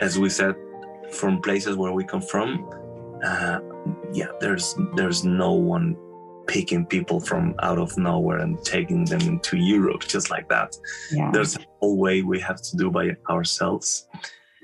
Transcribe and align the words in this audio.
as 0.00 0.18
we 0.18 0.28
said, 0.28 0.54
from 1.12 1.40
places 1.40 1.76
where 1.76 1.92
we 1.92 2.04
come 2.04 2.20
from, 2.22 2.68
uh, 3.24 3.60
yeah, 4.12 4.28
there's 4.40 4.74
there's 4.94 5.24
no 5.24 5.52
one 5.52 5.96
picking 6.46 6.86
people 6.86 7.20
from 7.20 7.54
out 7.62 7.78
of 7.78 7.96
nowhere 7.98 8.38
and 8.38 8.62
taking 8.64 9.04
them 9.04 9.20
into 9.22 9.56
Europe 9.58 10.02
just 10.06 10.30
like 10.30 10.48
that. 10.48 10.76
Yeah. 11.12 11.30
There's 11.30 11.56
a 11.56 11.60
whole 11.78 11.98
way 11.98 12.22
we 12.22 12.40
have 12.40 12.62
to 12.62 12.76
do 12.76 12.90
by 12.90 13.16
ourselves. 13.28 14.08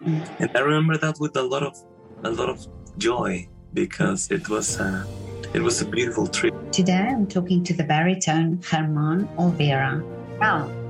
Mm. 0.03 0.41
And 0.41 0.51
I 0.57 0.61
remember 0.61 0.97
that 0.99 1.17
with 1.21 1.37
a 1.37 1.43
lot 1.43 1.63
of 1.63 1.77
a 2.25 2.31
lot 2.31 2.49
of 2.49 2.67
joy 2.99 3.49
because 3.75 4.31
it 4.31 4.49
was 4.49 4.81
uh, 4.81 5.05
it 5.53 5.61
was 5.61 5.83
a 5.83 5.87
beautiful 5.87 6.27
trip. 6.27 6.55
Today 6.73 7.07
I'm 7.13 7.27
talking 7.27 7.63
to 7.65 7.75
the 7.75 7.85
baritone 7.85 8.61
German 8.61 9.29
Olvera. 9.37 10.03
Well, 10.41 10.84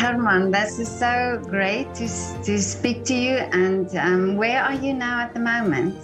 German, 0.00 0.50
this 0.50 0.78
is 0.78 0.88
so 0.88 1.38
great 1.44 1.94
to, 1.94 2.08
to 2.44 2.58
speak 2.58 3.04
to 3.04 3.14
you. 3.14 3.36
And 3.52 3.94
um, 3.98 4.36
where 4.36 4.62
are 4.62 4.72
you 4.72 4.94
now 4.94 5.20
at 5.20 5.34
the 5.34 5.40
moment? 5.40 5.94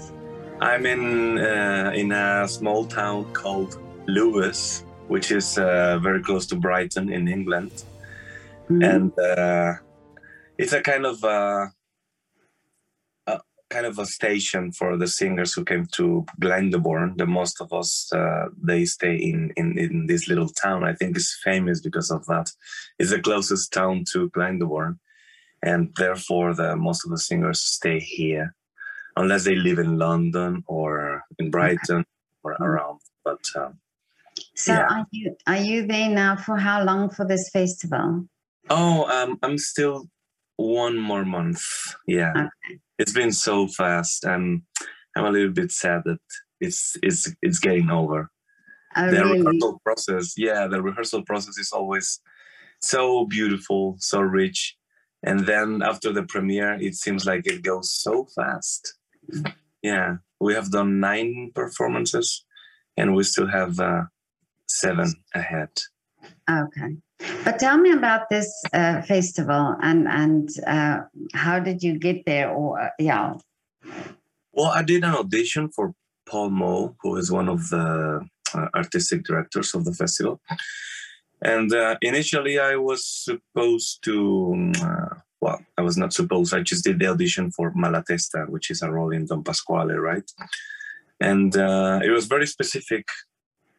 I'm 0.61 0.85
in 0.85 1.39
uh, 1.39 1.93
in 1.95 2.13
a 2.13 2.47
small 2.47 2.85
town 2.85 3.33
called 3.33 3.79
Lewes, 4.07 4.85
which 5.09 5.31
is 5.31 5.57
uh, 5.57 5.99
very 6.03 6.23
close 6.23 6.45
to 6.47 6.57
Brighton 6.57 7.11
in 7.11 7.27
England, 7.29 7.85
Mm. 8.69 8.83
and 8.95 9.13
uh, 9.21 9.75
it's 10.59 10.73
a 10.73 10.81
kind 10.83 11.07
of 11.07 11.23
uh, 11.23 11.29
a 11.29 11.71
kind 13.71 13.87
of 13.87 13.99
a 13.99 14.07
station 14.07 14.73
for 14.73 14.97
the 14.97 15.09
singers 15.09 15.53
who 15.53 15.65
came 15.65 15.87
to 15.93 16.25
Glyndebourne. 16.41 17.17
The 17.17 17.27
most 17.27 17.61
of 17.61 17.73
us 17.73 18.11
uh, 18.13 18.47
they 18.63 18.85
stay 18.85 19.17
in, 19.17 19.53
in 19.57 19.79
in 19.79 20.07
this 20.07 20.29
little 20.29 20.49
town. 20.49 20.85
I 20.85 20.95
think 20.95 21.17
it's 21.17 21.41
famous 21.45 21.81
because 21.81 22.11
of 22.11 22.25
that. 22.27 22.51
It's 22.99 23.11
the 23.11 23.21
closest 23.21 23.73
town 23.73 24.05
to 24.13 24.31
Glyndebourne, 24.31 24.99
and 25.63 25.93
therefore 25.97 26.55
the 26.55 26.77
most 26.77 27.05
of 27.05 27.11
the 27.11 27.19
singers 27.19 27.63
stay 27.63 27.99
here 27.99 28.55
unless 29.17 29.45
they 29.45 29.57
live 29.57 29.79
in 29.79 29.99
London 29.99 30.63
or 30.67 31.23
in 31.39 31.51
Brighton 31.51 32.05
or 32.45 32.53
around. 32.61 33.01
But 33.25 33.45
um, 33.57 33.79
so 34.55 34.73
yeah. 34.73 34.87
are 34.91 35.07
you 35.11 35.37
are 35.47 35.63
you 35.63 35.87
there 35.87 36.11
now 36.11 36.37
for 36.37 36.57
how 36.57 36.85
long 36.85 37.11
for 37.11 37.27
this 37.27 37.51
festival? 37.51 38.29
oh, 38.71 39.05
um, 39.11 39.39
I'm 39.43 39.59
still 39.59 40.09
one 40.57 40.97
more 40.99 41.25
month. 41.25 41.63
Yeah, 42.07 42.33
Okay. 42.33 42.81
it's 42.99 43.13
been 43.13 43.33
so 43.33 43.67
fast, 43.69 44.25
and 44.25 44.63
I'm 45.17 45.25
a 45.25 45.31
little 45.31 45.53
bit 45.53 45.71
sad 45.73 46.03
that 46.05 46.19
it's 46.61 46.97
it's 47.03 47.33
it's 47.43 47.59
getting 47.59 47.91
over. 47.91 48.31
Oh, 48.97 49.11
the 49.11 49.23
really? 49.25 49.39
rehearsal 49.41 49.81
process, 49.85 50.35
yeah, 50.39 50.67
the 50.67 50.81
rehearsal 50.83 51.23
process 51.25 51.59
is 51.59 51.71
always 51.73 52.21
so 52.81 53.27
beautiful, 53.27 53.97
so 53.99 54.21
rich, 54.21 54.77
and 55.23 55.41
then 55.47 55.83
after 55.83 56.13
the 56.13 56.23
premiere, 56.23 56.75
it 56.81 56.95
seems 56.95 57.27
like 57.27 57.47
it 57.47 57.63
goes 57.63 57.91
so 57.93 58.27
fast. 58.35 58.95
Yeah, 59.83 60.17
we 60.41 60.55
have 60.55 60.71
done 60.71 61.01
nine 61.01 61.53
performances, 61.55 62.45
and 62.97 63.15
we 63.15 63.23
still 63.25 63.49
have 63.49 63.79
uh, 63.79 64.05
seven 64.67 65.13
ahead. 65.35 65.69
Okay. 66.51 66.97
But 67.45 67.59
tell 67.59 67.79
me 67.79 67.93
about 67.93 68.29
this 68.29 68.51
uh, 68.73 69.03
festival 69.03 69.77
and 69.83 70.07
and 70.07 70.49
uh, 70.67 71.01
how 71.35 71.59
did 71.61 71.83
you 71.83 71.99
get 71.99 72.27
there? 72.27 72.51
Or 72.51 72.81
uh, 72.81 72.91
yeah, 72.99 73.35
Well, 74.53 74.67
I 74.67 74.83
did 74.83 75.05
an 75.05 75.15
audition 75.15 75.71
for 75.71 75.95
Paul 76.27 76.51
Moe, 76.51 76.97
who 77.03 77.17
is 77.17 77.31
one 77.31 77.49
of 77.49 77.71
the 77.71 78.27
uh, 78.55 78.69
artistic 78.75 79.25
directors 79.25 79.75
of 79.75 79.85
the 79.85 79.95
festival. 79.95 80.41
And 81.43 81.73
uh, 81.73 81.97
initially, 82.03 82.59
I 82.59 82.77
was 82.77 83.05
supposed 83.05 84.03
to, 84.05 84.53
um, 84.55 84.73
uh, 84.83 85.15
well, 85.41 85.61
I 85.79 85.83
was 85.83 85.97
not 85.97 86.13
supposed, 86.13 86.55
I 86.55 86.63
just 86.63 86.85
did 86.85 86.99
the 86.99 87.09
audition 87.09 87.51
for 87.51 87.73
Malatesta, 87.73 88.49
which 88.49 88.71
is 88.71 88.83
a 88.83 88.91
role 88.91 89.13
in 89.13 89.27
Don 89.27 89.45
Pasquale, 89.45 89.95
right? 89.95 90.29
And 91.21 91.55
it 91.55 92.11
was 92.11 92.27
very 92.27 92.47
specific. 92.47 93.07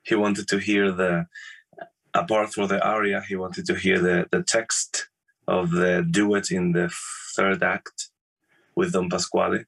He 0.03 0.15
wanted 0.15 0.47
to 0.49 0.57
hear 0.57 0.91
the, 0.91 1.25
apart 2.17 2.53
from 2.53 2.67
the 2.67 2.79
aria, 2.85 3.21
he 3.27 3.35
wanted 3.35 3.65
to 3.67 3.75
hear 3.75 3.99
the, 3.99 4.27
the 4.31 4.43
text 4.43 5.09
of 5.47 5.71
the 5.71 6.05
duet 6.09 6.51
in 6.51 6.73
the 6.73 6.89
third 7.35 7.63
act 7.63 8.09
with 8.75 8.93
Don 8.93 9.09
Pasquale 9.09 9.65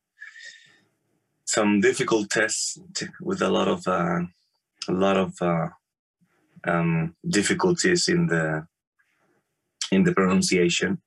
some 1.49 1.81
difficult 1.81 2.29
tests 2.29 2.79
with 3.21 3.41
a 3.41 3.49
lot 3.49 3.67
of 3.67 3.87
uh, 3.87 4.21
a 4.87 4.95
lot 5.05 5.17
of 5.17 5.31
uh, 5.41 5.67
um, 6.63 7.15
difficulties 7.27 8.07
in 8.07 8.27
the 8.27 8.67
in 9.91 10.03
the 10.03 10.13
pronunciation. 10.13 11.01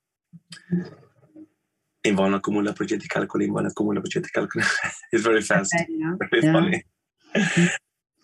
Involna 2.04 2.40
cumula 2.40 2.72
progetti 2.72 3.06
calcoli, 3.06 3.44
involna 3.46 3.70
cumula 3.72 4.00
progetti 4.00 4.30
calcoli. 4.36 4.64
it's 5.12 5.22
very 5.22 5.42
fast, 5.42 5.72
yeah. 5.88 6.16
very 6.18 6.42
funny. 6.52 6.82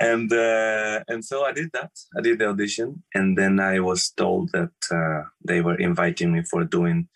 And 0.00 0.32
uh, 0.32 1.02
and 1.08 1.24
so 1.24 1.44
I 1.44 1.52
did 1.52 1.70
that. 1.72 1.90
I 2.16 2.20
did 2.20 2.38
the 2.38 2.48
audition, 2.48 3.02
and 3.14 3.36
then 3.36 3.58
I 3.58 3.80
was 3.80 4.10
told 4.10 4.52
that 4.52 4.70
uh, 4.92 5.28
they 5.44 5.60
were 5.60 5.74
inviting 5.74 6.32
me 6.32 6.42
for 6.44 6.64
doing 6.64 7.08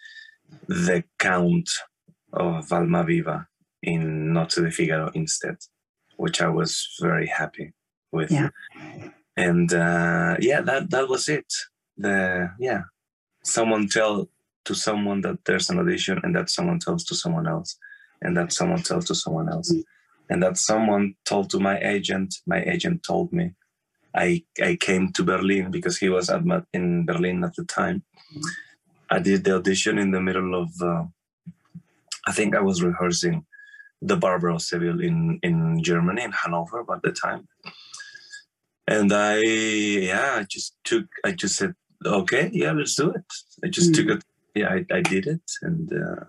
the 0.67 1.05
Count 1.19 1.69
of 2.33 2.69
Almaviva 2.69 3.47
in 3.83 4.33
Nozze 4.33 4.65
di 4.65 4.71
Figaro 4.71 5.11
instead, 5.15 5.57
which 6.17 6.43
I 6.43 6.49
was 6.49 6.89
very 7.01 7.27
happy 7.27 7.73
with. 8.11 8.33
Yeah. 8.33 8.51
And 9.37 9.73
uh, 9.73 10.37
yeah, 10.41 10.61
that 10.63 10.91
that 10.91 11.09
was 11.09 11.29
it. 11.29 11.47
The 11.97 12.51
yeah, 12.59 12.83
someone 13.45 13.89
tell 13.89 14.29
to 14.65 14.75
someone 14.75 15.21
that 15.21 15.45
there's 15.45 15.71
an 15.71 15.79
audition, 15.79 16.21
and 16.25 16.35
that 16.35 16.51
someone 16.51 16.81
tells 16.81 17.05
to 17.05 17.15
someone 17.15 17.47
else, 17.47 17.77
and 18.23 18.37
that 18.37 18.53
someone 18.53 18.83
tells 18.83 19.05
to 19.07 19.15
someone 19.15 19.49
else, 19.49 19.73
Mm. 19.73 19.85
And 20.33 20.43
that 20.43 20.57
someone 20.59 21.07
told 21.27 21.51
to 21.51 21.61
my 21.61 21.77
agent. 21.95 22.31
My 22.47 22.63
agent 22.75 23.03
told 23.11 23.33
me. 23.33 23.47
I 24.17 24.45
I 24.71 24.77
came 24.89 25.13
to 25.15 25.25
Berlin 25.25 25.71
because 25.71 25.99
he 25.99 26.09
was 26.09 26.31
at 26.31 26.45
my, 26.45 26.63
in 26.73 27.07
Berlin 27.07 27.45
at 27.45 27.55
the 27.57 27.65
time. 27.65 28.05
I 29.11 29.19
did 29.21 29.45
the 29.45 29.57
audition 29.57 29.99
in 29.99 30.11
the 30.13 30.23
middle 30.29 30.55
of. 30.63 30.71
Uh, 30.83 31.05
I 32.29 32.33
think 32.33 32.57
I 32.57 32.63
was 32.63 32.83
rehearsing 32.83 33.47
the 34.03 34.17
Barber 34.17 34.51
of 34.51 34.63
Seville 34.63 35.01
in 35.01 35.39
in 35.43 35.83
Germany 35.83 36.23
in 36.25 36.33
Hanover 36.33 36.81
at 36.95 37.03
the 37.03 37.13
time, 37.13 37.49
and 38.89 39.13
I 39.13 39.39
yeah 39.41 40.37
I 40.41 40.45
just 40.57 40.77
took 40.85 41.07
I 41.25 41.33
just 41.33 41.57
said 41.57 41.75
okay 42.07 42.51
yeah 42.53 42.73
let's 42.73 42.97
do 42.97 43.11
it. 43.11 43.27
I 43.65 43.69
just 43.69 43.93
Mm. 43.93 43.97
took 43.97 44.09
it 44.17 44.25
yeah 44.55 44.71
I, 44.77 44.87
I 44.99 45.03
did 45.03 45.27
it 45.27 45.47
and 45.63 45.93
uh, 45.93 46.25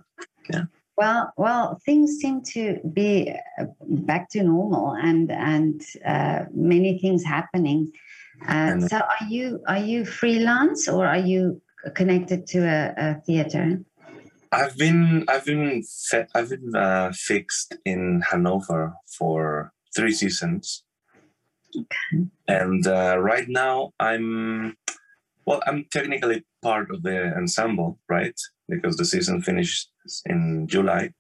Well, 0.96 1.34
well, 1.38 1.80
things 1.86 2.18
seem 2.20 2.44
to 2.54 2.80
be 2.94 3.34
uh, 3.60 3.66
back 3.82 4.30
to 4.32 4.44
normal, 4.44 4.92
and 4.92 5.32
and 5.32 5.82
uh, 6.06 6.46
many 6.54 7.00
things 7.00 7.24
happening. 7.24 7.92
Uh, 8.48 8.80
so, 8.80 8.98
are 8.98 9.28
you 9.28 9.60
are 9.68 9.80
you 9.80 10.06
freelance 10.06 10.88
or 10.88 11.08
are 11.08 11.18
you 11.18 11.62
connected 11.96 12.46
to 12.48 12.60
a, 12.60 12.94
a 12.98 13.22
theater? 13.22 13.80
I've 14.52 14.78
been 14.78 15.26
I've 15.28 15.46
been 15.46 15.84
I've 16.36 16.50
been 16.50 16.76
uh, 16.76 17.12
fixed 17.16 17.76
in 17.86 18.22
Hanover 18.30 18.94
for 19.18 19.72
three 19.96 20.12
seasons, 20.12 20.84
and 22.48 22.86
uh, 22.86 23.18
right 23.18 23.50
now 23.50 23.94
I'm 24.00 24.78
well 25.46 25.62
I'm 25.66 25.86
technically 25.92 26.46
part 26.62 26.92
of 26.92 27.02
the 27.02 27.34
ensemble, 27.36 28.00
right? 28.08 28.40
Because 28.70 28.98
the 28.98 29.06
season 29.06 29.42
finishes 29.42 29.90
in 30.26 30.68
July. 30.68 31.12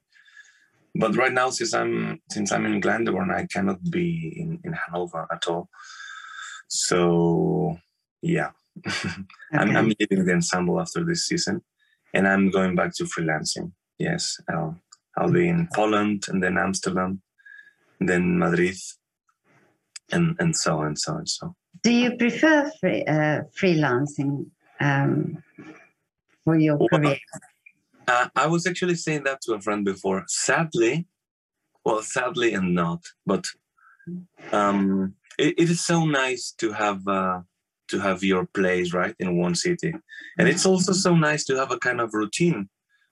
But 0.95 1.15
right 1.15 1.33
now, 1.33 1.49
since 1.49 1.73
I'm 1.73 2.21
since 2.29 2.51
I'm 2.51 2.65
in 2.65 2.79
Glyndebourne, 2.79 3.33
I 3.33 3.47
cannot 3.47 3.79
be 3.89 4.33
in, 4.37 4.59
in 4.63 4.73
Hanover 4.73 5.27
at 5.31 5.47
all. 5.47 5.67
So 6.67 7.77
yeah, 8.21 8.51
I'm, 9.53 9.75
I'm 9.75 9.93
leaving 9.99 10.25
the 10.25 10.33
ensemble 10.33 10.79
after 10.79 11.03
this 11.03 11.25
season, 11.25 11.61
and 12.13 12.27
I'm 12.27 12.51
going 12.51 12.75
back 12.75 12.93
to 12.95 13.05
freelancing. 13.05 13.71
Yes, 13.97 14.37
I'll 14.49 14.79
I'll 15.17 15.31
be 15.31 15.47
in 15.49 15.67
Poland 15.73 16.25
and 16.29 16.43
then 16.43 16.57
Amsterdam, 16.57 17.21
and 17.99 18.09
then 18.09 18.37
Madrid, 18.37 18.77
and 20.11 20.35
and 20.39 20.55
so 20.55 20.81
and 20.81 20.97
so 20.97 21.17
and 21.17 21.29
so. 21.29 21.55
Do 21.81 21.91
you 21.91 22.15
prefer 22.17 22.71
free, 22.79 23.03
uh, 23.05 23.41
freelancing 23.59 24.45
um, 24.79 25.43
for 26.43 26.57
your 26.57 26.77
Well, 26.77 26.89
career? 26.89 27.17
Uh, 28.07 28.27
I 28.35 28.47
was 28.47 28.67
actually 28.67 28.95
saying 28.95 29.23
that 29.23 29.41
to 29.41 29.53
a 29.53 29.61
friend 29.61 29.85
before. 29.85 30.23
Sadly, 30.27 31.07
well, 31.85 32.01
sadly 32.01 32.53
and 32.53 32.75
not, 32.75 33.03
but 33.25 33.45
um, 34.51 35.15
it, 35.37 35.55
it 35.57 35.69
is 35.69 35.83
so 35.83 36.05
nice 36.05 36.51
to 36.57 36.73
have 36.73 37.07
uh, 37.07 37.41
to 37.87 37.99
have 37.99 38.23
your 38.23 38.45
place 38.45 38.93
right 38.93 39.15
in 39.19 39.37
one 39.37 39.55
city, 39.55 39.93
and 40.37 40.47
it's 40.49 40.65
also 40.65 40.93
so 40.93 41.15
nice 41.15 41.45
to 41.45 41.55
have 41.55 41.71
a 41.71 41.79
kind 41.79 42.01
of 42.01 42.13
routine. 42.13 42.69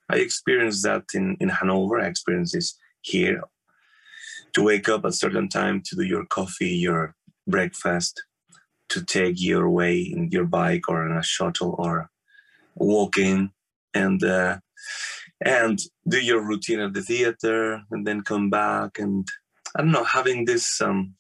I 0.10 0.18
experienced 0.18 0.84
that 0.84 1.04
in 1.13 1.38
in 1.39 1.50
Hanover. 1.50 2.00
I 2.01 2.07
experienced 2.07 2.54
this 2.54 2.77
here. 3.01 3.42
To 4.56 4.63
wake 4.63 4.89
up 4.89 5.06
at 5.06 5.13
certain 5.13 5.48
time, 5.48 5.81
to 5.86 5.95
do 5.95 6.01
your 6.01 6.25
coffee, 6.25 6.75
your 6.75 7.16
breakfast, 7.48 8.22
to 8.89 9.01
take 9.01 9.42
your 9.42 9.69
way 9.69 10.01
in 10.01 10.30
your 10.30 10.44
bike 10.44 10.89
or 10.89 11.06
in 11.06 11.16
a 11.16 11.24
shuttle 11.24 11.75
or 11.80 12.11
walking, 12.76 13.52
and 13.94 14.24
uh, 14.24 14.58
and 15.44 15.80
do 16.08 16.20
your 16.20 16.42
routine 16.42 16.80
at 16.80 16.94
the 16.94 17.02
theater 17.02 17.82
and 17.92 18.06
then 18.06 18.22
come 18.22 18.50
back 18.50 19.00
and 19.00 19.28
I 19.76 19.82
don't 19.82 19.92
know, 19.92 20.04
having 20.04 20.46
this 20.46 20.82
um 20.82 21.16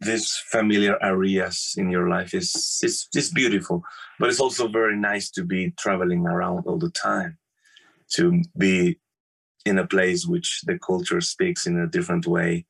these 0.00 0.36
familiar 0.50 1.02
areas 1.02 1.74
in 1.78 1.90
your 1.90 2.08
life 2.08 2.34
is 2.34 2.80
is 2.82 3.08
is 3.14 3.30
beautiful, 3.30 3.82
but 4.18 4.28
it's 4.28 4.40
also 4.40 4.68
very 4.68 4.96
nice 4.96 5.30
to 5.30 5.44
be 5.44 5.72
traveling 5.78 6.26
around 6.26 6.66
all 6.66 6.78
the 6.78 6.90
time, 6.90 7.38
to 8.10 8.42
be 8.58 8.98
in 9.64 9.78
a 9.78 9.86
place 9.86 10.26
which 10.26 10.62
the 10.66 10.78
culture 10.78 11.20
speaks 11.20 11.66
in 11.66 11.78
a 11.78 11.86
different 11.86 12.26
way, 12.26 12.66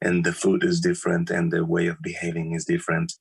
and 0.00 0.24
the 0.24 0.32
food 0.32 0.62
is 0.64 0.80
different 0.80 1.30
and 1.30 1.50
the 1.50 1.64
way 1.64 1.88
of 1.88 2.00
behaving 2.02 2.52
is 2.54 2.64
different. 2.64 3.12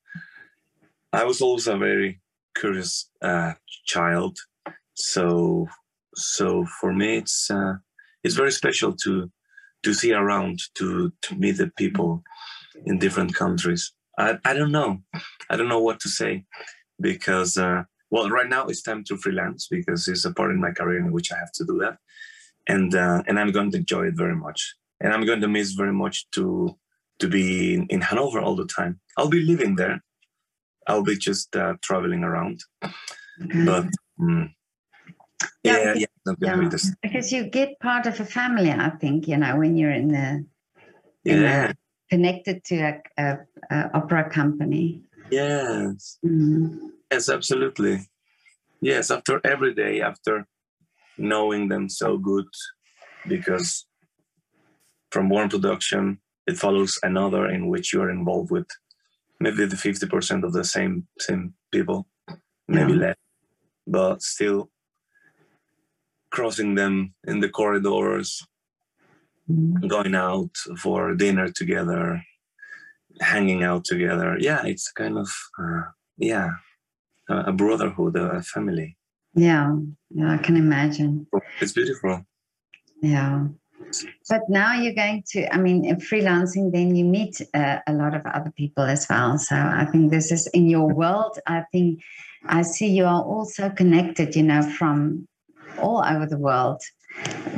I 1.12 1.24
was 1.24 1.42
also 1.42 1.78
very 1.78 2.22
curious 2.60 3.10
uh, 3.22 3.54
child, 3.86 4.38
so 4.94 5.68
so 6.16 6.66
for 6.80 6.94
me 6.94 7.18
it's 7.18 7.50
uh, 7.50 7.76
it's 8.24 8.36
very 8.36 8.52
special 8.52 8.94
to 9.04 9.32
to 9.84 9.94
see 9.94 10.14
around 10.14 10.60
to 10.76 11.12
to 11.22 11.36
meet 11.36 11.58
the 11.58 11.72
people 11.78 12.24
in 12.86 13.00
different 13.00 13.34
countries. 13.34 13.94
I, 14.18 14.38
I 14.46 14.54
don't 14.54 14.72
know. 14.72 15.00
I 15.50 15.56
don't 15.56 15.70
know 15.70 15.82
what 15.82 16.00
to 16.02 16.10
say 16.10 16.44
because, 17.00 17.58
uh, 17.58 17.84
well, 18.12 18.30
right 18.30 18.50
now 18.50 18.66
it's 18.68 18.82
time 18.82 19.04
to 19.06 19.18
freelance 19.18 19.68
because 19.70 20.08
it's 20.08 20.26
a 20.26 20.34
part 20.34 20.52
in 20.52 20.60
my 20.60 20.72
career 20.72 21.00
in 21.00 21.12
which 21.12 21.32
I 21.32 21.38
have 21.38 21.52
to 21.54 21.66
do 21.66 21.80
that. 21.80 21.98
And, 22.68 22.94
uh, 22.94 23.24
and 23.28 23.40
I'm 23.40 23.52
going 23.52 23.72
to 23.72 23.78
enjoy 23.78 24.08
it 24.08 24.18
very 24.18 24.36
much. 24.36 24.76
And 25.00 25.14
I'm 25.14 25.26
going 25.26 25.42
to 25.42 25.48
miss 25.48 25.72
very 25.72 25.94
much 25.94 26.30
to, 26.32 26.78
to 27.20 27.28
be 27.28 27.74
in, 27.74 27.88
in 27.88 28.02
Hanover 28.02 28.42
all 28.42 28.56
the 28.56 28.68
time. 28.68 29.00
I'll 29.18 29.30
be 29.30 29.42
living 29.42 29.76
there. 29.76 30.04
I'll 30.88 31.04
be 31.04 31.18
just 31.18 31.56
uh, 31.56 31.76
traveling 31.82 32.24
around. 32.24 32.62
Mm-hmm. 32.82 33.66
But 33.66 33.88
um, 34.20 34.54
yeah, 35.64 35.94
yeah, 35.96 36.06
yeah, 36.42 36.56
yeah. 36.58 36.70
because 37.02 37.32
you 37.32 37.50
get 37.50 37.80
part 37.80 38.06
of 38.06 38.20
a 38.20 38.26
family. 38.26 38.72
I 38.72 38.90
think 38.90 39.28
you 39.28 39.38
know 39.38 39.58
when 39.58 39.78
you're 39.78 39.92
in 39.92 40.10
the 40.10 40.46
in 41.26 41.42
yeah 41.42 41.72
connected 42.10 42.64
to 42.66 42.76
a, 42.80 43.02
a, 43.18 43.38
a 43.70 43.92
opera 43.94 44.30
company. 44.30 45.04
Yes. 45.32 46.18
Mm. 46.26 46.90
Yes, 47.12 47.30
absolutely. 47.30 48.10
Yes, 48.82 49.12
after 49.12 49.40
every 49.44 49.74
day, 49.74 50.02
after 50.02 50.48
knowing 51.18 51.68
them 51.68 51.90
so 51.90 52.18
good, 52.18 52.48
because 53.28 53.86
from 55.12 55.30
one 55.30 55.50
production 55.50 56.20
it 56.48 56.58
follows 56.58 56.98
another 57.04 57.48
in 57.48 57.68
which 57.68 57.94
you 57.94 58.02
are 58.02 58.10
involved 58.10 58.52
with 58.52 58.68
maybe 59.40 59.66
the 59.66 59.76
50% 59.76 60.44
of 60.44 60.54
the 60.54 60.64
same 60.64 61.08
same 61.20 61.54
people, 61.72 62.08
maybe 62.68 62.94
yeah. 62.94 63.00
less, 63.00 63.16
but 63.88 64.22
still 64.22 64.70
crossing 66.32 66.76
them 66.76 67.14
in 67.26 67.40
the 67.40 67.50
corridors, 67.50 68.42
Mm-hmm. 69.52 69.88
going 69.88 70.14
out 70.14 70.56
for 70.78 71.16
dinner 71.16 71.48
together, 71.50 72.22
hanging 73.20 73.64
out 73.64 73.84
together. 73.84 74.38
Yeah, 74.40 74.64
it's 74.64 74.92
kind 74.92 75.18
of 75.18 75.28
uh, 75.60 75.86
yeah, 76.18 76.52
a, 77.28 77.52
brotherhood, 77.52 78.16
a 78.16 78.44
family. 78.44 78.96
Yeah, 79.34 79.76
yeah, 80.12 80.34
I 80.34 80.38
can 80.38 80.56
imagine. 80.56 81.26
It's 81.60 81.72
beautiful. 81.72 82.26
Yeah. 83.02 83.48
But 84.30 84.42
now 84.50 84.74
you're 84.74 84.94
going 84.94 85.24
to, 85.30 85.54
I 85.54 85.58
mean, 85.58 85.86
in 85.86 85.98
freelancing, 85.98 86.72
then 86.72 86.96
you 86.96 87.06
meet 87.06 87.42
uh, 87.54 87.80
a 87.88 87.94
lot 87.94 88.14
of 88.14 88.26
other 88.26 88.52
people 88.52 88.84
as 88.84 89.08
well. 89.10 89.38
So 89.38 89.56
I 89.56 89.86
think 89.92 90.12
this 90.12 90.32
is 90.32 90.48
in 90.48 90.70
your 90.70 90.94
world. 90.94 91.40
I 91.48 91.64
think 91.72 92.02
I 92.46 92.62
see 92.62 92.88
you 92.88 93.06
are 93.06 93.24
also 93.24 93.70
connected, 93.70 94.36
you 94.36 94.44
know, 94.44 94.62
from 94.62 95.28
all 95.80 96.04
over 96.06 96.26
the 96.26 96.38
world 96.38 96.82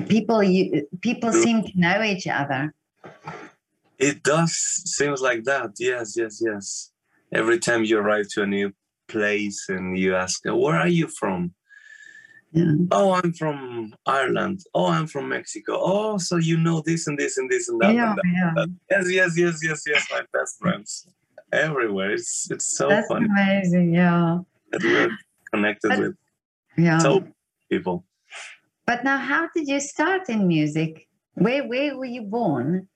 people 0.08 0.42
you 0.42 0.88
people 1.02 1.32
seem 1.32 1.64
to 1.64 1.72
know 1.76 2.02
each 2.02 2.28
other 2.28 2.74
it 4.00 4.24
does 4.24 4.54
seems 4.86 5.22
like 5.22 5.44
that 5.44 5.72
yes 5.80 6.14
yes 6.18 6.42
yes 6.44 6.92
every 7.34 7.60
time 7.60 7.84
you 7.84 7.98
arrive 7.98 8.28
to 8.30 8.42
a 8.44 8.48
new 8.48 8.72
place 9.08 9.66
and 9.70 9.98
you 9.98 10.16
ask 10.16 10.44
where 10.46 10.80
are 10.80 10.88
you 10.88 11.08
from 11.08 11.54
yeah. 12.52 12.74
oh 12.92 13.14
i'm 13.14 13.34
from 13.34 13.94
ireland 14.06 14.62
oh 14.74 14.88
i'm 14.88 15.08
from 15.08 15.30
mexico 15.30 15.74
oh 15.80 16.18
so 16.18 16.38
you 16.38 16.58
know 16.58 16.82
this 16.86 17.08
and 17.08 17.18
this 17.18 17.38
and 17.38 17.50
this 17.50 17.70
and 17.70 17.80
that, 17.82 17.94
yeah, 17.94 18.10
and 18.10 18.18
that, 18.18 18.26
yeah. 18.34 18.52
That. 18.56 18.70
yes 18.90 19.06
yes 19.10 19.38
yes 19.38 19.60
yes 19.64 19.84
yes 19.88 20.08
my 20.12 20.22
best 20.34 20.60
friends 20.60 21.08
everywhere 21.54 22.12
it's 22.12 22.50
it's 22.52 22.78
so 22.78 22.90
That's 22.90 23.08
funny 23.08 23.26
amazing 23.26 23.94
yeah 23.94 24.40
that 24.72 24.84
we're 24.84 25.10
connected 25.54 25.90
but, 25.90 26.00
with 26.00 26.16
yeah 26.78 26.98
so 27.00 27.24
people 27.70 28.06
but 28.92 29.06
now, 29.06 29.18
how 29.18 29.48
did 29.56 29.70
you 29.70 29.80
start 29.80 30.28
in 30.28 30.48
music? 30.48 31.08
Where 31.36 31.66
where 31.68 31.96
were 31.96 32.12
you 32.18 32.24
born? 32.24 32.90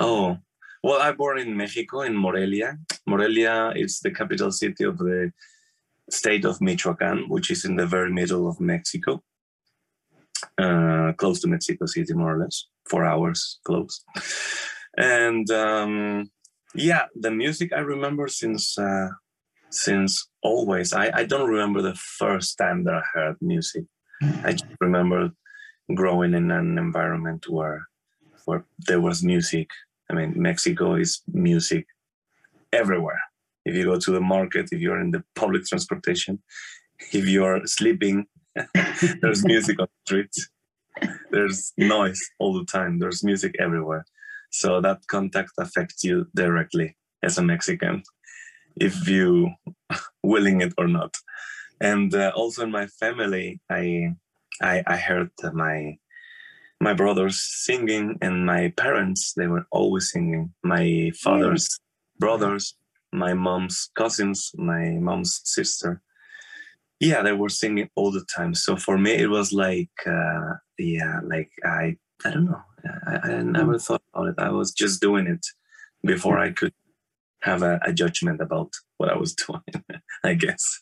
Oh, 0.00 0.38
well, 0.82 1.02
I 1.02 1.12
born 1.12 1.38
in 1.38 1.54
Mexico, 1.54 2.02
in 2.02 2.16
Morelia. 2.16 2.78
Morelia 3.06 3.72
is 3.76 4.00
the 4.00 4.10
capital 4.10 4.50
city 4.50 4.84
of 4.84 4.96
the 4.96 5.30
state 6.12 6.44
of 6.44 6.60
Michoacan, 6.60 7.28
which 7.28 7.50
is 7.50 7.64
in 7.64 7.76
the 7.76 7.86
very 7.86 8.12
middle 8.12 8.48
of 8.48 8.60
Mexico, 8.60 9.22
uh, 10.58 11.12
close 11.16 11.40
to 11.40 11.48
Mexico 11.48 11.86
City, 11.86 12.12
more 12.14 12.36
or 12.36 12.38
less, 12.38 12.66
four 12.88 13.04
hours 13.04 13.60
close. 13.64 14.04
And 14.96 15.50
um, 15.50 16.30
yeah, 16.74 17.06
the 17.14 17.30
music 17.30 17.72
I 17.72 17.80
remember 17.80 18.28
since 18.28 18.78
uh, 18.78 19.08
since 19.70 20.28
always. 20.42 20.92
I, 20.92 21.10
I 21.14 21.24
don't 21.24 21.48
remember 21.48 21.80
the 21.80 21.94
first 21.94 22.58
time 22.58 22.84
that 22.84 22.94
I 22.94 23.02
heard 23.14 23.36
music. 23.40 23.84
I 24.44 24.52
just 24.52 24.66
remember 24.80 25.30
growing 25.94 26.34
in 26.34 26.50
an 26.50 26.78
environment 26.78 27.46
where 27.48 27.88
where 28.44 28.64
there 28.86 29.00
was 29.00 29.22
music. 29.22 29.70
I 30.10 30.14
mean, 30.14 30.34
Mexico 30.36 30.94
is 30.94 31.22
music 31.32 31.86
everywhere. 32.72 33.20
If 33.64 33.74
you 33.74 33.84
go 33.84 33.98
to 33.98 34.10
the 34.10 34.20
market, 34.20 34.68
if 34.72 34.80
you're 34.80 35.00
in 35.00 35.12
the 35.12 35.22
public 35.34 35.64
transportation, 35.64 36.42
if 37.12 37.26
you're 37.26 37.66
sleeping, 37.66 38.26
there's 39.20 39.44
music 39.44 39.80
on 39.80 39.86
the 39.86 40.06
streets. 40.06 40.48
There's 41.30 41.72
noise 41.78 42.20
all 42.38 42.52
the 42.54 42.64
time. 42.64 42.98
There's 42.98 43.24
music 43.24 43.54
everywhere. 43.58 44.04
So 44.50 44.80
that 44.82 45.06
contact 45.06 45.52
affects 45.58 46.04
you 46.04 46.26
directly 46.34 46.96
as 47.22 47.38
a 47.38 47.42
Mexican, 47.42 48.02
if 48.76 49.08
you 49.08 49.50
willing 50.22 50.60
it 50.60 50.74
or 50.76 50.86
not. 50.86 51.16
And 51.80 52.14
uh, 52.14 52.32
also 52.34 52.62
in 52.62 52.70
my 52.70 52.86
family, 52.86 53.60
I 53.70 54.14
I, 54.60 54.82
I 54.86 54.96
heard 54.96 55.30
my 55.52 55.98
my 56.80 56.92
brothers 56.92 57.40
singing 57.40 58.18
and 58.20 58.44
my 58.44 58.72
parents 58.76 59.34
they 59.36 59.46
were 59.46 59.66
always 59.70 60.10
singing 60.10 60.52
my 60.64 61.12
father's 61.22 61.78
brothers 62.18 62.74
my 63.12 63.34
mom's 63.34 63.90
cousins 63.94 64.52
my 64.56 64.90
mom's 65.00 65.40
sister 65.44 66.00
yeah 67.00 67.22
they 67.22 67.32
were 67.32 67.48
singing 67.48 67.88
all 67.94 68.10
the 68.10 68.24
time 68.34 68.54
so 68.54 68.76
for 68.76 68.98
me 68.98 69.12
it 69.12 69.28
was 69.28 69.52
like 69.52 69.90
uh, 70.06 70.54
yeah 70.78 71.20
like 71.24 71.50
i 71.64 71.96
i 72.24 72.30
don't 72.30 72.46
know 72.46 72.62
I, 73.06 73.30
I 73.30 73.42
never 73.42 73.78
thought 73.78 74.02
about 74.12 74.28
it 74.28 74.34
i 74.38 74.50
was 74.50 74.72
just 74.72 75.00
doing 75.00 75.26
it 75.26 75.44
before 76.04 76.38
i 76.38 76.50
could 76.50 76.74
have 77.42 77.62
a, 77.62 77.80
a 77.84 77.92
judgment 77.92 78.40
about 78.40 78.70
what 78.96 79.10
i 79.10 79.16
was 79.16 79.34
doing 79.46 79.62
i 80.24 80.34
guess 80.34 80.80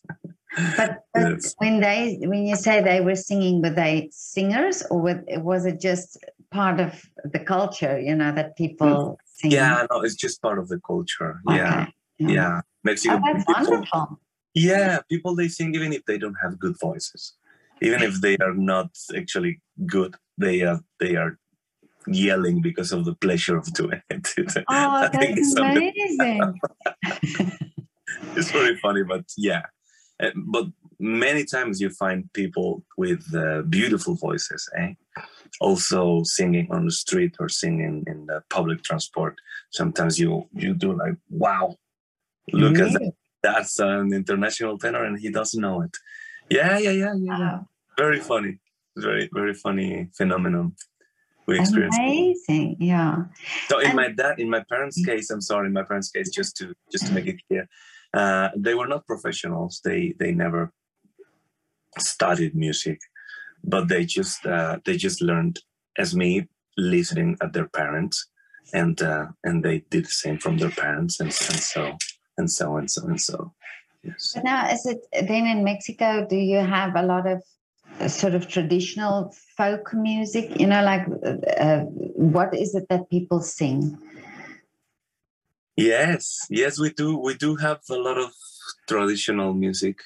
but, 0.56 1.04
but 1.14 1.30
yes. 1.30 1.54
when 1.58 1.80
they 1.80 2.18
when 2.22 2.46
you 2.46 2.56
say 2.56 2.82
they 2.82 3.00
were 3.00 3.14
singing, 3.14 3.62
were 3.62 3.70
they 3.70 4.08
singers 4.12 4.82
or 4.90 5.22
was 5.38 5.64
it 5.64 5.80
just 5.80 6.18
part 6.50 6.80
of 6.80 7.02
the 7.24 7.38
culture? 7.38 7.98
You 7.98 8.14
know 8.14 8.32
that 8.32 8.56
people 8.56 8.88
mm. 8.88 9.16
sing. 9.26 9.50
Yeah, 9.52 9.86
no, 9.90 10.00
it's 10.00 10.14
just 10.14 10.42
part 10.42 10.58
of 10.58 10.68
the 10.68 10.80
culture. 10.86 11.40
Okay. 11.48 11.58
Yeah, 11.58 11.86
yeah. 12.20 12.30
yeah. 12.30 12.60
Mexico. 12.84 13.16
Oh, 13.16 13.20
that's 13.32 13.44
people, 13.44 13.70
wonderful. 13.72 14.20
Yeah, 14.54 14.98
people 15.08 15.34
they 15.34 15.48
sing 15.48 15.74
even 15.74 15.92
if 15.92 16.04
they 16.06 16.18
don't 16.18 16.36
have 16.42 16.58
good 16.58 16.76
voices, 16.80 17.34
even 17.82 18.02
if 18.02 18.20
they 18.20 18.36
are 18.38 18.54
not 18.54 18.90
actually 19.16 19.60
good. 19.86 20.14
They 20.38 20.62
are 20.62 20.80
they 20.98 21.16
are 21.16 21.38
yelling 22.06 22.60
because 22.62 22.92
of 22.92 23.04
the 23.04 23.14
pleasure 23.14 23.56
of 23.56 23.72
doing 23.74 24.02
it. 24.10 24.28
Oh, 24.68 25.08
that's 25.12 25.54
amazing. 25.56 26.60
it's 28.36 28.50
very 28.50 28.76
funny, 28.76 29.04
but 29.04 29.24
yeah, 29.36 29.62
uh, 30.20 30.30
but 30.36 30.66
many 30.98 31.44
times 31.44 31.80
you 31.80 31.90
find 31.90 32.30
people 32.32 32.84
with 32.96 33.24
uh, 33.34 33.62
beautiful 33.62 34.14
voices, 34.14 34.68
eh? 34.76 34.94
Also 35.60 36.22
singing 36.24 36.68
on 36.70 36.86
the 36.86 36.92
street 36.92 37.34
or 37.38 37.48
singing 37.48 38.04
in 38.06 38.26
the 38.26 38.42
public 38.50 38.82
transport. 38.82 39.36
Sometimes 39.70 40.18
you 40.18 40.48
you 40.52 40.74
do 40.74 40.92
like, 40.92 41.16
wow, 41.28 41.76
look 42.52 42.78
at 42.78 42.92
that. 42.92 43.12
That's 43.42 43.78
an 43.78 44.12
international 44.12 44.78
tenor, 44.78 45.04
and 45.04 45.18
he 45.18 45.30
doesn't 45.30 45.60
know 45.60 45.82
it. 45.82 45.96
Yeah, 46.50 46.78
yeah, 46.78 46.90
yeah, 46.90 47.14
yeah. 47.14 47.38
Wow. 47.38 47.68
Very 47.96 48.20
funny. 48.20 48.58
Very, 48.96 49.30
very 49.32 49.54
funny 49.54 50.08
phenomenon 50.16 50.74
we 51.46 51.58
experienced. 51.58 51.98
Amazing, 51.98 52.76
yeah. 52.80 53.24
So 53.68 53.78
in 53.78 53.86
and- 53.88 53.96
my 53.96 54.08
dad, 54.10 54.38
in 54.38 54.50
my 54.50 54.62
parents' 54.68 55.02
case, 55.04 55.30
I'm 55.30 55.40
sorry, 55.40 55.66
in 55.68 55.72
my 55.72 55.84
parents' 55.84 56.10
case, 56.10 56.30
just 56.30 56.56
to 56.58 56.74
just 56.92 57.06
to 57.06 57.12
make 57.12 57.26
it 57.26 57.40
clear, 57.48 57.66
uh, 58.14 58.48
they 58.56 58.74
were 58.74 58.86
not 58.88 59.06
professionals. 59.06 59.80
They 59.84 60.14
they 60.18 60.32
never 60.32 60.72
studied 61.98 62.54
music, 62.54 62.98
but 63.64 63.88
they 63.88 64.04
just 64.04 64.44
uh, 64.46 64.78
they 64.84 64.96
just 64.96 65.22
learned 65.22 65.58
as 65.98 66.14
me 66.14 66.48
listening 66.76 67.36
at 67.42 67.52
their 67.52 67.68
parents 67.68 68.28
and 68.72 69.02
uh, 69.02 69.26
and 69.44 69.64
they 69.64 69.84
did 69.90 70.04
the 70.04 70.10
same 70.10 70.38
from 70.38 70.56
their 70.58 70.70
parents 70.70 71.20
and, 71.20 71.28
and 71.28 71.60
so 71.60 71.96
and 72.40 72.50
so 72.50 72.76
and 72.78 72.90
so 72.90 73.06
and 73.06 73.20
so 73.28 73.38
yes 74.02 74.32
But 74.34 74.44
now, 74.44 74.60
is 74.74 74.86
it 74.92 75.00
then 75.30 75.46
in 75.54 75.60
Mexico? 75.64 76.26
Do 76.32 76.38
you 76.52 76.60
have 76.76 76.92
a 76.96 77.04
lot 77.12 77.26
of 77.34 77.38
uh, 78.00 78.08
sort 78.08 78.34
of 78.38 78.48
traditional 78.48 79.16
folk 79.56 79.92
music? 79.94 80.46
You 80.62 80.68
know, 80.72 80.82
like 80.92 81.04
uh, 81.30 81.36
uh, 81.66 81.80
what 82.34 82.50
is 82.64 82.74
it 82.74 82.86
that 82.90 83.10
people 83.16 83.40
sing? 83.42 83.98
yes 85.80 86.46
yes 86.50 86.78
we 86.78 86.90
do 86.90 87.16
we 87.16 87.34
do 87.34 87.56
have 87.56 87.80
a 87.90 87.96
lot 87.96 88.18
of 88.18 88.30
traditional 88.88 89.54
music 89.54 89.96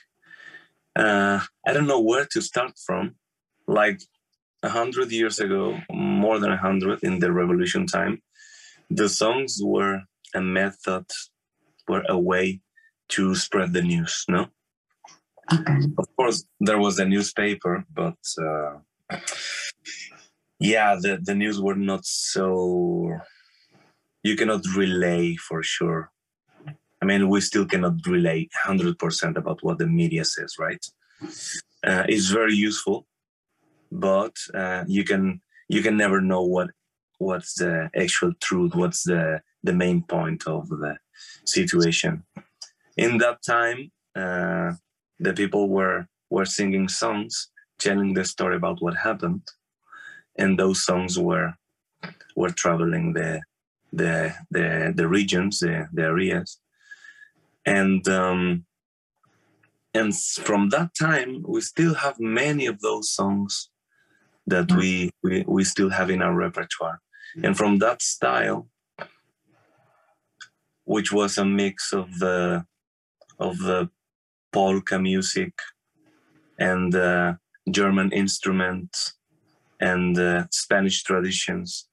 uh, 0.97 1.41
i 1.67 1.73
don't 1.73 1.87
know 1.87 2.01
where 2.01 2.27
to 2.27 2.41
start 2.41 2.73
from 2.87 3.15
like 3.67 4.01
a 4.63 4.69
hundred 4.69 5.11
years 5.11 5.41
ago 5.41 5.77
more 5.91 6.39
than 6.39 6.53
a 6.53 6.57
hundred 6.69 7.03
in 7.03 7.19
the 7.19 7.33
revolution 7.33 7.87
time 7.87 8.23
the 8.91 9.09
songs 9.09 9.61
were 9.63 9.97
a 10.35 10.41
method 10.41 11.07
were 11.89 12.05
a 12.09 12.19
way 12.19 12.61
to 13.09 13.35
spread 13.35 13.73
the 13.73 13.83
news 13.83 14.25
no? 14.29 14.47
Okay. 15.53 15.79
of 15.99 16.07
course 16.17 16.45
there 16.61 16.79
was 16.79 16.99
a 16.99 17.05
newspaper 17.05 17.85
but 17.93 18.17
uh, 18.41 19.19
yeah 20.59 20.97
the, 21.01 21.19
the 21.23 21.35
news 21.35 21.61
were 21.61 21.75
not 21.75 22.05
so 22.05 23.19
you 24.23 24.37
cannot 24.37 24.65
relay 24.75 25.37
for 25.37 25.63
sure. 25.63 26.11
I 27.03 27.05
mean 27.05 27.29
we 27.29 27.43
still 27.43 27.67
cannot 27.67 27.95
relay 28.07 28.49
100% 28.67 29.37
about 29.37 29.59
what 29.63 29.79
the 29.79 29.87
media 29.87 30.25
says 30.25 30.55
right? 30.59 30.85
Uh, 31.87 32.05
it's 32.09 32.31
very 32.31 32.55
useful 32.55 33.07
but 33.93 34.35
uh, 34.55 34.85
you 34.89 35.05
can 35.05 35.41
you 35.69 35.83
can 35.83 35.97
never 35.97 36.21
know 36.21 36.43
what 36.43 36.71
what's 37.19 37.55
the 37.55 37.91
actual 37.95 38.33
truth 38.41 38.75
what's 38.75 39.05
the 39.05 39.41
the 39.65 39.73
main 39.73 40.03
point 40.03 40.47
of 40.47 40.69
the 40.69 40.97
situation. 41.45 42.23
In 42.97 43.19
that 43.19 43.39
time 43.43 43.91
uh, 44.15 44.73
the 45.19 45.33
people 45.33 45.69
were 45.69 46.07
were 46.31 46.45
singing 46.45 46.89
songs 46.89 47.51
telling 47.79 48.15
the 48.15 48.25
story 48.25 48.57
about 48.57 48.81
what 48.81 48.97
happened 48.97 49.43
and 50.39 50.59
those 50.59 50.85
songs 50.85 51.19
were 51.19 51.55
were 52.37 52.51
traveling 52.51 53.13
the 53.13 53.41
the 53.93 54.35
the, 54.51 54.93
the 54.95 55.09
regions 55.09 55.61
the, 55.61 55.89
the 55.93 56.03
areas. 56.03 56.59
And 57.67 58.07
um 58.09 58.67
and 59.93 60.15
from 60.49 60.71
that 60.71 60.91
time 60.99 61.45
we 61.47 61.61
still 61.61 61.95
have 61.95 62.19
many 62.19 62.67
of 62.67 62.81
those 62.81 63.11
songs 63.11 63.71
that 64.47 64.71
we 64.73 65.11
we, 65.23 65.45
we 65.47 65.65
still 65.65 65.91
have 65.91 66.11
in 66.11 66.23
our 66.23 66.35
repertoire. 66.35 67.01
And 67.43 67.57
from 67.57 67.79
that 67.79 68.01
style 68.03 68.69
which 70.85 71.13
was 71.13 71.39
a 71.39 71.45
mix 71.45 71.93
of 71.93 72.19
the 72.19 72.65
of 73.39 73.59
the 73.59 73.89
polka 74.53 74.99
music 74.99 75.53
and 76.59 76.95
uh, 76.95 77.35
German 77.71 78.13
instruments 78.13 79.15
and 79.81 80.19
uh, 80.19 80.45
Spanish 80.51 81.03
traditions. 81.03 81.89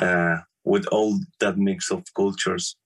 Uh, 0.00 0.36
with 0.64 0.86
all 0.86 1.18
that 1.40 1.58
mix 1.58 1.90
of 1.90 2.02
cultures, 2.14 2.76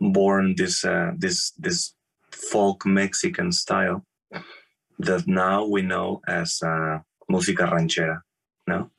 born 0.00 0.54
this 0.56 0.84
uh, 0.84 1.12
this 1.18 1.52
this 1.58 1.94
folk 2.32 2.86
Mexican 2.86 3.52
style 3.52 4.04
that 4.98 5.26
now 5.26 5.64
we 5.64 5.82
know 5.82 6.20
as 6.26 6.60
uh, 6.62 6.98
música 7.30 7.70
ranchera. 7.70 8.20
No, 8.66 8.90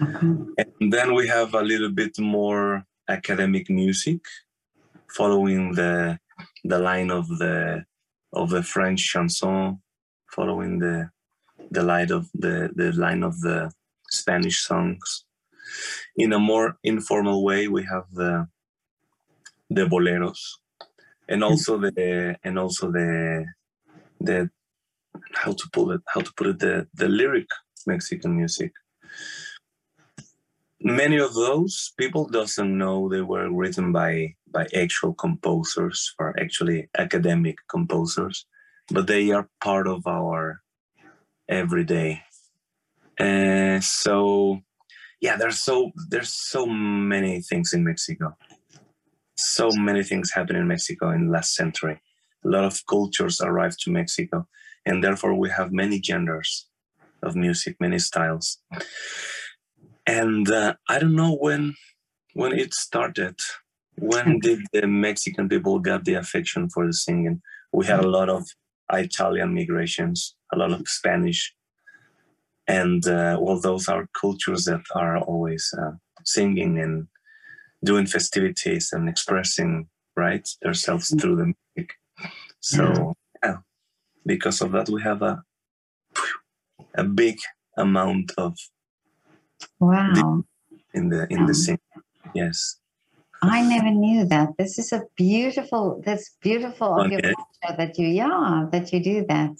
Okay. 0.00 0.64
and 0.80 0.92
then 0.92 1.14
we 1.14 1.26
have 1.26 1.54
a 1.54 1.62
little 1.62 1.90
bit 1.90 2.18
more 2.18 2.84
academic 3.08 3.70
music, 3.70 4.20
following 5.16 5.72
the 5.72 6.18
the 6.64 6.78
line 6.78 7.10
of 7.10 7.26
the 7.38 7.84
of 8.32 8.50
the 8.50 8.62
French 8.62 9.00
chanson, 9.12 9.80
following 10.30 10.78
the 10.78 11.10
the 11.70 11.82
line 11.82 12.12
of 12.12 12.28
the 12.34 12.70
the 12.74 12.92
line 12.92 13.22
of 13.22 13.40
the 13.40 13.70
Spanish 14.10 14.64
songs. 14.64 15.24
In 16.16 16.32
a 16.32 16.38
more 16.38 16.78
informal 16.82 17.44
way, 17.44 17.68
we 17.68 17.82
have 17.84 18.06
the 18.12 18.48
the 19.70 19.86
boleros, 19.86 20.40
and 21.28 21.44
also 21.44 21.78
the 21.78 22.36
and 22.44 22.58
also 22.58 22.90
the 22.90 23.44
the 24.20 24.50
how 25.34 25.52
to 25.52 25.68
put 25.72 25.94
it 25.94 26.00
how 26.06 26.20
to 26.20 26.32
put 26.36 26.46
it 26.46 26.58
the 26.58 26.86
the 26.94 27.08
lyric 27.08 27.48
Mexican 27.86 28.36
music. 28.36 28.72
Many 30.80 31.18
of 31.18 31.34
those 31.34 31.92
people 31.98 32.28
doesn't 32.28 32.78
know 32.78 33.08
they 33.08 33.22
were 33.22 33.50
written 33.50 33.92
by 33.92 34.36
by 34.50 34.66
actual 34.74 35.12
composers 35.12 36.14
or 36.18 36.38
actually 36.40 36.88
academic 36.96 37.56
composers, 37.68 38.46
but 38.90 39.06
they 39.06 39.30
are 39.30 39.48
part 39.60 39.86
of 39.86 40.06
our 40.06 40.62
everyday. 41.48 42.22
And 43.18 43.82
so, 43.82 44.60
yeah, 45.20 45.36
there's 45.36 45.58
so 45.58 45.90
there's 46.08 46.32
so 46.32 46.66
many 46.66 47.42
things 47.42 47.72
in 47.72 47.84
Mexico. 47.84 48.36
So 49.36 49.70
many 49.72 50.02
things 50.04 50.32
happened 50.32 50.58
in 50.58 50.68
Mexico 50.68 51.10
in 51.10 51.26
the 51.26 51.32
last 51.32 51.54
century. 51.54 52.00
A 52.44 52.48
lot 52.48 52.64
of 52.64 52.86
cultures 52.86 53.40
arrived 53.40 53.80
to 53.80 53.90
Mexico, 53.90 54.46
and 54.86 55.02
therefore 55.02 55.34
we 55.34 55.50
have 55.50 55.72
many 55.72 56.00
genders 56.00 56.68
of 57.22 57.34
music, 57.34 57.76
many 57.80 57.98
styles. 57.98 58.58
And 60.08 60.50
uh, 60.50 60.74
I 60.88 60.98
don't 60.98 61.14
know 61.14 61.36
when 61.36 61.74
when 62.32 62.52
it 62.58 62.72
started. 62.72 63.38
When 63.98 64.38
did 64.38 64.60
the 64.72 64.86
Mexican 64.86 65.48
people 65.50 65.80
got 65.80 66.06
the 66.06 66.14
affection 66.14 66.70
for 66.70 66.86
the 66.86 66.94
singing? 66.94 67.42
We 67.72 67.84
had 67.84 68.00
a 68.00 68.08
lot 68.08 68.30
of 68.30 68.46
Italian 68.90 69.54
migrations, 69.54 70.34
a 70.54 70.56
lot 70.56 70.72
of 70.72 70.88
Spanish, 70.88 71.52
and 72.66 73.06
uh, 73.06 73.36
well, 73.38 73.60
those 73.60 73.86
are 73.88 74.08
cultures 74.18 74.64
that 74.64 74.80
are 74.94 75.18
always 75.18 75.70
uh, 75.78 75.92
singing 76.24 76.78
and 76.78 77.06
doing 77.84 78.06
festivities 78.06 78.88
and 78.92 79.10
expressing 79.10 79.88
right 80.16 80.48
themselves 80.62 81.14
through 81.20 81.36
the 81.36 81.52
music. 81.76 81.90
So 82.60 83.12
yeah, 83.42 83.58
because 84.24 84.62
of 84.62 84.72
that, 84.72 84.88
we 84.88 85.02
have 85.02 85.20
a 85.20 85.42
a 86.94 87.04
big 87.04 87.36
amount 87.76 88.32
of 88.38 88.56
Wow. 89.80 90.44
in 90.94 91.08
the 91.08 91.26
in 91.30 91.46
the 91.46 91.54
singing. 91.54 91.80
Yes. 92.34 92.76
I 93.42 93.62
never 93.62 93.90
knew 93.90 94.24
that. 94.26 94.56
This 94.58 94.78
is 94.78 94.92
a 94.92 95.02
beautiful, 95.16 96.02
that's 96.04 96.36
beautiful 96.42 97.00
of 97.00 97.12
your 97.12 97.20
culture 97.20 97.76
that 97.76 97.96
you, 97.96 98.08
yeah, 98.08 98.66
that 98.72 98.92
you 98.92 99.00
do 99.02 99.24
that. 99.28 99.50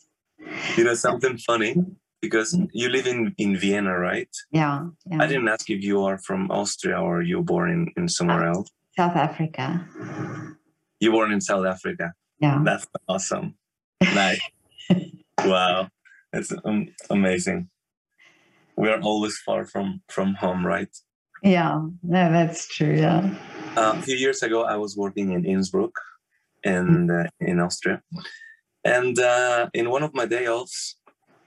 You 0.77 0.85
know 0.85 0.95
something 0.95 1.39
funny 1.39 1.77
because 2.21 2.59
you 2.73 2.89
live 2.89 3.07
in 3.07 3.35
in 3.39 3.57
Vienna, 3.57 3.97
right? 3.97 4.29
Yeah. 4.51 4.87
yeah. 5.07 5.23
I 5.23 5.27
didn't 5.27 5.49
ask 5.49 5.71
if 5.71 5.83
you 5.83 6.03
are 6.05 6.19
from 6.19 6.51
Austria 6.51 7.01
or 7.01 7.23
you 7.23 7.43
born 7.43 7.71
in 7.71 7.93
in 7.97 8.09
somewhere 8.09 8.49
else. 8.49 8.69
South 8.97 9.17
Africa. 9.17 9.87
You 11.01 11.13
born 11.13 11.33
in 11.33 11.41
South 11.41 11.65
Africa. 11.65 12.13
Yeah. 12.41 12.61
That's 12.65 12.87
awesome. 13.09 13.55
Nice. 14.03 14.41
wow. 15.45 15.89
It's 16.33 16.53
um, 16.65 16.89
amazing. 17.11 17.69
We 18.79 18.89
are 18.91 19.01
always 19.01 19.37
far 19.39 19.67
from 19.67 20.03
from 20.09 20.35
home, 20.35 20.65
right? 20.65 20.95
Yeah. 21.43 21.81
No, 22.03 22.33
that's 22.33 22.69
true. 22.69 22.95
Yeah. 22.95 23.35
Uh, 23.77 23.95
a 23.99 24.03
few 24.03 24.15
years 24.15 24.41
ago, 24.43 24.63
I 24.63 24.77
was 24.77 24.97
working 24.97 25.33
in 25.33 25.45
Innsbruck, 25.45 25.95
and 26.65 27.11
uh, 27.11 27.25
in 27.41 27.59
Austria, 27.59 28.03
and 28.85 29.19
uh, 29.19 29.69
in 29.75 29.91
one 29.91 30.05
of 30.05 30.15
my 30.15 30.27
day 30.27 30.47
offs, 30.47 30.97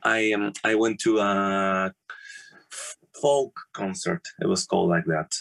I 0.04 0.34
um, 0.34 0.52
I 0.66 0.76
went 0.76 1.00
to 1.02 1.20
a 1.20 1.94
folk 3.22 3.54
concert. 3.74 4.24
It 4.42 4.48
was 4.48 4.66
called 4.66 4.90
like 4.90 5.06
that. 5.06 5.32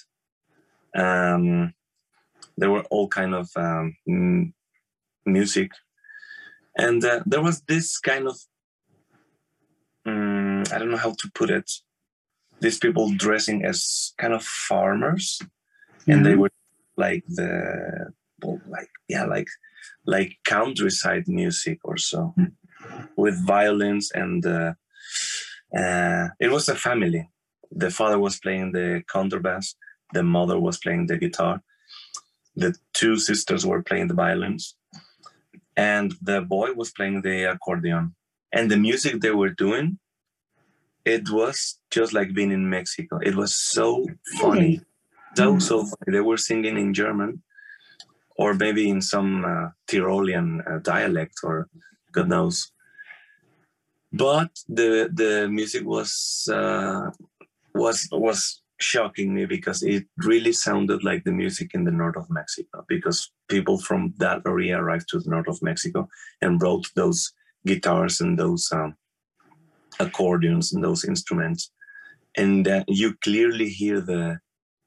Um, 0.95 1.75
there 2.57 2.71
were 2.71 2.85
all 2.91 3.09
kind 3.09 3.35
of 3.35 3.49
um, 3.57 3.97
music, 5.27 5.73
and 6.77 7.05
uh, 7.05 7.21
there 7.27 7.43
was 7.43 7.63
this 7.63 7.99
kind 7.99 8.29
of 8.29 8.37
um, 10.07 10.63
I 10.73 10.79
don't 10.79 10.91
know 10.91 10.97
how 10.97 11.13
to 11.13 11.31
put 11.35 11.51
it. 11.51 11.71
These 12.61 12.79
people 12.79 13.13
dressing 13.17 13.65
as 13.65 14.13
kind 14.19 14.35
of 14.35 14.43
farmers, 14.45 15.41
and 16.07 16.25
they 16.25 16.35
Mhm. 16.35 16.39
were 16.41 16.51
like 16.97 17.25
the 17.29 18.13
well, 18.43 18.61
like 18.69 18.91
yeah 19.09 19.25
like 19.25 19.49
like 20.07 20.39
countryside 20.45 21.25
music 21.29 21.79
or 21.85 21.97
so 21.97 22.35
with 23.17 23.47
violins 23.47 24.11
and 24.15 24.45
uh, 24.47 24.73
uh, 25.77 26.29
it 26.41 26.51
was 26.51 26.69
a 26.69 26.75
family 26.75 27.29
the 27.71 27.91
father 27.91 28.19
was 28.19 28.41
playing 28.41 28.73
the 28.73 29.03
contrabass, 29.15 29.75
the 30.13 30.23
mother 30.23 30.59
was 30.59 30.79
playing 30.79 31.07
the 31.07 31.17
guitar 31.17 31.63
the 32.57 32.75
two 32.93 33.17
sisters 33.17 33.65
were 33.65 33.83
playing 33.83 34.09
the 34.09 34.15
violins 34.15 34.77
and 35.77 36.15
the 36.23 36.41
boy 36.41 36.73
was 36.73 36.91
playing 36.91 37.23
the 37.23 37.45
accordion 37.45 38.15
and 38.53 38.71
the 38.71 38.77
music 38.77 39.21
they 39.21 39.31
were 39.31 39.51
doing, 39.51 39.99
it 41.05 41.31
was 41.31 41.79
just 41.91 42.13
like 42.13 42.35
being 42.35 42.53
in 42.53 42.69
Mexico. 42.69 43.19
It 43.19 43.35
was 43.37 43.55
so 43.55 44.07
funny, 44.41 44.81
so 45.37 45.55
Mm. 45.55 45.63
so 45.63 45.77
funny. 45.85 46.11
They 46.13 46.21
were 46.21 46.37
singing 46.37 46.77
in 46.79 46.93
German, 46.95 47.43
or 48.37 48.55
maybe 48.55 48.89
in 48.89 49.01
some 49.01 49.45
uh, 49.45 49.69
Tyrolean 49.89 50.61
uh, 50.71 50.79
dialect, 50.79 51.41
or 51.43 51.69
God 52.13 52.29
knows. 52.29 52.73
But 54.13 54.51
the 54.69 55.09
the 55.13 55.49
music 55.49 55.85
was 55.87 56.49
uh, 56.53 57.11
was 57.75 58.09
was 58.11 58.63
shocking 58.81 59.35
me 59.35 59.45
because 59.47 59.83
it 59.83 60.05
really 60.25 60.53
sounded 60.53 61.05
like 61.05 61.23
the 61.25 61.33
music 61.33 61.75
in 61.75 61.85
the 61.85 61.91
north 61.93 62.17
of 62.17 62.31
Mexico. 62.31 62.85
Because 62.89 63.31
people 63.49 63.79
from 63.79 64.15
that 64.19 64.43
area 64.47 64.79
arrived 64.79 65.09
to 65.11 65.21
the 65.21 65.31
north 65.31 65.49
of 65.49 65.63
Mexico 65.63 66.09
and 66.43 66.61
wrote 66.63 66.87
those 66.97 67.33
guitars 67.67 68.21
and 68.21 68.39
those 68.39 68.69
um, 68.73 68.95
accordions 69.99 70.73
and 70.73 70.83
those 70.83 71.05
instruments, 71.05 71.71
and 72.37 72.67
uh, 72.67 72.85
you 72.89 73.15
clearly 73.23 73.69
hear 73.69 74.01
the 74.01 74.39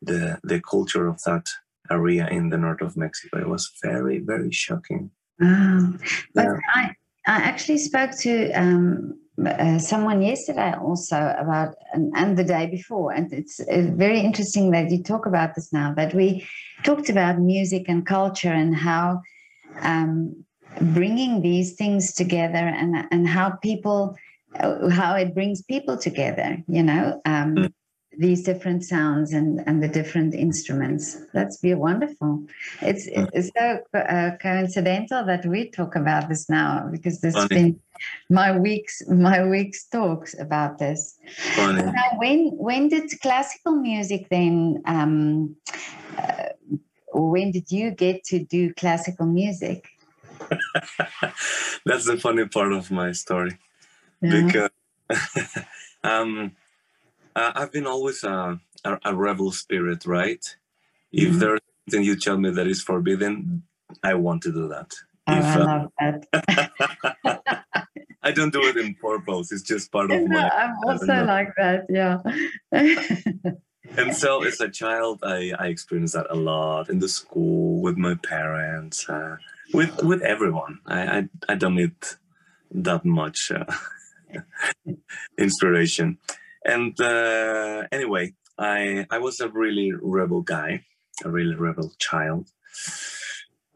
the 0.02 0.40
the 0.44 0.62
culture 0.62 1.08
of 1.08 1.22
that 1.24 1.46
area 1.92 2.28
in 2.30 2.50
the 2.50 2.58
north 2.58 2.82
of 2.82 2.98
Mexico. 2.98 3.40
It 3.40 3.50
was 3.50 3.72
very 3.84 4.20
very 4.20 4.52
shocking. 4.52 5.12
Wow. 5.40 5.94
But 6.36 6.46
Yeah. 6.46 6.60
I, 6.76 6.84
I 7.28 7.38
actually 7.50 7.80
spoke 7.80 8.12
to 8.20 8.52
um, 8.52 9.20
uh, 9.46 9.80
someone 9.80 10.22
yesterday 10.22 10.74
also 10.74 11.36
about, 11.40 11.76
and, 11.94 12.14
and 12.16 12.38
the 12.38 12.44
day 12.44 12.68
before, 12.68 13.12
and 13.12 13.34
it's 13.34 13.60
uh, 13.60 13.92
very 13.96 14.20
interesting 14.20 14.72
that 14.72 14.92
you 14.92 15.02
talk 15.02 15.26
about 15.26 15.56
this 15.56 15.74
now, 15.74 15.94
that 15.96 16.14
we 16.14 16.46
talked 16.84 17.10
about 17.10 17.40
music 17.40 17.86
and 17.88 18.06
culture 18.06 18.54
and 18.54 18.76
how 18.76 19.22
um, 19.82 20.46
bringing 20.82 21.42
these 21.42 21.74
things 21.74 22.14
together 22.14 22.58
and, 22.58 22.96
and 23.12 23.28
how 23.28 23.52
people, 23.62 24.16
uh, 24.60 24.90
how 24.90 25.16
it 25.16 25.34
brings 25.34 25.62
people 25.62 25.98
together, 25.98 26.58
you 26.68 26.84
know, 26.84 27.22
um, 27.26 27.56
Mm. 27.56 27.74
these 28.20 28.44
different 28.44 28.84
sounds 28.84 29.34
and, 29.34 29.62
and 29.66 29.82
the 29.82 29.88
different 29.88 30.36
instruments. 30.36 31.18
That's 31.34 31.58
be 31.58 31.74
wonderful. 31.74 32.46
It's, 32.82 33.10
Mm. 33.10 33.30
it's 33.34 33.50
so 33.58 33.80
uh, 33.98 34.32
coincidental 34.40 35.26
that 35.26 35.46
we 35.46 35.72
talk 35.72 35.96
about 35.96 36.30
this 36.30 36.50
now 36.50 36.88
because 36.92 37.22
this 37.22 37.34
has 37.36 37.48
been 37.50 37.80
my 38.30 38.58
week's 38.58 39.02
my 39.08 39.44
week's 39.48 39.88
talks 39.88 40.38
about 40.40 40.78
this. 40.78 41.18
Funny. 41.56 41.84
Now, 41.84 42.10
when 42.18 42.52
when 42.58 42.90
did 42.90 43.10
classical 43.22 43.76
music 43.76 44.28
then? 44.30 44.82
Um, 44.86 45.56
uh, 46.18 46.50
when 47.14 47.52
did 47.52 47.72
you 47.72 47.92
get 47.92 48.24
to 48.26 48.40
do 48.40 48.74
classical 48.74 49.26
music? 49.26 49.88
That's 51.86 52.06
the 52.06 52.18
funny 52.20 52.46
part 52.48 52.74
of 52.74 52.92
my 52.92 53.12
story. 53.12 53.58
Yeah. 54.22 54.42
because 54.48 54.70
um, 56.04 56.52
I- 57.36 57.52
I've 57.56 57.72
been 57.72 57.88
always 57.88 58.24
a, 58.24 58.60
a, 58.86 59.00
a 59.06 59.16
rebel 59.16 59.52
spirit, 59.52 60.06
right? 60.06 60.44
If 61.12 61.34
Mhm. 61.36 61.40
there's 61.40 61.60
something 61.90 62.04
you 62.06 62.16
tell 62.16 62.38
me 62.38 62.50
that 62.52 62.68
is 62.68 62.82
forbidden, 62.82 63.64
I 64.04 64.14
want 64.16 64.42
to 64.44 64.52
do 64.52 64.68
that. 64.70 64.94
Oh, 65.28 65.38
If, 65.38 65.46
I 65.46 65.56
uh, 65.58 65.66
love 65.66 65.92
that. 66.00 67.66
I 68.24 68.32
don't 68.32 68.54
do 68.54 68.66
it 68.68 68.78
in 68.78 68.96
purpose; 68.96 69.52
it's 69.52 69.62
just 69.64 69.92
part 69.92 70.10
of 70.12 70.18
No, 70.18 70.28
my. 70.28 70.50
I'm 70.50 70.76
also 70.88 71.26
like 71.26 71.54
that. 71.58 71.86
Yeah. 71.90 72.20
And 73.98 74.16
so, 74.16 74.42
as 74.44 74.60
a 74.62 74.70
child, 74.70 75.20
I, 75.24 75.52
I 75.60 75.68
experienced 75.68 76.16
that 76.16 76.26
a 76.32 76.36
lot 76.36 76.90
in 76.90 76.98
the 77.00 77.08
school 77.10 77.82
with 77.82 77.98
my 77.98 78.16
parents, 78.16 79.08
uh, 79.08 79.36
with 79.74 80.04
with 80.04 80.22
everyone. 80.22 80.80
I, 80.86 81.02
I 81.18 81.30
I 81.50 81.56
don't 81.56 81.76
need 81.76 81.96
that 82.72 83.04
much 83.06 83.52
uh, 83.52 83.66
inspiration. 85.38 86.18
And 86.66 87.00
uh, 87.02 87.84
anyway, 87.92 88.34
I 88.58 89.06
I 89.10 89.18
was 89.20 89.40
a 89.40 89.50
really 89.50 89.92
rebel 90.02 90.42
guy, 90.42 90.86
a 91.26 91.30
really 91.30 91.56
rebel 91.56 91.92
child, 92.00 92.48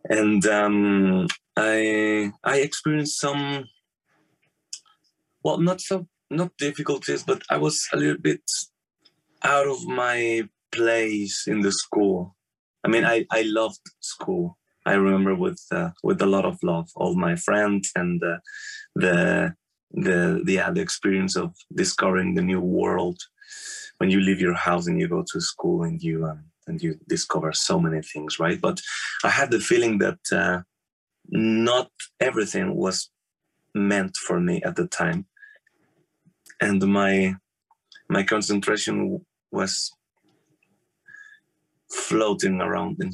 and 0.09 0.45
um, 0.45 1.27
I 1.57 2.31
I 2.43 2.57
experienced 2.59 3.19
some, 3.19 3.65
well, 5.43 5.57
not 5.57 5.81
so 5.81 6.07
not 6.29 6.57
difficulties, 6.57 7.23
but 7.23 7.41
I 7.49 7.57
was 7.57 7.79
a 7.93 7.97
little 7.97 8.21
bit 8.21 8.43
out 9.43 9.67
of 9.67 9.85
my 9.85 10.43
place 10.71 11.45
in 11.47 11.61
the 11.61 11.71
school. 11.71 12.35
I 12.83 12.87
mean, 12.87 13.05
I 13.05 13.25
I 13.31 13.41
loved 13.41 13.81
school. 13.99 14.57
I 14.87 14.93
remember 14.93 15.35
with 15.35 15.61
uh, 15.71 15.89
with 16.01 16.21
a 16.21 16.25
lot 16.35 16.45
of 16.45 16.57
love, 16.63 16.89
all 16.95 17.13
my 17.15 17.35
friends 17.35 17.91
and 17.93 18.23
uh, 18.23 18.37
the 18.95 19.53
the 19.91 20.41
the 20.45 20.53
yeah, 20.53 20.71
the 20.71 20.81
experience 20.81 21.35
of 21.35 21.53
discovering 21.75 22.35
the 22.35 22.41
new 22.41 22.61
world. 22.61 23.19
When 23.97 24.09
you 24.09 24.19
leave 24.21 24.39
your 24.39 24.53
house 24.53 24.87
and 24.87 24.99
you 24.99 25.07
go 25.07 25.23
to 25.31 25.41
school 25.41 25.83
and 25.83 26.01
you 26.01 26.25
um, 26.25 26.45
and 26.67 26.81
you 26.81 26.99
discover 27.07 27.51
so 27.51 27.79
many 27.79 28.01
things 28.01 28.39
right? 28.39 28.59
But 28.61 28.81
i 29.23 29.29
had 29.29 29.51
the 29.51 29.59
feeling 29.59 29.97
that 29.99 30.19
uh, 30.31 30.61
not 31.29 31.89
everything 32.19 32.75
was 32.75 33.09
meant 33.73 34.15
for 34.15 34.39
me 34.39 34.61
at 34.63 34.75
the 34.75 34.87
time. 34.87 35.25
And 36.61 36.81
my 36.99 37.35
my 38.09 38.23
concentration 38.23 39.25
was 39.51 39.91
floating 41.89 42.61
around 42.61 42.97
in 43.01 43.11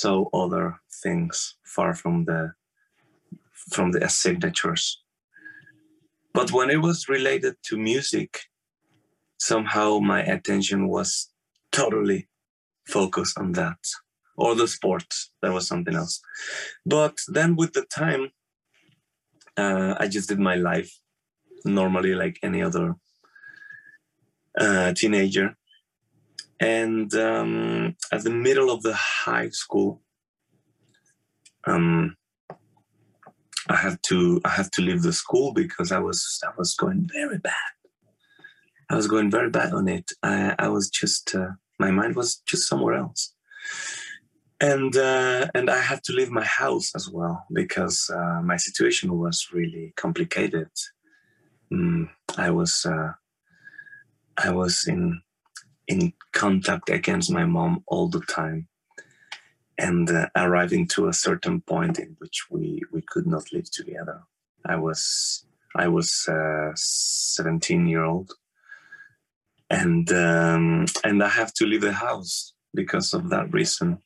so 0.00 0.28
other 0.32 0.66
things 1.02 1.56
far 1.64 1.94
from 1.94 2.24
the 2.24 2.52
from 3.74 3.92
the 3.92 4.08
signatures. 4.08 4.84
But 6.32 6.52
when 6.52 6.70
it 6.70 6.80
was 6.82 7.08
related 7.08 7.54
to 7.66 7.76
music 7.76 8.30
somehow 9.38 9.98
my 9.98 10.22
attention 10.22 10.88
was 10.88 11.10
totally 11.70 12.28
focused 12.86 13.38
on 13.38 13.52
that 13.52 13.82
or 14.36 14.54
the 14.54 14.68
sports 14.68 15.30
that 15.42 15.52
was 15.52 15.66
something 15.68 15.94
else. 15.94 16.20
But 16.84 17.16
then 17.28 17.56
with 17.56 17.72
the 17.72 17.86
time 18.04 18.30
uh, 19.56 19.94
i 19.98 20.06
just 20.06 20.28
did 20.28 20.38
my 20.38 20.56
life 20.56 20.90
normally 21.64 22.14
like 22.14 22.38
any 22.42 22.62
other 22.62 22.94
uh, 24.60 24.92
teenager 24.94 25.56
and 26.60 27.14
um, 27.14 27.96
at 28.12 28.22
the 28.22 28.30
middle 28.30 28.70
of 28.70 28.82
the 28.82 28.94
high 28.94 29.50
school 29.50 30.02
um, 31.66 32.16
I 33.68 33.76
had 33.76 33.98
to 34.04 34.40
I 34.44 34.50
had 34.50 34.70
to 34.72 34.82
leave 34.82 35.02
the 35.02 35.12
school 35.12 35.52
because 35.52 35.90
I 35.92 35.98
was 35.98 36.40
I 36.46 36.50
was 36.56 36.74
going 36.74 37.08
very 37.12 37.38
bad. 37.38 37.72
I 38.88 38.94
was 38.94 39.08
going 39.08 39.30
very 39.30 39.50
bad 39.50 39.72
on 39.72 39.88
it. 39.88 40.12
I, 40.22 40.54
I 40.58 40.68
was 40.68 40.88
just 40.88 41.34
uh, 41.34 41.52
my 41.78 41.90
mind 41.90 42.14
was 42.14 42.36
just 42.46 42.68
somewhere 42.68 42.94
else, 42.94 43.34
and 44.60 44.96
uh, 44.96 45.48
and 45.54 45.68
I 45.68 45.80
had 45.80 46.04
to 46.04 46.12
leave 46.12 46.30
my 46.30 46.44
house 46.44 46.92
as 46.94 47.10
well 47.10 47.44
because 47.52 48.08
uh, 48.14 48.40
my 48.42 48.56
situation 48.56 49.18
was 49.18 49.48
really 49.52 49.92
complicated. 49.96 50.70
Mm, 51.72 52.08
I 52.38 52.50
was 52.50 52.86
uh, 52.86 53.12
I 54.38 54.52
was 54.52 54.84
in 54.86 55.20
in 55.88 56.12
contact 56.32 56.90
against 56.90 57.30
my 57.30 57.44
mom 57.44 57.82
all 57.86 58.08
the 58.08 58.20
time 58.22 58.68
and 59.78 60.10
uh, 60.10 60.28
arriving 60.36 60.86
to 60.88 61.08
a 61.08 61.12
certain 61.12 61.60
point 61.60 61.98
in 61.98 62.16
which 62.18 62.46
we 62.50 62.80
we 62.92 63.02
could 63.02 63.26
not 63.26 63.52
live 63.52 63.70
together. 63.70 64.22
I 64.64 64.76
was 64.76 65.44
i 65.74 65.86
was 65.88 66.26
uh, 66.28 66.72
17 66.74 67.86
year 67.86 68.04
old 68.04 68.32
and 69.68 70.10
um, 70.12 70.86
and 71.04 71.22
i 71.22 71.28
have 71.28 71.52
to 71.54 71.66
leave 71.66 71.82
the 71.82 71.92
house 71.92 72.54
because 72.74 73.14
of 73.14 73.30
that 73.30 73.52
reason. 73.52 73.98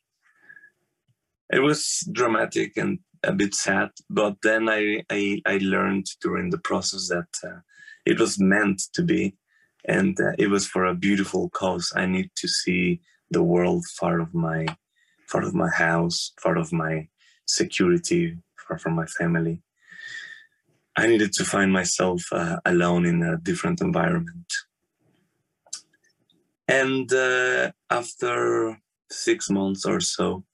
It 1.53 1.61
was 1.61 2.09
dramatic 2.13 2.77
and 2.77 3.01
a 3.23 3.33
bit 3.33 3.55
sad 3.55 3.91
but 4.09 4.37
then 4.43 4.69
i 4.69 5.03
i, 5.11 5.43
I 5.47 5.59
learned 5.61 6.07
during 6.23 6.51
the 6.51 6.59
process 6.59 7.09
that 7.09 7.33
uh, 7.45 7.61
it 8.07 8.19
was 8.19 8.41
meant 8.41 8.81
to 8.95 9.03
be 9.03 9.37
and 9.87 10.19
uh, 10.21 10.33
it 10.39 10.49
was 10.49 10.67
for 10.67 10.85
a 10.85 10.95
beautiful 10.95 11.49
cause 11.51 11.93
i 11.97 12.07
need 12.07 12.31
to 12.37 12.49
see 12.49 13.01
the 13.31 13.43
world 13.43 13.85
far 13.99 14.21
of 14.21 14.35
my 14.35 14.67
far 15.31 15.43
of 15.43 15.55
my 15.55 15.71
house, 15.71 16.33
far 16.43 16.59
of 16.59 16.73
my 16.73 17.07
security, 17.47 18.37
far 18.67 18.79
from 18.79 18.95
my 18.95 19.07
family. 19.07 19.63
I 20.97 21.07
needed 21.07 21.33
to 21.35 21.45
find 21.45 21.73
myself 21.73 22.23
uh, 22.33 22.57
alone 22.65 23.07
in 23.07 23.23
a 23.23 23.37
different 23.37 23.81
environment. 23.81 24.53
And 26.67 27.13
uh, 27.13 27.71
after 27.89 28.81
six 29.11 29.51
months 29.51 29.87
or 29.87 30.01
so, 30.01 30.45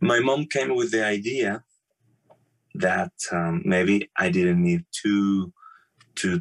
my 0.00 0.18
mom 0.20 0.46
came 0.46 0.74
with 0.74 0.90
the 0.92 1.04
idea 1.04 1.62
that 2.74 3.12
um, 3.32 3.62
maybe 3.64 4.10
I 4.16 4.30
didn't 4.30 4.62
need 4.62 4.84
to 5.02 5.52
to 6.16 6.40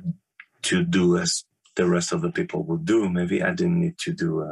to 0.61 0.83
do 0.83 1.17
as 1.17 1.43
the 1.79 1.87
rest 1.95 2.09
of 2.11 2.21
the 2.21 2.33
people 2.39 2.61
would 2.67 2.85
do. 2.93 2.99
Maybe 3.09 3.37
I 3.49 3.51
didn't 3.59 3.81
need 3.85 3.97
to 4.05 4.11
do 4.25 4.31
a 4.49 4.51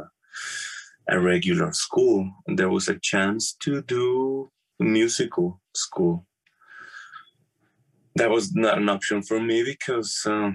a 1.14 1.18
regular 1.18 1.72
school. 1.72 2.18
And 2.46 2.58
there 2.58 2.72
was 2.76 2.88
a 2.88 2.98
chance 3.10 3.42
to 3.64 3.82
do 3.82 4.02
musical 4.78 5.48
school. 5.74 6.16
that 8.18 8.30
was 8.30 8.46
not 8.54 8.78
an 8.78 8.88
option 8.96 9.22
for 9.28 9.38
me 9.40 9.58
because, 9.72 10.12
uh, 10.26 10.50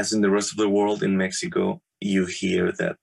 as 0.00 0.12
in 0.14 0.20
the 0.22 0.34
rest 0.36 0.50
of 0.52 0.58
the 0.58 0.68
world, 0.78 1.00
in 1.02 1.22
Mexico, 1.26 1.80
you 2.00 2.26
hear 2.26 2.72
that 2.80 2.96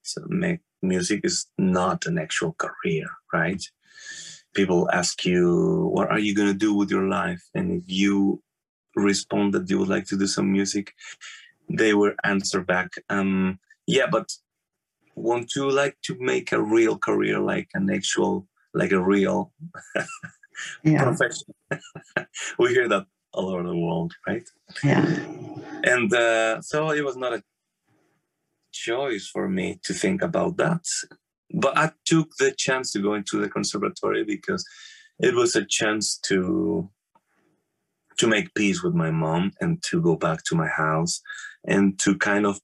music 0.93 1.21
is 1.23 1.37
not 1.57 1.99
an 2.09 2.17
actual 2.25 2.53
career, 2.63 3.07
right? 3.33 3.63
People 4.59 4.89
ask 5.01 5.15
you, 5.31 5.43
"What 5.95 6.09
are 6.13 6.23
you 6.25 6.33
going 6.35 6.51
to 6.53 6.65
do 6.67 6.73
with 6.79 6.89
your 6.95 7.07
life?" 7.19 7.43
And 7.55 7.65
if 7.79 7.85
you 8.03 8.43
respond 8.95 9.53
that 9.53 9.69
you 9.69 9.77
would 9.79 9.93
like 9.95 10.07
to 10.09 10.17
do 10.17 10.27
some 10.27 10.51
music, 10.59 10.85
they 11.69 11.93
will 11.93 12.13
answer 12.23 12.61
back, 12.61 12.89
um, 13.09 13.59
"Yeah, 13.87 14.07
but 14.11 14.31
want 15.15 15.55
you 15.55 15.69
like 15.69 15.97
to 16.03 16.15
make 16.19 16.51
a 16.51 16.61
real 16.61 16.97
career, 16.97 17.39
like 17.39 17.69
an 17.73 17.89
actual, 17.89 18.47
like 18.73 18.91
a 18.91 19.01
real 19.01 19.51
profession?" 20.85 21.53
we 22.59 22.69
hear 22.73 22.87
that 22.87 23.05
all 23.33 23.49
over 23.49 23.63
the 23.63 23.77
world, 23.77 24.13
right? 24.27 24.47
Yeah. 24.83 25.05
And 25.83 26.13
uh, 26.13 26.61
so 26.61 26.91
it 26.91 27.03
was 27.03 27.17
not 27.17 27.33
a 27.33 27.43
choice 28.71 29.27
for 29.27 29.47
me 29.47 29.79
to 29.83 29.93
think 29.93 30.21
about 30.21 30.57
that. 30.57 30.85
But 31.53 31.77
I 31.77 31.91
took 32.05 32.29
the 32.37 32.51
chance 32.51 32.91
to 32.91 32.99
go 32.99 33.13
into 33.13 33.39
the 33.39 33.49
conservatory 33.49 34.23
because 34.23 34.65
it 35.19 35.35
was 35.35 35.55
a 35.55 35.65
chance 35.65 36.17
to 36.25 36.89
to 38.17 38.27
make 38.27 38.53
peace 38.53 38.83
with 38.83 38.93
my 38.93 39.09
mom 39.09 39.51
and 39.61 39.81
to 39.81 39.99
go 40.01 40.15
back 40.15 40.43
to 40.43 40.55
my 40.55 40.67
house 40.67 41.21
and 41.65 41.97
to 41.99 42.17
kind 42.17 42.45
of 42.45 42.59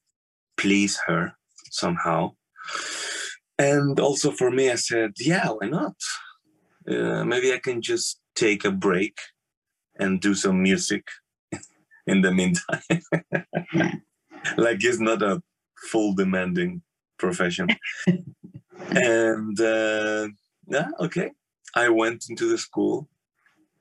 please 0.57 0.99
her 1.07 1.33
somehow. 1.71 2.31
And 3.59 3.99
also 3.99 4.31
for 4.31 4.51
me, 4.51 4.69
I 4.69 4.75
said, 4.75 5.13
yeah, 5.19 5.49
why 5.49 5.67
not? 5.67 5.95
Uh, 6.87 7.23
maybe 7.23 7.53
I 7.53 7.59
can 7.59 7.81
just 7.81 8.19
take 8.35 8.63
a 8.65 8.71
break 8.71 9.17
and 9.99 10.21
do 10.21 10.35
some 10.35 10.61
music 10.61 11.07
in 12.07 12.21
the 12.21 12.31
meantime. 12.31 12.81
like 14.57 14.83
it's 14.83 14.99
not 14.99 15.21
a 15.21 15.41
full 15.89 16.13
demanding 16.13 16.81
profession. 17.17 17.67
and 18.89 19.59
uh, 19.59 20.27
yeah, 20.67 20.89
okay. 20.99 21.31
I 21.75 21.89
went 21.89 22.25
into 22.29 22.49
the 22.49 22.57
school 22.57 23.07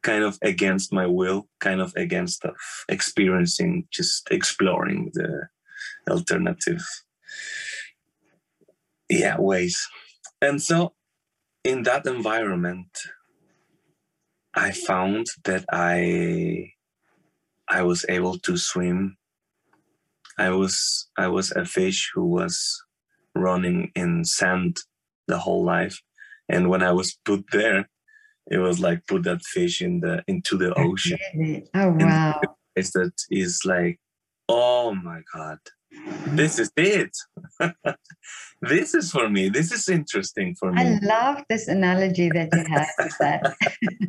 kind 0.06 0.22
of 0.22 0.38
against 0.42 0.92
my 0.92 1.06
will, 1.06 1.48
kind 1.58 1.80
of 1.80 1.92
against 1.96 2.44
experiencing, 2.88 3.88
just 3.90 4.28
exploring 4.30 5.10
the 5.14 5.48
alternative 6.08 6.84
yeah 9.08 9.36
ways. 9.38 9.76
And 10.40 10.62
so 10.62 10.94
in 11.64 11.82
that 11.82 12.06
environment, 12.06 12.92
I 14.54 14.70
found 14.70 15.26
that 15.44 15.64
I 15.72 16.72
I 17.68 17.82
was 17.82 18.06
able 18.08 18.38
to 18.46 18.56
swim. 18.56 19.16
I 20.38 20.50
was 20.50 21.08
I 21.18 21.26
was 21.36 21.50
a 21.50 21.64
fish 21.64 22.00
who 22.14 22.26
was 22.38 22.54
running 23.34 23.90
in 23.96 24.24
sand 24.24 24.76
the 25.26 25.38
whole 25.38 25.64
life, 25.64 26.00
and 26.48 26.70
when 26.70 26.82
I 26.82 26.92
was 26.92 27.18
put 27.24 27.44
there, 27.50 27.88
it 28.50 28.58
was 28.58 28.80
like 28.80 29.06
put 29.06 29.24
that 29.24 29.42
fish 29.42 29.80
in 29.80 30.00
the 30.00 30.22
into 30.26 30.56
the 30.56 30.72
ocean. 30.74 31.18
Oh 31.74 31.90
wow! 31.98 32.40
It's 32.74 32.92
that 32.92 33.12
is 33.30 33.62
like, 33.64 33.98
oh 34.48 34.94
my 34.94 35.22
god, 35.34 35.58
this 36.28 36.58
is 36.58 36.70
it. 36.76 37.16
this 38.62 38.94
is 38.94 39.10
for 39.10 39.28
me. 39.28 39.48
This 39.48 39.72
is 39.72 39.88
interesting 39.88 40.54
for 40.54 40.72
me. 40.72 40.82
I 40.82 40.98
love 41.02 41.44
this 41.48 41.68
analogy 41.68 42.28
that 42.30 42.48
you 42.52 42.64
have 42.68 42.88
that. 43.20 43.56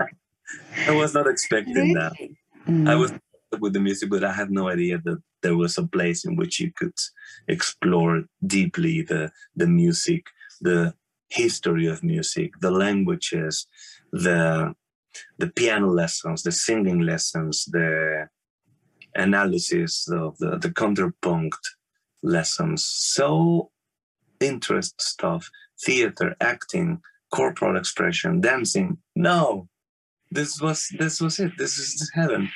I 0.87 0.91
was 0.91 1.13
not 1.13 1.27
expecting 1.27 1.93
that. 1.93 2.13
Mm. 2.67 2.89
I 2.89 2.95
was 2.95 3.13
with 3.59 3.73
the 3.73 3.79
music, 3.79 4.09
but 4.09 4.23
I 4.23 4.33
had 4.33 4.51
no 4.51 4.69
idea 4.69 4.99
that 5.03 5.21
there 5.41 5.55
was 5.55 5.77
a 5.77 5.87
place 5.87 6.25
in 6.25 6.35
which 6.35 6.59
you 6.59 6.71
could 6.75 6.97
explore 7.47 8.23
deeply 8.45 9.01
the 9.01 9.31
the 9.55 9.67
music, 9.67 10.25
the 10.61 10.93
history 11.29 11.87
of 11.87 12.03
music, 12.03 12.53
the 12.61 12.71
languages, 12.71 13.67
the 14.11 14.73
the 15.39 15.47
piano 15.47 15.87
lessons, 15.87 16.43
the 16.43 16.51
singing 16.51 16.99
lessons, 16.99 17.65
the 17.65 18.27
analysis 19.15 20.07
of 20.11 20.37
the, 20.37 20.57
the 20.57 20.69
counterpunct 20.69 21.63
lessons. 22.21 22.83
So 22.83 23.71
interest 24.39 25.01
stuff, 25.01 25.49
theater, 25.83 26.35
acting, 26.39 27.01
corporal 27.33 27.77
expression, 27.77 28.41
dancing. 28.41 28.97
No, 29.15 29.67
this 30.31 30.61
was 30.61 30.87
this 30.99 31.19
was 31.21 31.39
it. 31.39 31.53
This 31.57 31.77
is 31.77 32.11
heaven. 32.13 32.49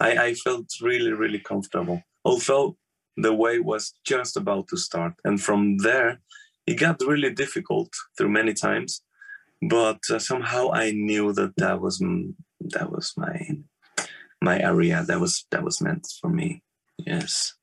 I, 0.00 0.16
I 0.16 0.34
felt 0.34 0.66
really, 0.82 1.12
really 1.12 1.38
comfortable. 1.38 2.02
Although 2.24 2.76
the 3.16 3.32
way 3.32 3.58
was 3.60 3.94
just 4.04 4.36
about 4.36 4.68
to 4.68 4.76
start. 4.76 5.14
And 5.24 5.40
from 5.40 5.78
there, 5.78 6.20
it 6.66 6.74
got 6.74 7.00
really 7.00 7.30
difficult 7.30 7.90
through 8.16 8.28
many 8.28 8.52
times. 8.52 9.02
But 9.62 10.00
uh, 10.10 10.18
somehow 10.18 10.70
I 10.72 10.92
knew 10.92 11.32
that 11.32 11.56
that 11.56 11.80
was 11.80 12.02
that 12.60 12.90
was 12.90 13.12
my 13.16 13.58
my 14.42 14.60
area. 14.60 15.04
That 15.06 15.20
was 15.20 15.46
that 15.50 15.64
was 15.64 15.80
meant 15.80 16.06
for 16.20 16.28
me. 16.28 16.62
Yes. 16.98 17.54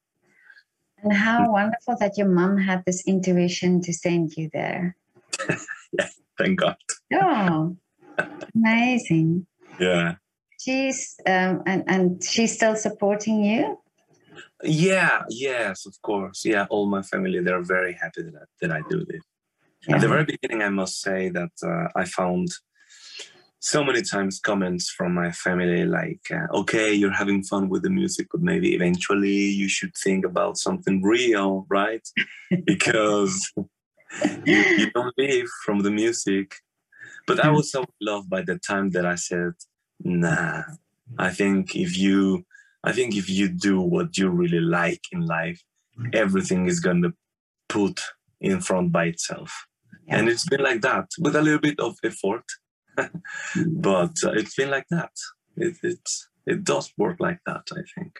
And 1.04 1.14
how 1.14 1.52
wonderful 1.52 1.98
that 2.00 2.18
your 2.18 2.30
mom 2.30 2.58
had 2.58 2.84
this 2.86 3.04
intuition 3.06 3.82
to 3.82 3.94
send 3.94 4.34
you 4.38 4.50
there. 4.54 4.96
yeah, 6.00 6.08
thank 6.38 6.60
God. 6.60 6.78
Oh, 7.14 7.76
Amazing. 8.56 9.46
Yeah. 9.80 10.16
She's 10.60 11.16
um, 11.28 11.62
and 11.66 11.84
and 11.88 12.24
she's 12.24 12.54
still 12.54 12.76
supporting 12.76 13.44
you. 13.44 13.78
Yeah. 14.64 15.24
Yes. 15.30 15.86
Of 15.86 16.02
course. 16.02 16.46
Yeah. 16.46 16.66
All 16.70 16.86
my 16.86 17.02
family 17.02 17.40
they're 17.42 17.64
very 17.64 17.94
happy 17.94 18.24
that 18.24 18.36
I, 18.36 18.46
that 18.62 18.72
I 18.72 18.82
do 18.90 19.04
this. 19.06 19.22
Yeah. 19.88 19.96
At 19.96 20.02
the 20.02 20.08
very 20.08 20.26
beginning, 20.26 20.64
I 20.64 20.70
must 20.70 21.02
say 21.02 21.30
that 21.30 21.52
uh, 21.64 21.88
I 21.96 22.06
found 22.06 22.50
so 23.60 23.84
many 23.84 24.02
times 24.02 24.40
comments 24.40 24.90
from 24.90 25.14
my 25.14 25.32
family 25.32 25.86
like, 25.86 26.26
uh, 26.32 26.48
"Okay, 26.60 26.94
you're 26.94 27.12
having 27.12 27.44
fun 27.44 27.70
with 27.70 27.84
the 27.84 27.90
music, 27.90 28.28
but 28.32 28.42
maybe 28.42 28.76
eventually 28.76 29.40
you 29.62 29.68
should 29.70 29.94
think 29.96 30.26
about 30.26 30.58
something 30.58 31.02
real, 31.02 31.66
right? 31.70 32.06
because 32.66 33.52
you, 34.46 34.58
you 34.78 34.92
don't 34.92 35.18
live 35.18 35.48
from 35.66 35.80
the 35.80 35.92
music." 35.92 36.56
But 37.26 37.44
I 37.44 37.50
was 37.50 37.72
so 37.72 37.86
loved 38.02 38.30
by 38.30 38.42
the 38.42 38.60
time 38.60 38.90
that 38.92 39.06
I 39.06 39.16
said, 39.16 39.54
nah, 40.04 40.64
I 41.18 41.30
think 41.30 41.76
if 41.76 41.98
you 41.98 42.46
I 42.84 42.92
think 42.92 43.16
if 43.16 43.30
you 43.30 43.48
do 43.48 43.80
what 43.80 44.18
you 44.18 44.30
really 44.30 44.60
like 44.60 45.02
in 45.12 45.22
life, 45.26 45.62
everything 46.14 46.66
is 46.66 46.80
gonna 46.80 47.14
put 47.70 48.02
in 48.42 48.60
front 48.60 48.92
by 48.92 49.06
itself. 49.06 49.68
Yeah. 50.08 50.18
And 50.18 50.30
it's 50.30 50.48
been 50.48 50.62
like 50.62 50.82
that 50.82 51.08
with 51.20 51.36
a 51.36 51.42
little 51.42 51.60
bit 51.60 51.80
of 51.80 51.98
effort, 52.04 52.46
but 52.98 54.14
uh, 54.24 54.32
it's 54.32 54.56
been 54.56 54.70
like 54.70 54.88
that. 54.90 55.12
It, 55.58 55.78
it, 55.84 56.10
it 56.46 56.64
does 56.64 56.92
work 56.98 57.20
like 57.20 57.40
that, 57.46 57.64
I 57.72 57.82
think. 57.96 58.20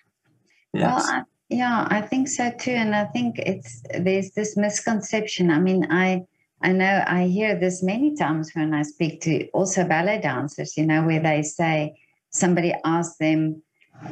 Yes. 0.74 1.04
Well, 1.06 1.20
I, 1.20 1.24
yeah, 1.50 1.88
I 1.90 2.02
think 2.02 2.28
so 2.28 2.52
too. 2.52 2.72
And 2.72 2.96
I 2.96 3.06
think 3.06 3.38
it's 3.40 3.84
there's 4.00 4.32
this 4.32 4.58
misconception. 4.58 5.52
I 5.52 5.60
mean, 5.60 5.86
I 5.92 6.24
I 6.64 6.72
know 6.72 7.04
I 7.06 7.26
hear 7.26 7.60
this 7.60 7.84
many 7.84 8.16
times 8.16 8.52
when 8.54 8.74
I 8.74 8.84
speak 8.84 9.22
to 9.22 9.48
also 9.50 9.86
ballet 9.86 10.22
dancers, 10.22 10.78
you 10.78 10.86
know, 10.86 11.04
where 11.04 11.20
they 11.20 11.44
say, 11.44 11.94
somebody 12.30 12.74
asks 12.86 13.18
them, 13.18 13.62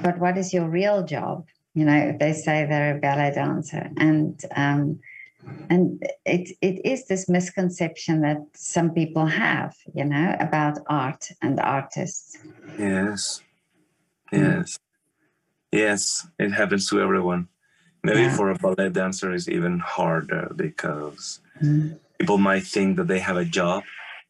but 0.03 0.19
what 0.19 0.37
is 0.37 0.53
your 0.53 0.69
real 0.69 1.03
job? 1.03 1.45
You 1.73 1.85
know, 1.85 2.15
they 2.19 2.33
say 2.33 2.65
they're 2.65 2.97
a 2.97 2.99
ballet 2.99 3.31
dancer. 3.33 3.89
And, 3.97 4.39
um, 4.55 4.99
and 5.69 6.03
it, 6.25 6.55
it 6.61 6.85
is 6.85 7.07
this 7.07 7.29
misconception 7.29 8.21
that 8.21 8.41
some 8.55 8.91
people 8.91 9.25
have, 9.25 9.75
you 9.93 10.05
know, 10.05 10.35
about 10.39 10.79
art 10.87 11.29
and 11.41 11.59
artists. 11.59 12.37
Yes. 12.77 13.41
Yes. 14.31 14.77
Yes, 15.71 16.27
it 16.37 16.51
happens 16.51 16.89
to 16.89 17.01
everyone. 17.01 17.47
Maybe 18.03 18.21
yeah. 18.21 18.35
for 18.35 18.49
a 18.49 18.55
ballet 18.55 18.89
dancer, 18.89 19.31
is 19.31 19.47
even 19.47 19.79
harder 19.79 20.51
because 20.55 21.39
mm 21.61 21.97
people 22.21 22.37
might 22.37 22.63
think 22.63 22.97
that 22.97 23.07
they 23.07 23.17
have 23.17 23.35
a 23.35 23.43
job 23.43 23.81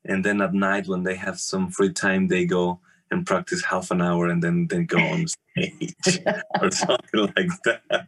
and 0.06 0.24
then 0.24 0.40
at 0.42 0.54
night 0.54 0.88
when 0.88 1.04
they 1.04 1.16
have 1.16 1.38
some 1.38 1.70
free 1.70 1.92
time 1.92 2.30
they 2.30 2.46
go 2.46 2.80
and 3.12 3.28
practice 3.28 3.66
half 3.66 3.92
an 3.92 4.02
hour 4.02 4.28
and 4.28 4.42
then 4.42 4.66
they 4.68 4.84
go 4.84 4.98
on 4.98 5.26
stage 5.36 6.20
or 6.62 6.72
something 6.72 7.34
like 7.36 7.52
that 7.66 8.08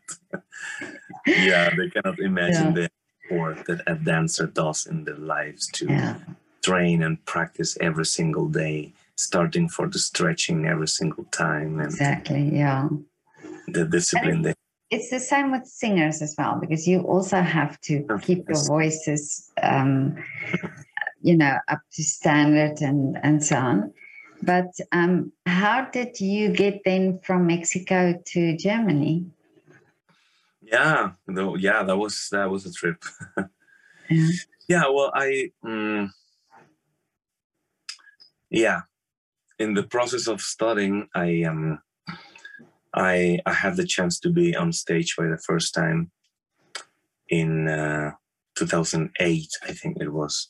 yeah 1.25 1.69
they 1.75 1.89
cannot 1.89 2.19
imagine 2.19 2.75
yeah. 2.75 2.87
the 3.29 3.35
work 3.35 3.65
that 3.65 3.81
a 3.87 3.95
dancer 3.95 4.47
does 4.47 4.85
in 4.85 5.03
their 5.03 5.17
lives 5.17 5.67
to 5.67 5.85
yeah. 5.85 6.15
train 6.61 7.03
and 7.03 7.23
practice 7.25 7.77
every 7.81 8.05
single 8.05 8.47
day 8.47 8.93
starting 9.15 9.69
for 9.69 9.87
the 9.87 9.99
stretching 9.99 10.65
every 10.65 10.87
single 10.87 11.23
time 11.25 11.79
and 11.79 11.91
exactly 11.91 12.49
yeah 12.53 12.87
the 13.67 13.85
discipline 13.85 14.41
they 14.41 14.53
it's 14.89 15.09
the 15.09 15.19
same 15.19 15.51
with 15.51 15.65
singers 15.65 16.21
as 16.21 16.35
well 16.37 16.59
because 16.59 16.87
you 16.87 16.99
also 17.01 17.41
have 17.41 17.79
to 17.81 18.05
keep 18.21 18.47
your 18.47 18.63
voices 18.67 19.51
um, 19.63 20.15
you 21.21 21.35
know 21.35 21.57
up 21.67 21.79
to 21.91 22.03
standard 22.03 22.81
and 22.81 23.17
and 23.23 23.43
so 23.43 23.55
on 23.55 23.93
But 24.43 24.75
um, 24.91 25.31
how 25.45 25.85
did 25.85 26.19
you 26.19 26.49
get 26.49 26.81
then 26.83 27.19
from 27.23 27.47
Mexico 27.47 28.21
to 28.25 28.57
Germany? 28.57 29.25
Yeah, 30.73 31.11
no, 31.27 31.55
yeah, 31.55 31.83
that 31.83 31.95
was 31.95 32.29
that 32.31 32.49
was 32.49 32.65
a 32.65 32.73
trip. 32.73 32.97
yeah. 34.09 34.29
yeah, 34.67 34.83
well, 34.89 35.11
I 35.13 35.51
um, 35.63 36.11
yeah, 38.49 38.81
in 39.59 39.75
the 39.75 39.83
process 39.83 40.27
of 40.27 40.41
studying, 40.41 41.09
I 41.13 41.43
um, 41.43 41.79
I 42.91 43.39
I 43.45 43.53
had 43.53 43.75
the 43.75 43.85
chance 43.85 44.19
to 44.21 44.31
be 44.31 44.55
on 44.55 44.73
stage 44.73 45.13
for 45.13 45.29
the 45.29 45.37
first 45.37 45.75
time 45.75 46.09
in 47.29 47.67
uh, 47.67 48.13
2008, 48.55 49.47
I 49.61 49.73
think 49.73 49.97
it 50.01 50.11
was, 50.11 50.49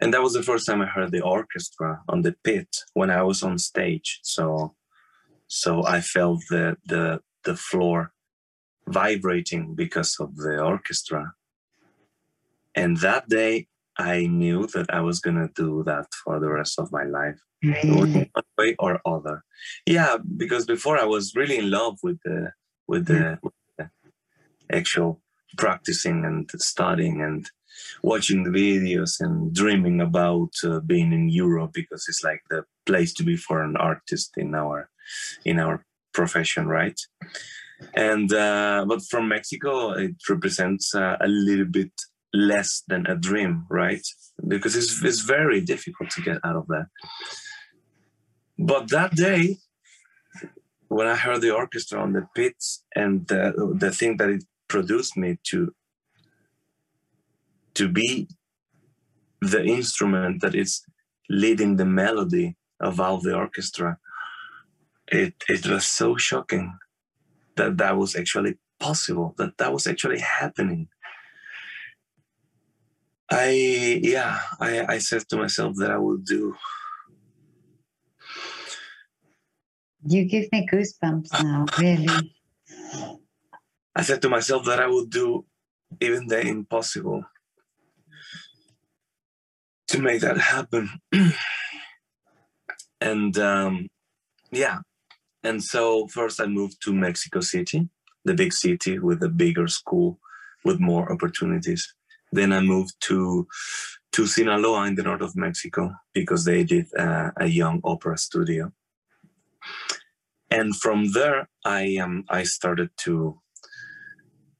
and 0.00 0.14
that 0.14 0.22
was 0.22 0.34
the 0.34 0.44
first 0.44 0.64
time 0.64 0.80
I 0.80 0.86
heard 0.86 1.10
the 1.10 1.24
orchestra 1.24 2.02
on 2.08 2.22
the 2.22 2.36
pit 2.44 2.68
when 2.92 3.10
I 3.10 3.24
was 3.24 3.42
on 3.42 3.58
stage. 3.58 4.20
So, 4.22 4.76
so 5.48 5.84
I 5.84 6.00
felt 6.02 6.40
the 6.50 6.76
the 6.86 7.20
the 7.42 7.56
floor 7.56 8.13
vibrating 8.88 9.74
because 9.74 10.16
of 10.20 10.36
the 10.36 10.60
orchestra. 10.62 11.34
And 12.74 12.98
that 12.98 13.28
day, 13.28 13.68
I 13.96 14.26
knew 14.26 14.66
that 14.68 14.92
I 14.92 15.00
was 15.00 15.20
gonna 15.20 15.48
do 15.54 15.82
that 15.84 16.06
for 16.24 16.40
the 16.40 16.48
rest 16.48 16.78
of 16.78 16.90
my 16.90 17.04
life, 17.04 17.38
Really? 17.62 18.30
one 18.32 18.44
way 18.58 18.74
or 18.78 19.00
other. 19.06 19.44
Yeah, 19.86 20.16
because 20.36 20.66
before 20.66 20.98
I 20.98 21.04
was 21.04 21.34
really 21.36 21.58
in 21.58 21.70
love 21.70 21.98
with 22.02 22.18
the 22.24 22.52
with 22.86 23.06
the, 23.06 23.38
with 23.42 23.54
the 23.78 23.90
actual 24.72 25.22
practicing 25.56 26.24
and 26.24 26.50
studying 26.56 27.22
and 27.22 27.48
watching 28.02 28.44
the 28.44 28.50
videos 28.50 29.20
and 29.20 29.54
dreaming 29.54 30.00
about 30.00 30.52
uh, 30.64 30.80
being 30.80 31.12
in 31.12 31.28
Europe 31.28 31.72
because 31.72 32.06
it's 32.08 32.22
like 32.22 32.42
the 32.50 32.64
place 32.86 33.12
to 33.14 33.22
be 33.22 33.36
for 33.36 33.62
an 33.62 33.76
artist 33.76 34.32
in 34.36 34.54
our 34.54 34.90
in 35.44 35.58
our 35.58 35.84
profession, 36.12 36.66
right? 36.66 37.00
And 37.94 38.32
uh, 38.32 38.84
but 38.88 39.02
from 39.02 39.28
Mexico, 39.28 39.92
it 39.92 40.16
represents 40.28 40.94
uh, 40.94 41.16
a 41.20 41.28
little 41.28 41.66
bit 41.66 41.92
less 42.32 42.82
than 42.88 43.06
a 43.06 43.16
dream, 43.16 43.66
right? 43.70 44.06
Because 44.46 44.76
it's 44.76 45.02
it's 45.04 45.20
very 45.20 45.60
difficult 45.60 46.10
to 46.10 46.22
get 46.22 46.38
out 46.44 46.56
of 46.56 46.66
that. 46.68 46.86
But 48.58 48.90
that 48.90 49.12
day, 49.14 49.58
when 50.88 51.06
I 51.06 51.16
heard 51.16 51.40
the 51.40 51.54
orchestra 51.54 52.00
on 52.00 52.12
the 52.12 52.26
pits 52.34 52.84
and 52.94 53.26
the, 53.26 53.74
the 53.78 53.90
thing 53.90 54.16
that 54.18 54.30
it 54.30 54.44
produced 54.68 55.16
me 55.16 55.38
to 55.50 55.74
to 57.74 57.88
be 57.88 58.28
the 59.40 59.64
instrument 59.64 60.40
that 60.40 60.54
is 60.54 60.82
leading 61.28 61.76
the 61.76 61.84
melody 61.84 62.56
of 62.80 63.00
all 63.00 63.18
the 63.18 63.34
orchestra, 63.34 63.98
it 65.08 65.34
it 65.48 65.66
was 65.66 65.86
so 65.86 66.16
shocking 66.16 66.78
that 67.56 67.76
that 67.78 67.96
was 67.96 68.16
actually 68.16 68.58
possible, 68.80 69.34
that 69.38 69.56
that 69.58 69.72
was 69.72 69.86
actually 69.86 70.20
happening. 70.20 70.88
I 73.30 74.00
yeah, 74.02 74.40
I, 74.60 74.84
I 74.94 74.98
said 74.98 75.28
to 75.30 75.36
myself 75.36 75.74
that 75.76 75.90
I 75.90 75.98
will 75.98 76.18
do 76.18 76.54
You 80.06 80.26
give 80.26 80.52
me 80.52 80.66
goosebumps 80.70 81.32
now, 81.42 81.64
really. 81.78 82.34
I 83.96 84.02
said 84.02 84.20
to 84.22 84.28
myself 84.28 84.66
that 84.66 84.80
I 84.80 84.86
would 84.86 85.10
do 85.10 85.46
even 86.00 86.26
the 86.26 86.40
impossible 86.40 87.24
to 89.88 89.98
make 89.98 90.20
that 90.20 90.38
happen. 90.38 90.90
and 93.00 93.38
um, 93.38 93.88
yeah, 94.50 94.80
and 95.44 95.62
so 95.62 96.06
first 96.08 96.40
I 96.40 96.46
moved 96.46 96.82
to 96.82 96.92
Mexico 96.92 97.40
City, 97.40 97.88
the 98.24 98.34
big 98.34 98.52
city 98.52 98.98
with 98.98 99.22
a 99.22 99.28
bigger 99.28 99.68
school 99.68 100.18
with 100.64 100.80
more 100.80 101.12
opportunities. 101.12 101.94
Then 102.32 102.52
I 102.52 102.60
moved 102.60 102.94
to 103.02 103.46
to 104.12 104.26
Sinaloa 104.26 104.86
in 104.86 104.94
the 104.94 105.02
north 105.02 105.20
of 105.20 105.36
Mexico 105.36 105.90
because 106.12 106.44
they 106.44 106.64
did 106.64 106.86
uh, 106.98 107.30
a 107.36 107.46
young 107.46 107.80
opera 107.84 108.16
studio. 108.16 108.72
And 110.50 110.74
from 110.74 111.12
there, 111.12 111.48
I 111.64 111.96
um, 111.96 112.24
I 112.28 112.44
started 112.44 112.90
to 113.04 113.40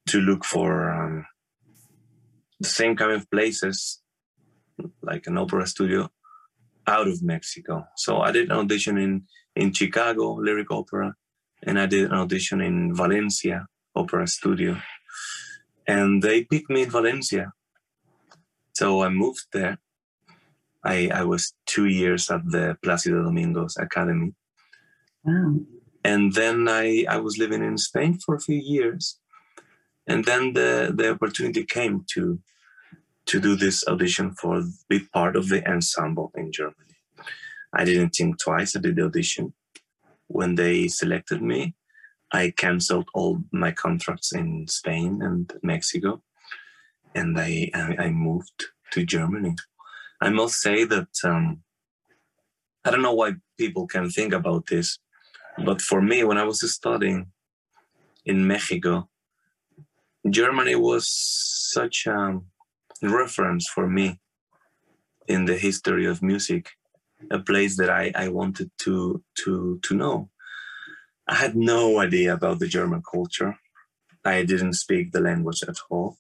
to 0.08 0.20
look 0.20 0.44
for 0.44 0.90
um, 0.90 1.26
the 2.60 2.68
same 2.68 2.94
kind 2.94 3.12
of 3.12 3.30
places, 3.30 4.02
like 5.02 5.26
an 5.26 5.38
opera 5.38 5.66
studio, 5.66 6.10
out 6.86 7.08
of 7.08 7.22
Mexico. 7.22 7.86
So 7.96 8.20
I 8.20 8.32
did 8.32 8.50
an 8.50 8.58
audition 8.58 8.98
in 8.98 9.22
in 9.56 9.72
Chicago 9.72 10.34
Lyric 10.34 10.70
Opera, 10.70 11.14
and 11.62 11.78
I 11.78 11.86
did 11.86 12.04
an 12.10 12.12
audition 12.18 12.60
in 12.60 12.94
Valencia 12.94 13.66
Opera 13.94 14.26
Studio, 14.26 14.76
and 15.86 16.22
they 16.22 16.44
picked 16.44 16.70
me 16.70 16.82
in 16.82 16.90
Valencia. 16.90 17.52
So 18.72 19.02
I 19.02 19.08
moved 19.08 19.46
there. 19.52 19.78
I 20.84 21.08
I 21.20 21.22
was 21.24 21.54
two 21.66 21.86
years 21.86 22.30
at 22.30 22.42
the 22.50 22.76
Placido 22.82 23.22
Domingos 23.22 23.76
Academy, 23.78 24.34
Wow. 25.24 25.60
and 26.04 26.32
then 26.34 26.68
I 26.68 27.04
I 27.08 27.18
was 27.18 27.38
living 27.38 27.62
in 27.64 27.78
Spain 27.78 28.18
for 28.18 28.34
a 28.34 28.40
few 28.40 28.60
years, 28.76 29.18
and 30.06 30.24
then 30.24 30.52
the 30.52 30.92
the 30.98 31.10
opportunity 31.12 31.64
came 31.64 32.04
to 32.14 32.38
to 33.26 33.40
do 33.40 33.56
this 33.56 33.86
audition 33.88 34.32
for 34.34 34.62
be 34.88 35.00
part 35.00 35.36
of 35.36 35.48
the 35.48 35.66
ensemble 35.68 36.30
in 36.36 36.52
Germany. 36.52 36.96
I 37.72 37.84
didn't 37.84 38.10
think 38.10 38.38
twice. 38.38 38.76
I 38.76 38.80
did 38.80 38.96
the 38.96 39.06
audition. 39.06 39.54
When 40.28 40.54
they 40.54 40.88
selected 40.88 41.42
me, 41.42 41.74
I 42.32 42.52
canceled 42.56 43.08
all 43.14 43.42
my 43.52 43.72
contracts 43.72 44.34
in 44.34 44.66
Spain 44.68 45.20
and 45.22 45.52
Mexico, 45.62 46.22
and 47.14 47.38
I 47.38 47.70
I, 47.74 47.96
I 48.06 48.10
moved 48.10 48.64
to 48.92 49.04
Germany. 49.04 49.56
I 50.20 50.30
must 50.30 50.60
say 50.60 50.84
that 50.84 51.08
um, 51.24 51.62
I 52.84 52.90
don't 52.90 53.02
know 53.02 53.14
why 53.14 53.34
people 53.58 53.86
can 53.86 54.10
think 54.10 54.32
about 54.32 54.66
this, 54.66 54.98
but 55.64 55.80
for 55.80 56.00
me, 56.00 56.24
when 56.24 56.38
I 56.38 56.44
was 56.44 56.60
studying 56.72 57.32
in 58.24 58.46
Mexico, 58.46 59.08
Germany 60.28 60.74
was 60.74 61.08
such 61.08 62.06
a 62.06 62.40
reference 63.10 63.68
for 63.68 63.88
me 63.88 64.20
in 65.28 65.46
the 65.46 65.56
history 65.56 66.06
of 66.06 66.22
music, 66.22 66.70
a 67.30 67.38
place 67.38 67.76
that 67.78 67.90
I, 67.90 68.12
I 68.14 68.28
wanted 68.28 68.70
to 68.80 69.22
to 69.44 69.78
to 69.82 69.94
know. 69.94 70.30
I 71.28 71.34
had 71.36 71.56
no 71.56 72.00
idea 72.00 72.34
about 72.34 72.58
the 72.58 72.68
German 72.68 73.02
culture. 73.10 73.56
I 74.24 74.44
didn't 74.44 74.74
speak 74.74 75.12
the 75.12 75.20
language 75.20 75.62
at 75.68 75.78
all. 75.90 76.18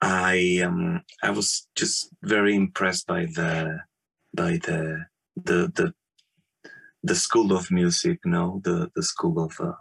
I 0.00 0.60
um 0.64 1.02
I 1.22 1.30
was 1.30 1.68
just 1.76 2.10
very 2.22 2.54
impressed 2.54 3.06
by 3.06 3.26
the 3.26 3.80
by 4.34 4.52
the 4.58 5.06
the 5.36 5.72
the 5.74 5.94
the 7.02 7.14
school 7.14 7.52
of 7.52 7.70
music, 7.70 8.20
no, 8.24 8.60
the 8.64 8.90
the 8.94 9.02
school 9.02 9.44
of 9.44 9.60
uh, 9.60 9.72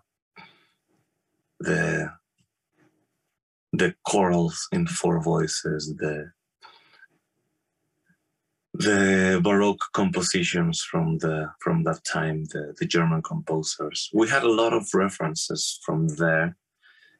the 1.60 2.12
the 3.74 3.96
chorals 4.08 4.68
in 4.72 4.88
four 4.88 5.22
voices, 5.22 5.94
the 5.98 6.32
the 8.76 9.40
baroque 9.44 9.86
compositions 9.94 10.82
from 10.82 11.20
the 11.20 11.48
from 11.60 11.84
that 11.84 12.04
time, 12.06 12.46
the, 12.46 12.74
the 12.80 12.86
German 12.86 13.22
composers. 13.22 14.10
We 14.14 14.30
had 14.30 14.44
a 14.44 14.52
lot 14.52 14.74
of 14.74 14.88
references 14.94 15.80
from 15.86 16.08
there 16.08 16.56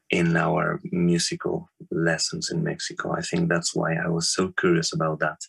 in 0.10 0.36
our 0.36 0.80
musical 0.92 1.70
lessons 1.92 2.50
in 2.52 2.64
Mexico. 2.64 3.14
I 3.16 3.22
think 3.22 3.50
that's 3.50 3.76
why 3.76 3.96
I 3.96 4.08
was 4.08 4.30
so 4.30 4.54
curious 4.60 4.94
about 4.94 5.20
that, 5.20 5.40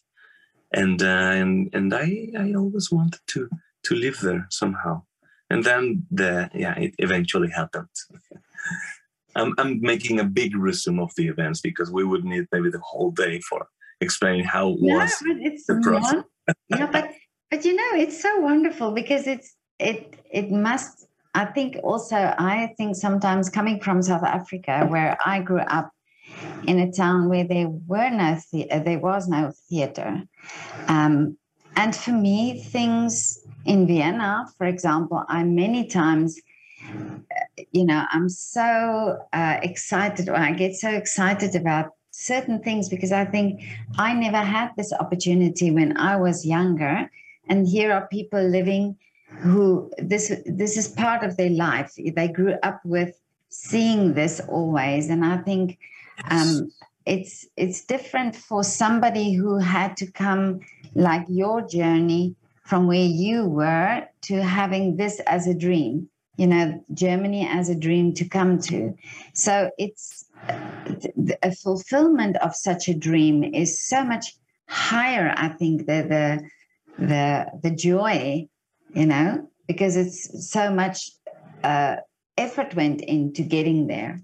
and 0.72 1.02
uh, 1.02 1.32
and 1.40 1.70
and 1.74 1.94
I 1.94 2.28
I 2.38 2.54
always 2.54 2.90
wanted 2.90 3.20
to 3.28 3.48
to 3.84 3.94
live 3.94 4.20
there 4.20 4.46
somehow. 4.50 5.02
And 5.50 5.62
then 5.64 6.06
the 6.10 6.50
yeah, 6.54 6.74
it 6.78 6.94
eventually 6.98 7.50
happened. 7.50 7.88
I'm, 9.36 9.54
I'm 9.58 9.80
making 9.80 10.20
a 10.20 10.24
big 10.24 10.56
resume 10.56 11.00
of 11.00 11.12
the 11.16 11.28
events 11.28 11.60
because 11.60 11.90
we 11.90 12.04
would 12.04 12.24
need 12.24 12.46
maybe 12.52 12.70
the 12.70 12.80
whole 12.80 13.10
day 13.10 13.40
for 13.40 13.66
explaining 14.00 14.44
how 14.44 14.70
it 14.70 14.78
No, 14.80 14.94
was 14.98 15.22
but 15.26 15.36
it's 15.40 15.66
the 15.66 15.80
process. 15.82 16.24
but 16.70 17.10
but 17.50 17.64
you 17.64 17.74
know, 17.74 17.90
it's 17.94 18.20
so 18.20 18.40
wonderful 18.40 18.92
because 18.92 19.26
it's 19.26 19.54
it 19.78 20.16
it 20.30 20.50
must. 20.50 21.06
I 21.36 21.46
think 21.46 21.76
also 21.82 22.16
I 22.16 22.74
think 22.78 22.94
sometimes 22.94 23.50
coming 23.50 23.80
from 23.80 24.02
South 24.02 24.22
Africa, 24.22 24.86
where 24.88 25.18
I 25.24 25.40
grew 25.40 25.60
up 25.60 25.90
in 26.66 26.78
a 26.78 26.92
town 26.92 27.28
where 27.28 27.44
there 27.44 27.68
were 27.68 28.10
no 28.10 28.38
the- 28.52 28.70
uh, 28.70 28.78
there 28.80 29.00
was 29.00 29.28
no 29.28 29.52
theater, 29.68 30.22
um, 30.88 31.36
and 31.76 31.94
for 31.94 32.12
me 32.12 32.62
things 32.62 33.40
in 33.64 33.86
Vienna, 33.86 34.46
for 34.58 34.66
example, 34.66 35.24
I 35.28 35.42
many 35.44 35.86
times. 35.86 36.40
You 37.72 37.84
know, 37.84 38.04
I'm 38.10 38.28
so 38.28 39.18
uh, 39.32 39.58
excited, 39.62 40.28
or 40.28 40.36
I 40.36 40.52
get 40.52 40.74
so 40.74 40.90
excited 40.90 41.54
about 41.54 41.90
certain 42.10 42.62
things 42.62 42.88
because 42.88 43.12
I 43.12 43.24
think 43.24 43.62
I 43.98 44.12
never 44.14 44.38
had 44.38 44.70
this 44.76 44.92
opportunity 44.92 45.70
when 45.70 45.96
I 45.96 46.16
was 46.16 46.46
younger. 46.46 47.10
And 47.48 47.66
here 47.66 47.92
are 47.92 48.06
people 48.08 48.42
living 48.42 48.96
who 49.40 49.90
this 49.98 50.32
this 50.46 50.76
is 50.76 50.88
part 50.88 51.24
of 51.24 51.36
their 51.36 51.50
life. 51.50 51.92
They 51.96 52.28
grew 52.28 52.54
up 52.62 52.80
with 52.84 53.18
seeing 53.48 54.14
this 54.14 54.40
always. 54.48 55.08
And 55.10 55.24
i 55.24 55.36
think 55.38 55.78
um, 56.30 56.70
it's 57.06 57.46
it's 57.56 57.84
different 57.84 58.34
for 58.34 58.64
somebody 58.64 59.34
who 59.34 59.58
had 59.58 59.96
to 59.98 60.10
come 60.10 60.60
like 60.94 61.24
your 61.28 61.60
journey 61.66 62.34
from 62.64 62.86
where 62.86 63.04
you 63.04 63.44
were 63.44 64.06
to 64.22 64.42
having 64.42 64.96
this 64.96 65.20
as 65.26 65.46
a 65.46 65.54
dream 65.54 66.08
you 66.36 66.46
know 66.46 66.84
germany 66.92 67.46
as 67.48 67.68
a 67.68 67.74
dream 67.74 68.12
to 68.14 68.24
come 68.28 68.58
to. 68.58 68.94
So 69.34 69.70
it's 69.78 70.26
a 71.42 71.52
fulfillment 71.54 72.36
of 72.36 72.54
such 72.54 72.88
a 72.88 72.94
dream 72.94 73.44
is 73.44 73.82
so 73.88 74.04
much 74.04 74.36
higher 74.68 75.32
i 75.36 75.48
think 75.48 75.86
the 75.86 76.02
the 76.14 77.06
the 77.06 77.46
the 77.62 77.70
joy 77.70 78.46
you 78.94 79.06
know 79.06 79.48
because 79.66 79.96
it's 79.96 80.50
so 80.50 80.70
much 80.70 81.10
uh, 81.62 81.96
effort 82.36 82.74
went 82.74 83.00
into 83.00 83.42
getting 83.42 83.86
there. 83.86 84.20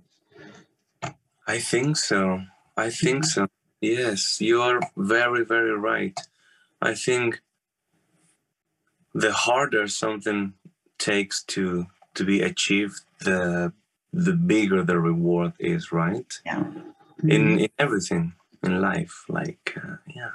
I 1.46 1.58
think 1.58 1.96
so. 1.96 2.42
I 2.76 2.90
think 2.90 3.24
so. 3.24 3.48
Yes 3.80 4.40
you 4.40 4.60
are 4.60 4.80
very 4.96 5.44
very 5.44 5.76
right. 5.76 6.18
I 6.82 6.94
think 6.94 7.40
the 9.14 9.32
harder 9.32 9.88
something 9.88 10.54
takes 10.98 11.42
to 11.44 11.86
to 12.14 12.24
be 12.24 12.42
achieved 12.42 13.00
the 13.20 13.72
the 14.12 14.32
bigger 14.32 14.82
the 14.82 14.98
reward 14.98 15.52
is 15.58 15.92
right? 15.92 16.32
Yeah. 16.44 16.64
Mm-hmm. 17.22 17.30
in 17.30 17.58
in 17.60 17.68
everything 17.78 18.32
in 18.62 18.80
life 18.80 19.24
like 19.28 19.74
uh, 19.76 19.96
yeah. 20.06 20.30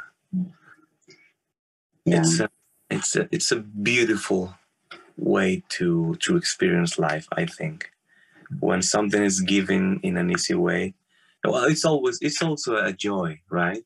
Yeah. 2.06 2.20
it's 2.20 2.40
a, 2.40 2.50
it's 2.90 3.16
a 3.16 3.28
it's 3.32 3.52
a 3.52 3.56
beautiful 3.58 4.54
way 5.18 5.64
to 5.70 6.16
to 6.20 6.38
experience 6.38 7.00
life 7.00 7.28
i 7.32 7.46
think. 7.46 7.90
When 8.60 8.82
something 8.84 9.24
is 9.24 9.42
given 9.42 10.00
in 10.04 10.18
an 10.18 10.30
easy 10.30 10.54
way 10.54 10.94
well 11.44 11.66
it's 11.66 11.86
always 11.86 12.20
it's 12.22 12.42
also 12.44 12.76
a 12.78 12.94
joy 12.94 13.40
right? 13.50 13.86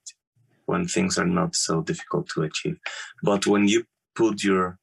When 0.65 0.85
things 0.87 1.17
are 1.17 1.25
not 1.25 1.55
so 1.55 1.81
difficult 1.81 2.27
to 2.29 2.43
achieve. 2.43 2.77
But 3.23 3.47
when 3.47 3.67
you 3.67 3.85
put 4.15 4.43
your 4.43 4.77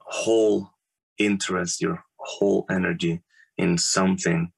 whole 0.00 0.70
interest 1.18 1.80
your 1.80 2.04
whole 2.18 2.66
energy 2.70 3.22
in 3.56 3.78
something. 3.78 4.52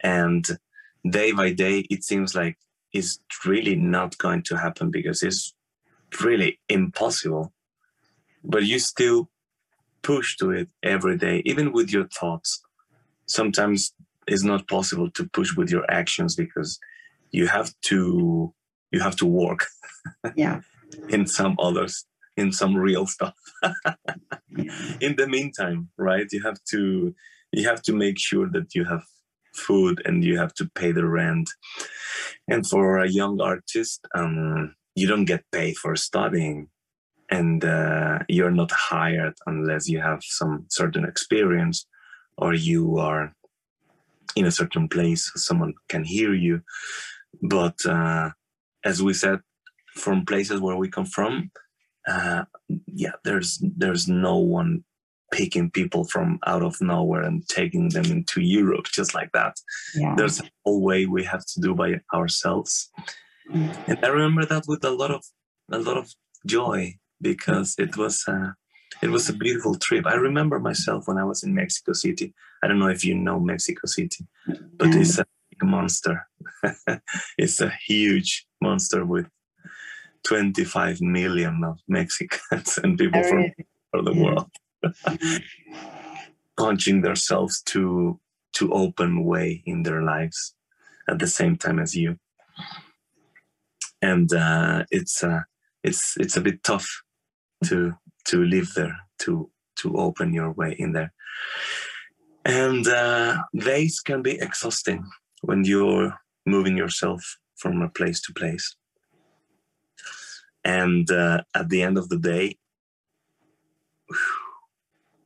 And 0.00 0.46
day 1.08 1.32
by 1.32 1.52
day 1.52 1.86
it 1.90 2.04
seems 2.04 2.34
like 2.34 2.56
it's 2.92 3.18
really 3.44 3.76
not 3.76 4.16
going 4.18 4.42
to 4.44 4.56
happen 4.56 4.90
because 4.90 5.22
it's 5.22 5.54
really 6.22 6.58
impossible. 6.68 7.52
But 8.44 8.64
you 8.64 8.78
still 8.78 9.30
push 10.02 10.36
to 10.36 10.50
it 10.52 10.68
every 10.82 11.16
day 11.18 11.42
even 11.44 11.72
with 11.72 11.90
your 11.90 12.06
thoughts. 12.08 12.62
Sometimes 13.26 13.92
it's 14.28 14.44
not 14.44 14.68
possible 14.68 15.10
to 15.10 15.28
push 15.28 15.56
with 15.56 15.70
your 15.70 15.88
actions 15.90 16.36
because 16.36 16.78
you 17.32 17.48
have 17.48 17.72
to 17.82 18.52
you 18.92 19.00
have 19.00 19.16
to 19.16 19.26
work 19.26 19.66
yeah. 20.36 20.60
in 21.08 21.26
some 21.26 21.56
others 21.58 22.06
in 22.36 22.52
some 22.52 22.76
real 22.76 23.06
stuff. 23.06 23.34
In 25.00 25.16
the 25.16 25.26
meantime 25.28 25.88
right 25.98 26.26
you 26.32 26.42
have 26.42 26.62
to 26.70 27.14
you 27.52 27.68
have 27.68 27.82
to 27.82 27.92
make 27.92 28.18
sure 28.18 28.48
that 28.52 28.74
you 28.74 28.84
have 28.84 29.04
food 29.54 30.02
and 30.04 30.24
you 30.24 30.38
have 30.38 30.52
to 30.54 30.70
pay 30.74 30.92
the 30.92 31.06
rent. 31.06 31.48
And 32.48 32.66
for 32.66 32.98
a 32.98 33.10
young 33.10 33.40
artist 33.40 34.06
um, 34.14 34.74
you 34.94 35.06
don't 35.06 35.24
get 35.24 35.44
paid 35.52 35.76
for 35.76 35.96
studying 35.96 36.68
and 37.30 37.64
uh, 37.64 38.20
you're 38.28 38.52
not 38.62 38.70
hired 38.72 39.34
unless 39.46 39.88
you 39.88 40.00
have 40.00 40.20
some 40.22 40.66
certain 40.68 41.04
experience 41.04 41.86
or 42.38 42.54
you 42.54 42.98
are 42.98 43.32
in 44.36 44.44
a 44.44 44.50
certain 44.50 44.88
place 44.88 45.32
someone 45.36 45.74
can 45.88 46.04
hear 46.04 46.34
you. 46.34 46.60
But 47.42 47.78
uh, 47.86 48.30
as 48.84 49.02
we 49.02 49.14
said 49.14 49.40
from 49.94 50.26
places 50.26 50.60
where 50.60 50.76
we 50.76 50.88
come 50.88 51.06
from 51.06 51.50
uh, 52.06 52.44
yeah 52.86 53.12
there's 53.24 53.62
there's 53.76 54.08
no 54.08 54.36
one 54.36 54.84
picking 55.32 55.70
people 55.70 56.04
from 56.04 56.38
out 56.46 56.62
of 56.62 56.80
nowhere 56.80 57.22
and 57.22 57.46
taking 57.48 57.88
them 57.88 58.04
into 58.06 58.40
Europe 58.40 58.86
just 58.92 59.14
like 59.14 59.30
that. 59.32 59.54
Yeah. 59.94 60.14
There's 60.16 60.40
a 60.40 60.44
whole 60.64 60.82
way 60.82 61.06
we 61.06 61.24
have 61.24 61.44
to 61.46 61.60
do 61.60 61.74
by 61.74 62.00
ourselves. 62.14 62.90
Mm. 63.52 63.88
And 63.88 64.04
I 64.04 64.08
remember 64.08 64.44
that 64.46 64.64
with 64.66 64.84
a 64.84 64.90
lot 64.90 65.10
of 65.10 65.24
a 65.72 65.78
lot 65.78 65.96
of 65.96 66.12
joy 66.46 66.94
because 67.20 67.74
it 67.78 67.96
was 67.96 68.24
uh, 68.28 68.52
it 69.02 69.08
was 69.08 69.28
a 69.28 69.32
beautiful 69.32 69.74
trip. 69.74 70.06
I 70.06 70.14
remember 70.14 70.58
myself 70.58 71.06
when 71.06 71.18
I 71.18 71.24
was 71.24 71.42
in 71.42 71.54
Mexico 71.54 71.92
City. 71.92 72.34
I 72.62 72.68
don't 72.68 72.78
know 72.78 72.88
if 72.88 73.04
you 73.04 73.14
know 73.14 73.38
Mexico 73.38 73.86
City, 73.86 74.26
but 74.46 74.94
it's 74.94 75.18
a 75.18 75.26
monster. 75.62 76.26
it's 77.38 77.60
a 77.60 77.72
huge 77.86 78.46
monster 78.60 79.04
with 79.04 79.26
25 80.24 81.00
million 81.00 81.62
of 81.64 81.78
Mexicans 81.88 82.78
and 82.82 82.98
people 82.98 83.22
from 83.22 83.52
all 83.94 84.02
the 84.02 84.14
yeah. 84.14 84.22
world. 84.22 84.50
punching 86.56 87.02
themselves 87.02 87.62
to 87.62 88.18
to 88.54 88.72
open 88.72 89.24
way 89.24 89.62
in 89.66 89.82
their 89.82 90.02
lives 90.02 90.54
at 91.08 91.18
the 91.18 91.26
same 91.26 91.56
time 91.56 91.78
as 91.78 91.94
you 91.94 92.18
and 94.02 94.32
uh, 94.32 94.84
it's 94.90 95.22
uh, 95.22 95.40
it's 95.82 96.16
it's 96.18 96.36
a 96.36 96.40
bit 96.40 96.62
tough 96.62 96.88
to 97.64 97.92
to 98.24 98.44
live 98.44 98.72
there 98.74 98.96
to 99.18 99.50
to 99.76 99.96
open 99.96 100.32
your 100.32 100.52
way 100.52 100.74
in 100.78 100.92
there 100.92 101.12
and 102.44 102.86
uh, 102.86 103.36
days 103.54 104.00
can 104.00 104.22
be 104.22 104.38
exhausting 104.40 105.04
when 105.42 105.64
you're 105.64 106.14
moving 106.46 106.76
yourself 106.76 107.38
from 107.56 107.82
a 107.82 107.88
place 107.88 108.20
to 108.20 108.32
place 108.32 108.76
and 110.66 111.10
uh, 111.12 111.42
at 111.54 111.68
the 111.68 111.80
end 111.80 111.96
of 111.96 112.08
the 112.08 112.18
day 112.18 112.56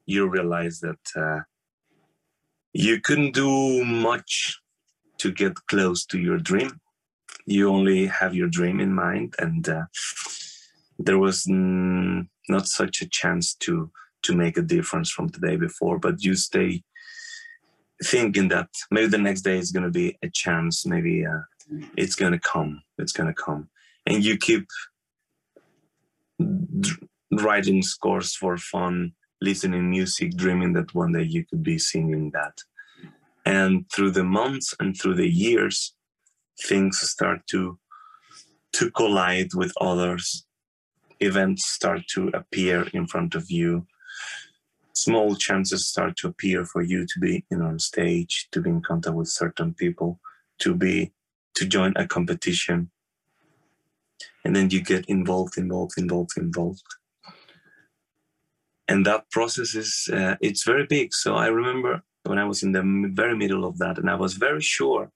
you 0.05 0.29
realize 0.29 0.81
that 0.81 1.05
uh, 1.17 1.41
you 2.73 3.01
couldn't 3.01 3.33
do 3.33 3.85
much 3.85 4.61
to 5.19 5.33
get 5.33 5.55
close 5.69 6.05
to 6.07 6.19
your 6.19 6.39
dream. 6.39 6.81
You 7.47 7.71
only 7.71 8.07
have 8.07 8.35
your 8.35 8.49
dream 8.49 8.81
in 8.81 8.93
mind, 8.93 9.35
and 9.39 9.69
uh, 9.69 9.85
there 10.99 11.19
was 11.19 11.47
n- 11.49 12.29
not 12.49 12.67
such 12.67 13.01
a 13.03 13.09
chance 13.09 13.55
to 13.65 13.91
to 14.23 14.35
make 14.35 14.59
a 14.59 14.63
difference 14.63 15.11
from 15.11 15.29
the 15.29 15.41
day 15.41 15.57
before. 15.57 15.99
But 15.99 16.23
you 16.23 16.35
stay 16.35 16.83
thinking 18.05 18.49
that 18.49 18.69
maybe 18.91 19.09
the 19.09 19.19
next 19.19 19.43
day 19.43 19.59
is 19.59 19.73
going 19.73 19.85
to 19.85 19.99
be 20.03 20.19
a 20.23 20.29
chance. 20.31 20.87
Maybe 20.87 21.25
uh, 21.25 21.45
it's 21.97 22.15
going 22.15 22.33
to 22.33 22.39
come. 22.39 22.83
It's 22.99 23.13
going 23.13 23.33
to 23.35 23.43
come, 23.47 23.69
and 24.07 24.25
you 24.25 24.37
keep 24.37 24.67
writing 27.33 27.83
scores 27.83 28.35
for 28.35 28.57
fun 28.57 29.13
listening 29.41 29.89
music, 29.91 30.37
dreaming 30.37 30.73
that 30.75 30.95
one 30.95 31.13
day 31.13 31.23
you 31.23 31.45
could 31.47 31.63
be 31.63 31.79
singing 31.79 32.31
that. 32.33 32.59
And 33.47 33.91
through 33.91 34.11
the 34.13 34.25
months 34.25 34.75
and 34.79 34.97
through 34.97 35.15
the 35.15 35.29
years, 35.29 35.95
things 36.63 37.01
start 37.01 37.47
to 37.49 37.79
to 38.73 38.91
collide 38.93 39.53
with 39.55 39.73
others. 39.81 40.47
Events 41.19 41.67
start 41.67 42.03
to 42.15 42.29
appear 42.29 42.87
in 42.95 43.07
front 43.07 43.35
of 43.35 43.51
you. 43.51 43.87
Small 44.95 45.35
chances 45.35 45.89
start 45.89 46.17
to 46.19 46.29
appear 46.29 46.65
for 46.65 46.83
you 46.83 47.05
to 47.07 47.21
be 47.21 47.45
in 47.51 47.63
on 47.63 47.79
stage, 47.79 48.49
to 48.53 48.61
be 48.61 48.71
in 48.71 48.81
contact 48.81 49.17
with 49.17 49.29
certain 49.29 49.75
people, 49.75 50.21
to 50.61 50.75
be 50.75 51.13
to 51.55 51.67
join 51.67 51.93
a 51.97 52.07
competition. 52.07 52.91
And 54.45 54.57
then 54.57 54.71
you 54.71 54.83
get 54.83 55.05
involved, 55.07 55.59
involved, 55.59 55.99
involved, 55.99 56.37
involved. 56.37 56.87
And 58.89 59.07
that 59.07 59.31
process 59.31 59.75
is 59.75 60.09
uh, 60.13 60.37
it's 60.41 60.65
very 60.65 60.87
big. 60.87 61.15
So 61.15 61.37
i 61.37 61.47
remember 61.47 62.03
when 62.25 62.39
i 62.39 62.45
was 62.45 62.63
in 62.63 62.73
the 62.73 63.11
very 63.15 63.37
middle 63.37 63.65
of 63.65 63.79
that 63.79 63.99
and 63.99 64.11
i 64.11 64.15
was 64.15 64.35
very 64.35 64.61
sure 64.61 65.11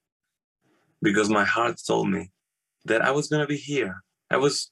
because 1.03 1.29
my 1.29 1.45
heart 1.45 1.77
told 1.87 2.09
me 2.09 2.31
that 2.85 3.03
i 3.03 3.11
was 3.11 3.29
going 3.29 3.43
to 3.43 3.47
be 3.47 3.57
here. 3.57 4.03
I 4.31 4.37
was 4.37 4.71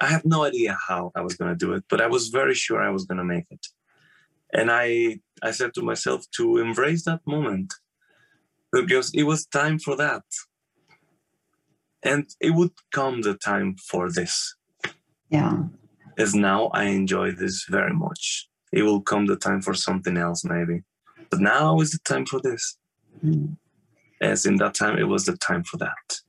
i 0.00 0.06
have 0.06 0.24
no 0.24 0.44
idea 0.44 0.76
how 0.88 1.12
i 1.14 1.20
was 1.20 1.36
going 1.36 1.50
to 1.52 1.64
do 1.66 1.72
it 1.74 1.84
but 1.88 2.00
i 2.00 2.06
was 2.06 2.28
very 2.28 2.54
sure 2.54 2.82
i 2.82 2.90
was 2.90 3.04
going 3.04 3.18
to 3.18 3.24
make 3.24 3.46
it. 3.50 3.66
And 4.52 4.70
i 4.70 5.18
i 5.42 5.50
said 5.50 5.72
to 5.74 5.82
myself 5.82 6.20
to 6.36 6.58
embrace 6.58 7.04
that 7.04 7.22
moment 7.26 7.72
because 8.72 9.08
it 9.14 9.24
was 9.24 9.46
time 9.46 9.78
for 9.78 9.94
that 9.96 10.24
and 12.04 12.28
it 12.40 12.50
would 12.50 12.72
come 12.92 13.22
the 13.22 13.34
time 13.34 13.76
for 13.76 14.10
this 14.10 14.54
yeah 15.30 15.58
as 16.18 16.34
now 16.34 16.66
I 16.68 16.84
enjoy 16.84 17.32
this 17.32 17.64
very 17.68 17.92
much. 17.92 18.48
It 18.72 18.82
will 18.82 19.00
come 19.00 19.26
the 19.26 19.36
time 19.36 19.60
for 19.60 19.74
something 19.74 20.16
else, 20.16 20.44
maybe. 20.44 20.82
But 21.30 21.40
now 21.40 21.80
is 21.80 21.92
the 21.92 21.98
time 22.04 22.26
for 22.26 22.40
this. 22.40 22.76
Mm. 23.24 23.56
As 24.20 24.46
in 24.46 24.56
that 24.56 24.74
time, 24.74 24.98
it 24.98 25.08
was 25.08 25.24
the 25.24 25.36
time 25.36 25.64
for 25.64 25.78
that. 25.78 26.20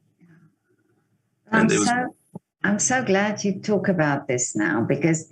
I'm, 1.51 1.67
was- 1.67 1.86
so, 1.86 2.15
I'm 2.63 2.80
so 2.80 3.03
glad 3.03 3.43
you 3.43 3.59
talk 3.59 3.88
about 3.88 4.28
this 4.28 4.55
now 4.55 4.82
because 4.82 5.30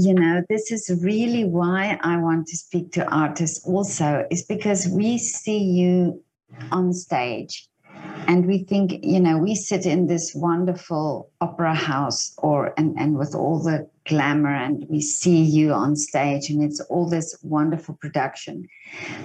you 0.00 0.14
know, 0.14 0.44
this 0.48 0.70
is 0.70 0.96
really 1.02 1.44
why 1.44 1.98
I 2.02 2.18
want 2.18 2.46
to 2.48 2.56
speak 2.56 2.92
to 2.92 3.10
artists 3.10 3.66
also, 3.66 4.24
is 4.30 4.44
because 4.44 4.86
we 4.86 5.18
see 5.18 5.58
you 5.58 6.22
on 6.70 6.92
stage 6.92 7.68
and 8.28 8.46
we 8.46 8.58
think 8.58 9.02
you 9.02 9.18
know 9.18 9.38
we 9.38 9.54
sit 9.54 9.86
in 9.86 10.06
this 10.06 10.34
wonderful 10.34 11.30
opera 11.40 11.74
house 11.74 12.34
or 12.38 12.72
and, 12.76 12.94
and 12.98 13.18
with 13.18 13.34
all 13.34 13.58
the 13.58 13.88
glamour 14.06 14.54
and 14.54 14.86
we 14.88 15.00
see 15.00 15.42
you 15.42 15.72
on 15.72 15.96
stage 15.96 16.50
and 16.50 16.62
it's 16.62 16.80
all 16.90 17.08
this 17.08 17.36
wonderful 17.42 17.94
production 18.00 18.68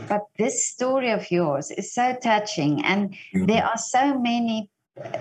but 0.07 0.21
this 0.39 0.67
story 0.67 1.11
of 1.11 1.30
yours 1.30 1.69
is 1.71 1.93
so 1.93 2.15
touching 2.24 2.84
and 2.86 3.11
mm-hmm. 3.11 3.45
there 3.45 3.63
are 3.63 3.78
so 3.78 4.17
many 4.19 4.69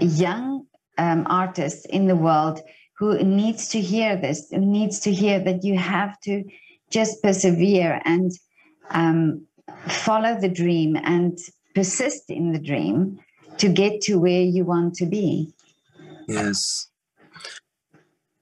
young 0.00 0.64
um, 0.98 1.26
artists 1.28 1.84
in 1.86 2.07
the 2.07 2.16
world 2.16 2.61
who 2.98 3.18
needs 3.22 3.68
to 3.68 3.80
hear 3.80 4.16
this 4.16 4.50
needs 4.53 5.00
to 5.00 5.12
hear 5.12 5.40
that 5.40 5.64
you 5.64 5.76
have 5.76 6.18
to 6.20 6.44
just 6.90 7.22
persevere 7.22 8.00
and 8.05 8.30
um, 8.90 9.44
follow 9.88 10.38
the 10.38 10.48
dream 10.48 10.96
and 11.03 11.38
persist 11.74 12.30
in 12.30 12.53
the 12.53 12.59
dream 12.59 13.18
to 13.59 13.68
get 13.68 14.00
to 14.03 14.18
where 14.18 14.42
you 14.42 14.64
want 14.64 14.94
to 14.94 15.07
be. 15.07 15.53
Yes. 16.28 16.88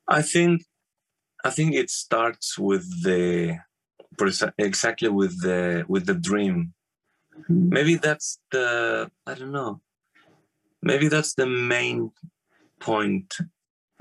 I 0.08 0.22
think 0.22 0.62
i 1.42 1.50
think 1.50 1.74
it 1.74 1.88
starts 1.88 2.58
with 2.58 2.84
the 3.02 3.56
exactly 4.58 5.08
with 5.08 5.40
the 5.40 5.84
with 5.88 6.06
the 6.06 6.14
dream. 6.14 6.74
Mm-hmm. 7.38 7.68
maybe 7.70 7.94
that's 7.94 8.38
the 8.52 9.10
i 9.26 9.34
don't 9.34 9.52
know. 9.52 9.80
Maybe 10.82 11.08
that's 11.08 11.34
the 11.34 11.46
main 11.46 12.10
point 12.80 13.34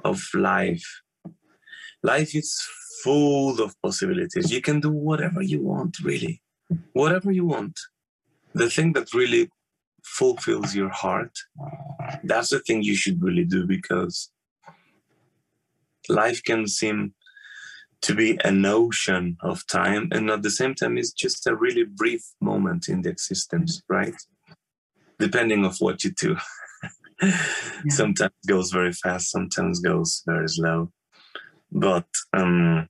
of 0.06 0.22
life. 0.34 0.88
Life 2.04 2.34
is 2.36 2.58
full 3.04 3.62
of 3.62 3.76
possibilities. 3.82 4.52
You 4.52 4.62
can 4.62 4.80
do 4.80 4.90
whatever 4.90 5.42
you 5.42 5.62
want 5.62 6.00
really. 6.00 6.42
Whatever 6.94 7.32
you 7.32 7.46
want. 7.46 7.78
The 8.54 8.70
thing 8.70 8.94
that 8.94 9.14
really 9.14 9.50
fulfills 10.18 10.76
your 10.76 10.90
heart, 10.90 11.32
that's 12.24 12.50
the 12.50 12.60
thing 12.60 12.84
you 12.84 12.96
should 12.96 13.22
really 13.22 13.46
do 13.46 13.66
because 13.66 14.32
life 16.10 16.44
can 16.44 16.68
seem 16.68 17.14
to 18.02 18.16
be 18.16 18.40
an 18.44 18.66
ocean 18.66 19.38
of 19.42 19.66
time 19.68 20.08
and 20.12 20.30
at 20.30 20.42
the 20.42 20.50
same 20.50 20.74
time 20.74 20.98
it's 20.98 21.12
just 21.12 21.46
a 21.48 21.56
really 21.56 21.84
brief 21.84 22.24
moment 22.42 22.88
in 22.88 23.02
the 23.02 23.10
existence 23.10 23.82
right? 23.90 24.16
Depending 25.20 25.66
of 25.66 25.78
what 25.80 26.04
you 26.04 26.12
do. 26.12 26.38
Yeah. 27.22 27.92
sometimes 27.92 28.32
goes 28.48 28.72
very 28.72 28.94
fast 28.94 29.30
sometimes 29.30 29.82
goes 29.82 30.24
very 30.26 30.48
slow. 30.48 30.90
But 31.70 32.08
um, 32.32 32.88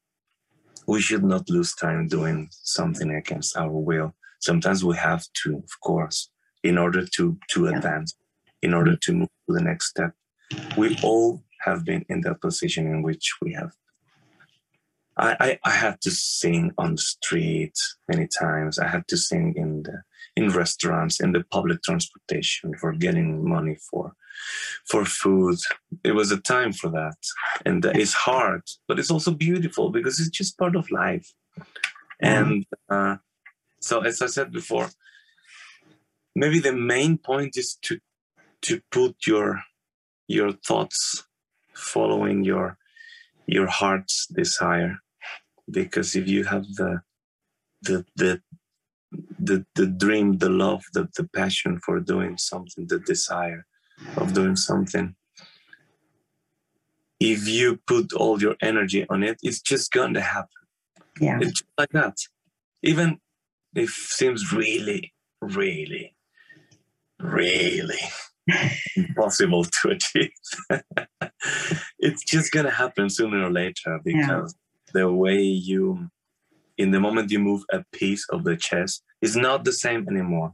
we 0.86 1.02
should 1.02 1.24
not 1.24 1.50
lose 1.50 1.74
time 1.74 2.08
doing 2.08 2.48
something 2.52 3.10
against 3.10 3.58
our 3.58 3.72
will. 3.72 4.14
Sometimes 4.40 4.84
we 4.84 4.96
have 4.98 5.26
to 5.42 5.58
of 5.58 5.72
course 5.82 6.30
in 6.64 6.78
order 6.78 7.06
to 7.06 7.38
to 7.50 7.68
advance 7.68 8.16
in 8.62 8.74
order 8.74 8.96
to 8.96 9.14
move 9.14 9.30
to 9.48 9.56
the 9.56 9.62
next 9.62 9.90
step 9.90 10.12
we 10.78 10.98
all 11.04 11.42
have 11.62 11.86
been 11.86 12.06
in 12.10 12.22
that 12.22 12.42
position 12.42 12.88
in 12.88 13.02
which 13.02 13.36
we 13.42 13.54
have 13.54 13.72
I, 15.20 15.36
I, 15.40 15.60
I 15.66 15.72
had 15.72 16.00
to 16.02 16.12
sing 16.12 16.72
on 16.78 16.96
the 16.96 17.02
street 17.02 17.78
many 18.08 18.28
times. 18.28 18.80
I 18.80 18.88
had 18.88 19.08
to 19.10 19.18
sing 19.18 19.54
in 19.58 19.84
the 19.84 20.02
in 20.36 20.50
restaurants, 20.50 21.20
in 21.20 21.34
the 21.34 21.44
public 21.52 21.84
transportation 21.84 22.74
for 22.80 22.94
getting 22.94 23.48
money 23.48 23.76
for 23.90 24.14
for 24.86 25.04
food. 25.04 25.60
It 26.04 26.14
was 26.14 26.32
a 26.32 26.40
time 26.40 26.72
for 26.72 26.90
that, 26.92 27.18
and 27.66 27.84
it's 27.86 28.14
hard, 28.14 28.62
but 28.88 28.98
it's 29.00 29.12
also 29.12 29.32
beautiful 29.32 29.90
because 29.90 30.20
it's 30.20 30.30
just 30.30 30.58
part 30.58 30.76
of 30.76 30.90
life. 30.92 31.34
And 32.22 32.66
uh, 32.90 33.18
so, 33.82 34.02
as 34.02 34.22
I 34.22 34.28
said 34.28 34.52
before, 34.52 34.90
maybe 36.40 36.60
the 36.60 36.78
main 36.96 37.18
point 37.18 37.58
is 37.58 37.78
to 37.86 38.00
to 38.62 38.82
put 38.92 39.14
your 39.28 39.62
your 40.28 40.52
thoughts 40.68 41.28
following 41.74 42.44
your 42.44 42.78
your 43.46 43.68
heart's 43.68 44.28
desire. 44.28 44.96
Because 45.70 46.16
if 46.16 46.28
you 46.28 46.46
have 46.46 46.66
the 46.80 47.02
the 47.82 48.06
the 48.16 48.42
the, 49.48 49.66
the 49.76 49.88
dream 49.88 50.38
the 50.38 50.50
love 50.50 50.84
the, 50.94 51.10
the 51.18 51.28
passion 51.40 51.80
for 51.86 52.00
doing 52.00 52.38
something 52.38 52.86
the 52.88 53.00
desire 53.00 53.66
of 54.18 54.34
doing 54.34 54.56
something 54.56 55.16
if 57.20 57.48
you 57.48 57.80
put 57.88 58.14
all 58.14 58.40
your 58.40 58.56
energy 58.62 59.08
on 59.10 59.24
it 59.24 59.40
it's 59.42 59.62
just 59.62 59.92
going 59.92 60.14
to 60.14 60.22
happen. 60.22 60.64
Yeah. 61.20 61.40
It's 61.42 61.64
like 61.76 61.90
that. 61.90 62.18
Even 62.84 63.20
if 63.74 63.90
it 63.90 64.12
seems 64.20 64.54
really 64.54 65.12
really 65.42 66.14
really 67.20 68.00
impossible 68.96 69.64
to 69.64 69.90
achieve. 69.90 70.32
it's 72.00 72.24
just 72.24 72.52
gonna 72.52 72.72
happen 72.72 73.10
sooner 73.10 73.44
or 73.44 73.52
later 73.52 74.00
because 74.04 74.56
yeah. 74.56 75.02
the 75.02 75.12
way 75.12 75.42
you, 75.42 76.10
in 76.78 76.92
the 76.92 77.00
moment 77.00 77.32
you 77.32 77.40
move 77.40 77.64
a 77.72 77.84
piece 77.94 78.26
of 78.30 78.44
the 78.44 78.56
chess, 78.56 79.02
is 79.22 79.36
not 79.36 79.64
the 79.64 79.74
same 79.74 80.08
anymore. 80.10 80.54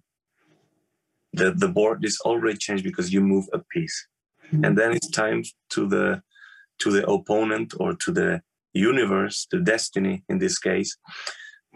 The 1.34 1.52
the 1.52 1.68
board 1.68 2.04
is 2.06 2.20
already 2.26 2.58
changed 2.58 2.84
because 2.84 3.14
you 3.14 3.22
move 3.22 3.46
a 3.54 3.60
piece, 3.60 4.08
mm-hmm. 4.48 4.64
and 4.64 4.78
then 4.78 4.94
it's 4.94 5.10
time 5.10 5.44
to 5.72 5.88
the 5.88 6.22
to 6.80 6.92
the 6.92 7.08
opponent 7.08 7.74
or 7.80 7.94
to 7.94 8.12
the 8.12 8.42
universe, 8.74 9.48
the 9.52 9.60
destiny 9.60 10.24
in 10.28 10.40
this 10.40 10.60
case, 10.60 10.98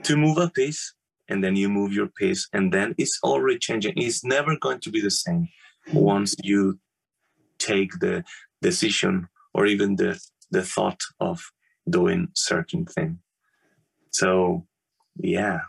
to 0.04 0.18
move 0.18 0.38
a 0.38 0.50
piece 0.50 0.94
and 1.30 1.44
then 1.44 1.56
you 1.56 1.70
move 1.70 1.94
your 1.94 2.08
pace 2.08 2.48
and 2.54 2.74
then 2.74 2.96
it's 2.98 3.20
already 3.24 3.60
changing. 3.60 3.94
It's 3.96 4.24
never 4.24 4.58
going 4.58 4.80
to 4.82 4.90
be 4.90 5.02
the 5.02 5.12
same 5.12 5.48
once 5.94 6.36
you 6.44 6.80
take 7.60 8.00
the 8.00 8.24
decision 8.62 9.28
or 9.54 9.66
even 9.66 9.96
the 9.96 10.20
the 10.52 10.64
thought 10.64 11.02
of 11.20 11.42
doing 11.90 12.30
certain 12.34 12.86
thing. 12.86 13.20
So 14.12 14.66
yeah. 15.16 15.62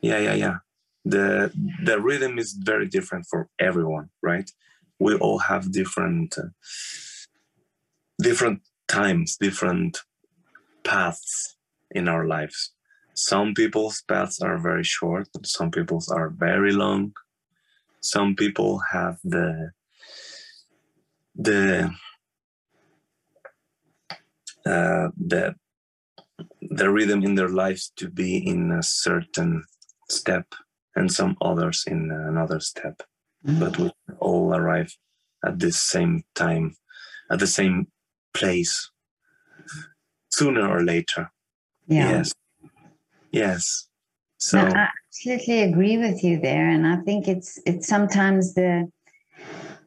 Yeah 0.00 0.18
yeah 0.18 0.34
yeah. 0.34 0.56
The 1.04 1.52
the 1.84 2.00
rhythm 2.00 2.38
is 2.38 2.52
very 2.52 2.86
different 2.86 3.26
for 3.30 3.48
everyone 3.58 4.10
right? 4.22 4.50
We 4.98 5.14
all 5.14 5.38
have 5.38 5.72
different 5.72 6.36
uh, 6.38 6.50
different 8.20 8.60
times 8.88 9.36
different 9.40 9.98
paths 10.84 11.56
in 11.90 12.08
our 12.08 12.26
lives 12.26 12.72
some 13.14 13.54
people's 13.54 14.02
paths 14.08 14.40
are 14.40 14.58
very 14.58 14.84
short 14.84 15.28
some 15.44 15.70
people's 15.70 16.08
are 16.08 16.30
very 16.30 16.72
long 16.72 17.12
some 18.00 18.34
people 18.34 18.80
have 18.90 19.18
the 19.24 19.70
the 21.34 21.90
uh, 24.66 25.08
the 25.16 25.54
the 26.60 26.90
rhythm 26.90 27.22
in 27.22 27.34
their 27.34 27.48
lives 27.48 27.92
to 27.96 28.08
be 28.08 28.36
in 28.36 28.70
a 28.70 28.82
certain 28.82 29.64
step 30.08 30.46
and 30.94 31.12
some 31.12 31.36
others 31.40 31.84
in 31.86 32.10
another 32.10 32.60
step 32.60 33.02
mm-hmm. 33.46 33.58
but 33.60 33.78
we 33.78 33.90
all 34.20 34.54
arrive 34.54 34.96
at 35.44 35.58
the 35.58 35.72
same 35.72 36.22
time 36.34 36.74
at 37.30 37.38
the 37.38 37.46
same 37.46 37.86
place 38.34 38.90
sooner 40.30 40.68
or 40.68 40.82
later 40.82 41.30
yeah. 41.86 42.10
yes 42.10 42.32
Yes. 43.32 43.88
So 44.38 44.58
no, 44.58 44.68
I 44.68 44.88
absolutely 45.08 45.62
agree 45.62 45.98
with 45.98 46.22
you 46.22 46.40
there, 46.40 46.68
and 46.68 46.86
I 46.86 46.96
think 46.96 47.28
it's 47.28 47.58
it's 47.66 47.88
sometimes 47.88 48.54
the 48.54 48.90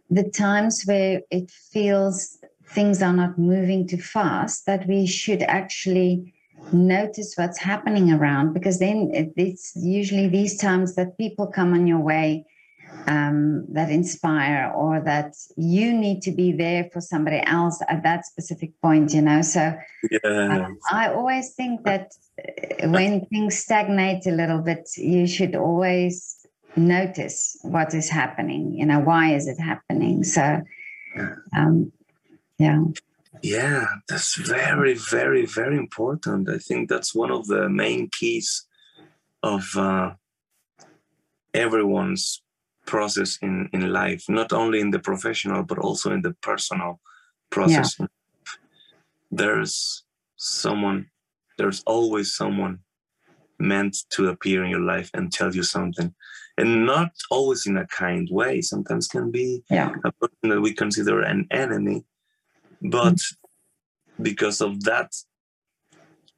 the 0.09 0.29
times 0.29 0.83
where 0.85 1.21
it 1.31 1.51
feels 1.71 2.37
things 2.69 3.01
are 3.01 3.13
not 3.13 3.37
moving 3.37 3.87
too 3.87 4.01
fast 4.01 4.65
that 4.65 4.87
we 4.87 5.05
should 5.05 5.43
actually 5.43 6.33
notice 6.71 7.33
what's 7.35 7.59
happening 7.59 8.11
around 8.11 8.53
because 8.53 8.79
then 8.79 9.11
it, 9.13 9.33
it's 9.37 9.73
usually 9.75 10.27
these 10.27 10.57
times 10.57 10.95
that 10.95 11.17
people 11.17 11.47
come 11.47 11.73
on 11.73 11.85
your 11.85 11.99
way 11.99 12.45
um, 13.07 13.65
that 13.69 13.89
inspire 13.89 14.71
or 14.75 15.01
that 15.01 15.35
you 15.57 15.93
need 15.93 16.21
to 16.23 16.31
be 16.31 16.51
there 16.51 16.89
for 16.91 17.01
somebody 17.01 17.41
else 17.45 17.81
at 17.87 18.03
that 18.03 18.25
specific 18.25 18.71
point 18.81 19.13
you 19.13 19.21
know? 19.21 19.41
So 19.41 19.73
yeah. 20.11 20.65
um, 20.65 20.77
i 20.91 21.09
always 21.09 21.53
think 21.53 21.83
that 21.83 22.11
uh, 22.39 22.89
when 22.89 23.25
things 23.27 23.57
stagnate 23.57 24.25
a 24.25 24.31
little 24.31 24.59
bit 24.59 24.89
you 24.97 25.27
should 25.27 25.55
always 25.55 26.45
notice 26.75 27.57
what 27.61 27.93
is 27.93 28.09
happening 28.09 28.73
you 28.73 28.85
know 28.85 28.99
why 28.99 29.33
is 29.33 29.47
it 29.47 29.59
happening? 29.59 30.23
So 30.23 30.61
um, 31.55 31.91
yeah. 32.57 32.81
Yeah 33.41 33.85
that's 34.07 34.35
very 34.35 34.95
very 34.95 35.45
very 35.45 35.77
important. 35.77 36.49
I 36.49 36.57
think 36.57 36.89
that's 36.89 37.13
one 37.13 37.31
of 37.31 37.47
the 37.47 37.69
main 37.69 38.09
keys 38.09 38.65
of 39.43 39.63
uh, 39.77 40.13
everyone's 41.53 42.41
process 42.85 43.37
in 43.41 43.69
in 43.73 43.91
life 43.91 44.23
not 44.29 44.53
only 44.53 44.79
in 44.79 44.91
the 44.91 44.99
professional 44.99 45.63
but 45.63 45.79
also 45.79 46.11
in 46.11 46.21
the 46.21 46.33
personal 46.41 46.99
process 47.49 47.95
yeah. 47.99 48.07
there's 49.31 50.03
someone 50.35 51.07
there's 51.57 51.81
always 51.85 52.35
someone 52.35 52.79
meant 53.57 53.97
to 54.09 54.27
appear 54.27 54.63
in 54.63 54.69
your 54.69 54.81
life 54.81 55.09
and 55.13 55.31
tell 55.31 55.53
you 55.55 55.63
something 55.63 56.13
and 56.57 56.85
not 56.85 57.11
always 57.31 57.65
in 57.65 57.77
a 57.77 57.87
kind 57.87 58.27
way 58.31 58.61
sometimes 58.61 59.07
can 59.07 59.31
be 59.31 59.63
yeah. 59.69 59.91
a 60.03 60.11
person 60.11 60.49
that 60.49 60.61
we 60.61 60.73
consider 60.73 61.21
an 61.21 61.47
enemy 61.51 62.03
but 62.81 63.15
mm-hmm. 63.15 64.23
because 64.23 64.61
of 64.61 64.83
that 64.83 65.11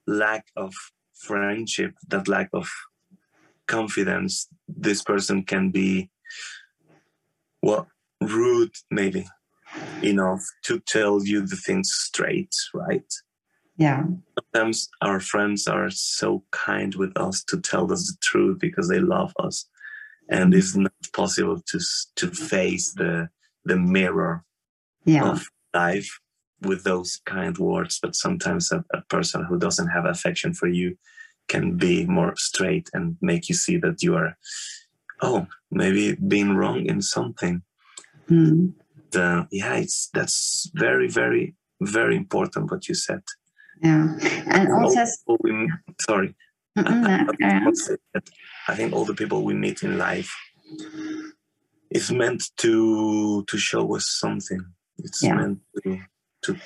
lack 0.05 0.45
of 0.55 0.73
friendship 1.13 1.93
that 2.07 2.27
lack 2.27 2.49
of 2.53 2.69
confidence 3.67 4.47
this 4.67 5.01
person 5.03 5.43
can 5.43 5.71
be 5.71 6.09
well 7.61 7.87
rude 8.21 8.73
maybe 8.91 9.25
enough 10.01 10.43
to 10.63 10.79
tell 10.79 11.23
you 11.23 11.45
the 11.45 11.55
things 11.55 11.91
straight 11.91 12.53
right? 12.73 13.13
Yeah. 13.77 14.05
Sometimes 14.53 14.89
our 15.01 15.19
friends 15.19 15.67
are 15.67 15.89
so 15.91 16.43
kind 16.51 16.95
with 16.95 17.15
us 17.15 17.43
to 17.49 17.61
tell 17.61 17.91
us 17.91 18.07
the 18.07 18.17
truth 18.21 18.57
because 18.59 18.89
they 18.89 18.99
love 18.99 19.33
us. 19.39 19.69
And 20.29 20.53
it's 20.53 20.75
not 20.75 20.91
possible 21.13 21.61
to 21.67 21.79
to 22.15 22.31
face 22.31 22.93
the 22.93 23.29
the 23.65 23.77
mirror 23.77 24.43
yeah. 25.05 25.29
of 25.29 25.47
life 25.73 26.09
with 26.61 26.83
those 26.83 27.21
kind 27.25 27.57
words 27.57 27.99
but 28.01 28.15
sometimes 28.15 28.71
a, 28.71 28.83
a, 28.93 29.01
person 29.09 29.43
who 29.43 29.59
doesn't 29.59 29.89
have 29.89 30.05
affection 30.05 30.53
for 30.53 30.67
you 30.67 30.97
can 31.47 31.77
be 31.77 32.05
more 32.05 32.33
straight 32.35 32.89
and 32.93 33.15
make 33.21 33.47
you 33.47 33.53
see 33.53 33.77
that 33.77 34.01
you 34.01 34.15
are 34.15 34.35
oh 35.21 35.47
maybe 35.71 36.15
being 36.27 36.55
wrong 36.55 36.85
in 36.85 37.01
something 37.01 37.61
mm. 38.29 38.73
the, 39.11 39.47
yeah 39.51 39.75
it's 39.75 40.09
that's 40.13 40.69
very 40.75 41.07
very 41.07 41.55
very 41.81 42.15
important 42.15 42.71
what 42.71 42.87
you 42.87 42.95
said 42.95 43.21
yeah 43.81 44.15
and 44.47 44.71
also 44.71 45.05
we, 45.41 45.71
sorry 46.01 46.35
I 46.77 48.75
think 48.75 48.93
all 48.93 49.05
the 49.05 49.15
people 49.15 49.43
we 49.43 49.53
meet 49.53 49.81
in 49.81 49.97
life 49.97 50.31
is 51.89 52.11
meant 52.11 52.43
to 52.57 53.43
to 53.45 53.57
show 53.57 53.95
us 53.95 54.05
something. 54.19 54.63
It's 54.99 55.23
yeah. 55.23 55.35
meant 55.35 55.59
to 55.83 55.99
to 56.43 56.57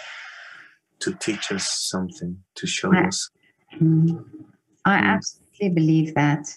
to 0.99 1.14
teach 1.14 1.52
us 1.52 1.88
something, 1.89 2.43
to 2.56 2.68
show 2.68 2.93
I, 2.93 3.08
us. 3.08 3.30
Mm, 3.80 4.26
I 4.86 4.97
mm. 4.97 5.04
absolutely 5.04 5.70
believe 5.70 6.16
that. 6.16 6.47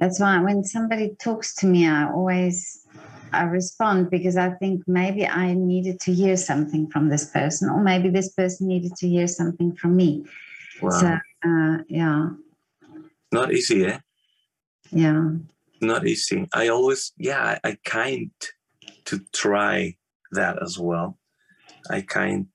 That's 0.00 0.20
why 0.20 0.40
when 0.40 0.64
somebody 0.64 1.14
talks 1.18 1.54
to 1.56 1.66
me, 1.66 1.86
I 1.86 2.10
always 2.10 2.86
I 3.32 3.44
respond 3.44 4.10
because 4.10 4.36
I 4.36 4.50
think 4.50 4.82
maybe 4.86 5.26
I 5.26 5.54
needed 5.54 6.00
to 6.00 6.12
hear 6.12 6.36
something 6.36 6.88
from 6.90 7.08
this 7.08 7.30
person, 7.30 7.68
or 7.68 7.82
maybe 7.82 8.08
this 8.08 8.32
person 8.32 8.68
needed 8.68 8.96
to 8.96 9.08
hear 9.08 9.26
something 9.26 9.74
from 9.76 9.96
me. 9.96 10.24
Wow. 10.82 10.90
So 10.90 11.06
uh, 11.46 11.78
yeah, 11.88 12.30
not 13.32 13.52
easy, 13.52 13.86
eh? 13.86 13.98
Yeah. 14.90 15.30
Not 15.80 16.06
easy. 16.06 16.46
I 16.52 16.68
always, 16.68 17.12
yeah, 17.16 17.58
I, 17.64 17.70
I 17.70 17.78
kind 17.84 18.30
to 19.06 19.20
try 19.32 19.96
that 20.32 20.62
as 20.62 20.78
well. 20.78 21.18
I 21.88 22.02
kind 22.02 22.46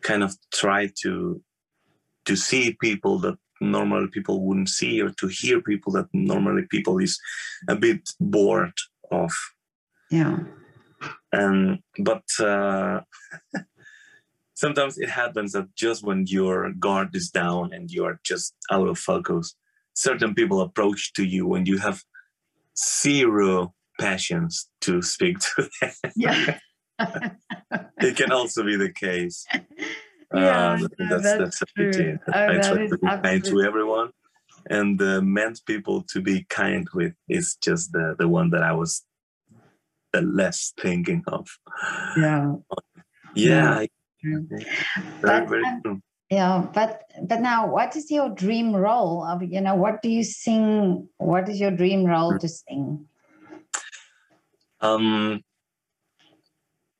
kind 0.00 0.22
of 0.22 0.34
try 0.52 0.90
to 1.02 1.42
to 2.24 2.36
see 2.36 2.76
people 2.80 3.18
that 3.18 3.36
normally 3.60 4.08
people 4.08 4.44
wouldn't 4.44 4.68
see 4.68 5.00
or 5.00 5.10
to 5.10 5.28
hear 5.28 5.60
people 5.60 5.92
that 5.92 6.06
normally 6.12 6.62
people 6.70 6.98
is 6.98 7.18
a 7.68 7.76
bit 7.76 8.08
bored 8.20 8.72
of 9.10 9.32
yeah 10.10 10.38
and 11.32 11.78
but 11.98 12.24
uh, 12.40 13.00
sometimes 14.54 14.98
it 14.98 15.10
happens 15.10 15.52
that 15.52 15.74
just 15.74 16.04
when 16.04 16.24
your 16.26 16.72
guard 16.72 17.14
is 17.14 17.30
down 17.30 17.72
and 17.72 17.90
you 17.90 18.04
are 18.04 18.20
just 18.24 18.54
out 18.70 18.88
of 18.88 18.98
focus 18.98 19.54
certain 19.94 20.34
people 20.34 20.60
approach 20.60 21.12
to 21.12 21.24
you 21.24 21.46
when 21.46 21.66
you 21.66 21.78
have 21.78 22.02
zero 22.78 23.74
passions 23.98 24.68
to 24.80 25.02
speak 25.02 25.38
to 25.40 25.68
them. 25.80 25.92
Yeah. 26.16 26.58
it 27.98 28.16
can 28.16 28.32
also 28.32 28.64
be 28.64 28.76
the 28.76 28.92
case. 28.92 29.46
Yeah, 30.34 30.74
uh, 30.74 30.78
that's, 30.78 30.94
that's, 31.08 31.38
that's 31.38 31.62
a 31.62 31.66
pity. 31.74 32.18
Oh, 32.28 32.32
I 32.32 32.58
try 32.58 32.86
to 32.86 32.98
be 32.98 33.08
kind 33.22 33.44
to 33.44 33.62
everyone, 33.62 34.10
and 34.68 34.98
the 34.98 35.22
meant 35.22 35.60
people 35.66 36.02
to 36.10 36.20
be 36.20 36.44
kind 36.50 36.86
with 36.92 37.14
is 37.28 37.56
just 37.56 37.92
the 37.92 38.14
the 38.18 38.28
one 38.28 38.50
that 38.50 38.62
I 38.62 38.72
was 38.72 39.04
the 40.12 40.20
less 40.22 40.74
thinking 40.80 41.22
of. 41.26 41.48
Yeah. 42.16 42.54
Yeah. 43.34 43.84
yeah. 44.22 44.38
Very, 45.22 45.46
very 45.46 45.64
um, 45.64 45.80
true 45.84 46.02
yeah 46.30 46.66
but 46.74 47.10
but 47.22 47.40
now 47.40 47.66
what 47.66 47.96
is 47.96 48.10
your 48.10 48.28
dream 48.28 48.76
role 48.76 49.24
of 49.24 49.42
you 49.42 49.60
know 49.60 49.74
what 49.74 50.02
do 50.02 50.10
you 50.10 50.22
sing 50.22 51.08
what 51.16 51.48
is 51.48 51.58
your 51.58 51.70
dream 51.70 52.04
role 52.04 52.38
to 52.38 52.48
sing 52.48 53.06
um 54.80 55.40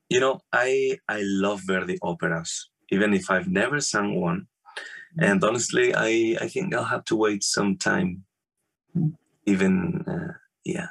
you 0.09 0.19
know 0.19 0.41
i 0.53 0.97
i 1.09 1.21
love 1.23 1.61
verdi 1.67 1.99
operas 2.03 2.71
even 2.91 3.15
if 3.15 3.31
i've 3.31 3.49
never 3.49 3.81
sung 3.81 4.21
one 4.21 4.47
and 5.21 5.43
honestly 5.43 5.95
i 5.95 6.37
i 6.41 6.49
think 6.49 6.75
i'll 6.75 6.85
have 6.85 7.05
to 7.05 7.17
wait 7.17 7.43
some 7.43 7.77
time 7.77 8.25
even 9.47 10.05
uh, 10.07 10.33
yeah 10.65 10.89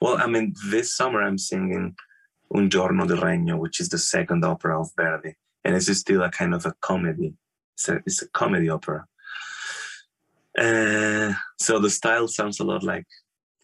well 0.00 0.16
i 0.18 0.26
mean 0.26 0.54
this 0.70 0.96
summer 0.96 1.22
i'm 1.22 1.38
singing 1.38 1.94
un 2.54 2.68
giorno 2.70 3.06
di 3.06 3.14
regno 3.14 3.56
which 3.56 3.80
is 3.80 3.88
the 3.88 3.98
second 3.98 4.44
opera 4.44 4.80
of 4.80 4.90
verdi 4.96 5.34
and 5.68 5.76
it's 5.76 5.94
still 5.98 6.22
a 6.22 6.30
kind 6.30 6.54
of 6.54 6.64
a 6.64 6.72
comedy. 6.80 7.34
It's 7.74 7.88
a, 7.90 7.96
it's 8.06 8.22
a 8.22 8.28
comedy 8.30 8.70
opera. 8.70 9.06
Uh, 10.56 11.34
so 11.60 11.78
the 11.78 11.90
style 11.90 12.26
sounds 12.26 12.58
a 12.58 12.64
lot 12.64 12.82
like 12.82 13.06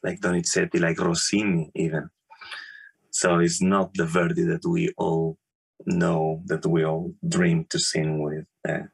like 0.03 0.21
Donizetti, 0.21 0.79
like 0.81 1.01
Rossini, 1.01 1.71
even. 1.75 2.11
So 3.11 3.39
it's 3.39 3.63
not 3.63 3.95
the 3.95 4.05
Verdi 4.05 4.43
that 4.43 4.67
we 4.67 4.93
all 4.99 5.39
know, 5.87 6.43
that 6.47 6.67
we 6.67 6.85
all 6.85 7.13
dream 7.27 7.67
to 7.71 7.79
sing 7.79 8.23
with. 8.23 8.47
Uh, 8.67 8.87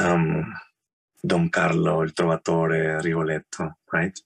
um, 0.00 0.54
Don 1.24 1.50
Carlo, 1.50 2.02
Il 2.02 2.10
Trovatore, 2.10 3.02
Rigoletto, 3.02 3.72
right? 3.92 4.18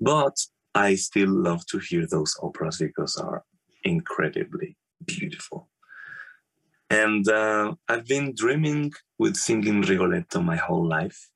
But 0.00 0.36
I 0.74 0.96
still 0.96 1.30
love 1.30 1.64
to 1.66 1.78
hear 1.78 2.06
those 2.06 2.36
operas 2.42 2.78
because 2.78 3.16
are 3.16 3.44
incredibly 3.84 4.76
beautiful. 5.04 5.68
And 6.90 7.28
uh, 7.28 7.74
I've 7.88 8.06
been 8.06 8.34
dreaming 8.34 8.92
with 9.18 9.36
singing 9.36 9.82
Rigoletto 9.82 10.40
my 10.40 10.56
whole 10.56 10.86
life 10.86 11.28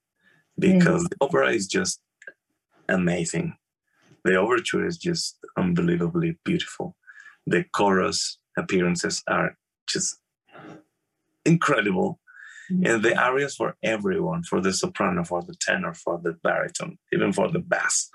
because 0.59 1.05
mm. 1.05 1.09
the 1.11 1.17
opera 1.21 1.53
is 1.53 1.67
just 1.67 2.01
amazing. 2.89 3.55
The 4.25 4.37
overture 4.37 4.87
is 4.87 4.97
just 4.97 5.39
unbelievably 5.57 6.39
beautiful. 6.45 6.97
The 7.47 7.65
chorus 7.75 8.39
appearances 8.57 9.23
are 9.29 9.57
just 9.89 10.19
incredible. 11.45 12.21
Mm. 12.71 12.89
And 12.89 13.03
the 13.03 13.21
arias 13.21 13.57
for 13.57 13.77
everyone, 13.83 14.45
for 14.45 14.61
the 14.61 14.73
soprano, 14.73 15.25
for 15.25 15.43
the 15.43 15.55
tenor, 15.61 15.95
for 15.95 16.21
the 16.23 16.33
baritone, 16.43 16.99
even 17.13 17.33
for 17.33 17.51
the 17.51 17.59
bass. 17.59 18.09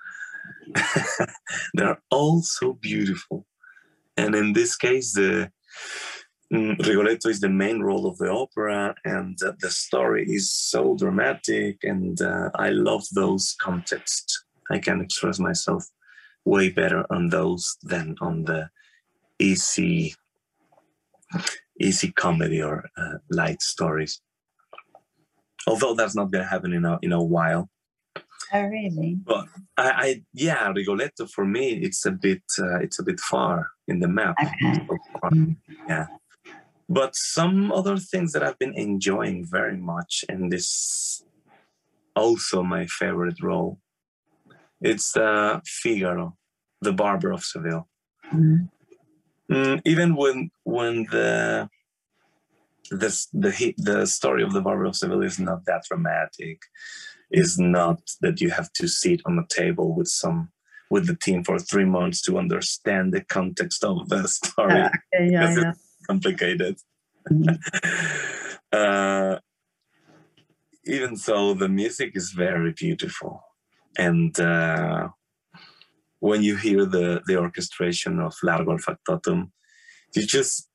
They're 1.74 2.02
all 2.10 2.42
so 2.42 2.74
beautiful. 2.74 3.46
And 4.16 4.34
in 4.36 4.54
this 4.54 4.76
case, 4.76 5.14
the 5.14 5.52
mm, 6.52 6.78
Rigoletto 6.80 7.30
is 7.30 7.40
the 7.40 7.50
main 7.50 7.82
role 7.82 8.08
of 8.08 8.18
the 8.18 8.32
opera, 8.32 8.96
and 9.06 9.38
uh, 9.46 9.54
the 9.60 9.70
story 9.70 10.26
is 10.28 10.54
so 10.54 10.96
dramatic, 10.96 11.78
and 11.84 12.20
uh, 12.22 12.50
I 12.56 12.70
love 12.70 13.04
those 13.14 13.56
contexts. 13.62 14.44
I 14.72 14.80
can 14.80 15.02
express 15.02 15.40
myself 15.40 15.86
way 16.46 16.70
better 16.70 17.06
on 17.12 17.30
those 17.30 17.78
than 17.84 18.16
on 18.22 18.46
the 18.46 18.70
easy, 19.40 20.16
easy 21.80 22.12
comedy 22.12 22.62
or 22.62 22.90
uh, 22.98 23.18
light 23.30 23.62
stories. 23.62 24.22
Although 25.68 25.96
that's 25.96 26.16
not 26.16 26.32
going 26.32 26.44
to 26.44 26.50
happen 26.50 26.74
in 26.74 26.86
a 26.86 26.98
in 27.02 27.12
a 27.12 27.22
while. 27.22 27.70
Oh, 28.54 28.64
really? 28.64 29.18
But 29.26 29.46
I, 29.76 29.90
I, 29.92 30.24
yeah, 30.34 30.72
Rigoletto 30.72 31.26
for 31.28 31.46
me, 31.46 31.74
it's 31.74 32.06
a 32.06 32.12
bit, 32.12 32.44
uh, 32.58 32.80
it's 32.80 32.98
a 32.98 33.04
bit 33.04 33.20
far 33.20 33.72
in 33.88 34.00
the 34.00 34.08
map. 34.08 34.36
Okay. 34.42 34.88
Mm. 35.26 35.58
Yeah. 35.88 36.08
But 36.88 37.16
some 37.16 37.74
other 37.74 37.98
things 37.98 38.32
that 38.32 38.44
I've 38.44 38.58
been 38.58 38.74
enjoying 38.76 39.46
very 39.46 39.76
much, 39.76 40.24
and 40.30 40.50
this 40.50 41.22
also 42.16 42.64
my 42.64 42.86
favorite 42.86 43.42
role, 43.44 43.80
it's 44.80 45.18
uh, 45.18 45.60
Figaro, 45.66 46.38
the 46.82 46.94
Barber 46.94 47.32
of 47.32 47.44
Seville. 47.44 47.90
Mm. 48.34 48.70
Mm, 49.52 49.82
even 49.86 50.16
when 50.16 50.52
when 50.64 51.06
the 51.12 51.70
this 52.92 53.28
the 53.34 53.74
the 53.78 54.06
story 54.06 54.44
of 54.44 54.54
the 54.54 54.62
Barber 54.62 54.86
of 54.86 54.96
Seville 54.96 55.24
is 55.24 55.40
not 55.40 55.66
that 55.66 55.84
dramatic 55.88 56.62
is 57.32 57.60
not 57.60 58.00
that 58.22 58.40
you 58.40 58.50
have 58.50 58.72
to 58.74 58.88
sit 58.88 59.22
on 59.26 59.38
a 59.38 59.48
table 59.54 59.96
with 59.96 60.08
some 60.08 60.50
with 60.90 61.08
the 61.08 61.16
team 61.16 61.44
for 61.44 61.60
three 61.60 61.86
months 61.86 62.22
to 62.22 62.38
understand 62.38 63.14
the 63.14 63.22
context 63.22 63.84
of 63.84 64.08
the 64.10 64.28
story. 64.28 64.74
Yeah, 64.74 64.90
yeah, 65.20 65.56
yeah. 65.56 65.74
complicated. 66.08 66.78
Mm-hmm. 67.30 68.56
uh, 68.72 69.40
even 70.86 71.18
so, 71.18 71.54
the 71.54 71.68
music 71.68 72.12
is 72.16 72.32
very 72.32 72.72
beautiful, 72.72 73.44
and 73.98 74.40
uh, 74.40 75.10
when 76.20 76.44
you 76.44 76.56
hear 76.56 76.86
the 76.86 77.22
the 77.28 77.38
orchestration 77.38 78.20
of 78.20 78.36
Largo 78.44 78.72
al 78.72 78.78
Factotum, 78.78 79.52
you 80.16 80.26
just 80.26 80.70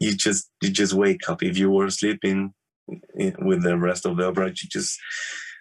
you 0.00 0.14
just 0.14 0.50
you 0.62 0.70
just 0.70 0.92
wake 0.92 1.28
up. 1.28 1.42
If 1.42 1.58
you 1.58 1.70
were 1.70 1.90
sleeping 1.90 2.54
eh, 3.18 3.32
with 3.38 3.62
the 3.62 3.76
rest 3.76 4.06
of 4.06 4.16
the 4.16 4.26
opera, 4.28 4.48
you 4.48 4.68
just 4.68 4.98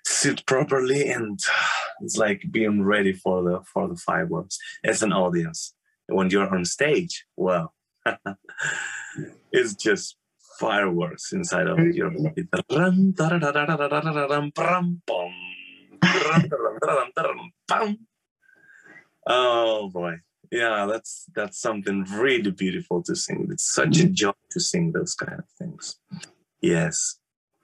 sit 0.05 0.45
properly, 0.45 1.09
and 1.09 1.39
it's 2.01 2.17
like 2.17 2.43
being 2.51 2.83
ready 2.83 3.13
for 3.13 3.43
the 3.43 3.61
for 3.71 3.87
the 3.87 3.95
fireworks 3.95 4.57
as 4.83 5.03
an 5.03 5.13
audience. 5.13 5.73
When 6.07 6.29
you're 6.29 6.53
on 6.53 6.65
stage, 6.65 7.25
well, 7.35 7.73
it's 9.51 9.73
just 9.75 10.17
fireworks 10.59 11.33
inside 11.33 11.67
of 11.67 11.79
your 11.79 12.11
mm-hmm. 12.11 12.23
body. 12.23 12.47
Oh 19.25 19.89
boy. 19.89 20.15
Yeah, 20.51 20.87
that's 20.89 21.25
that's 21.35 21.59
something 21.59 22.05
really 22.13 22.51
beautiful 22.51 23.01
to 23.03 23.15
sing. 23.15 23.47
It's 23.51 23.73
such 23.73 23.99
a 23.99 24.07
joy 24.07 24.31
to 24.51 24.59
sing 24.59 24.91
those 24.91 25.15
kind 25.15 25.39
of 25.39 25.45
things. 25.57 25.97
Yes. 26.61 27.17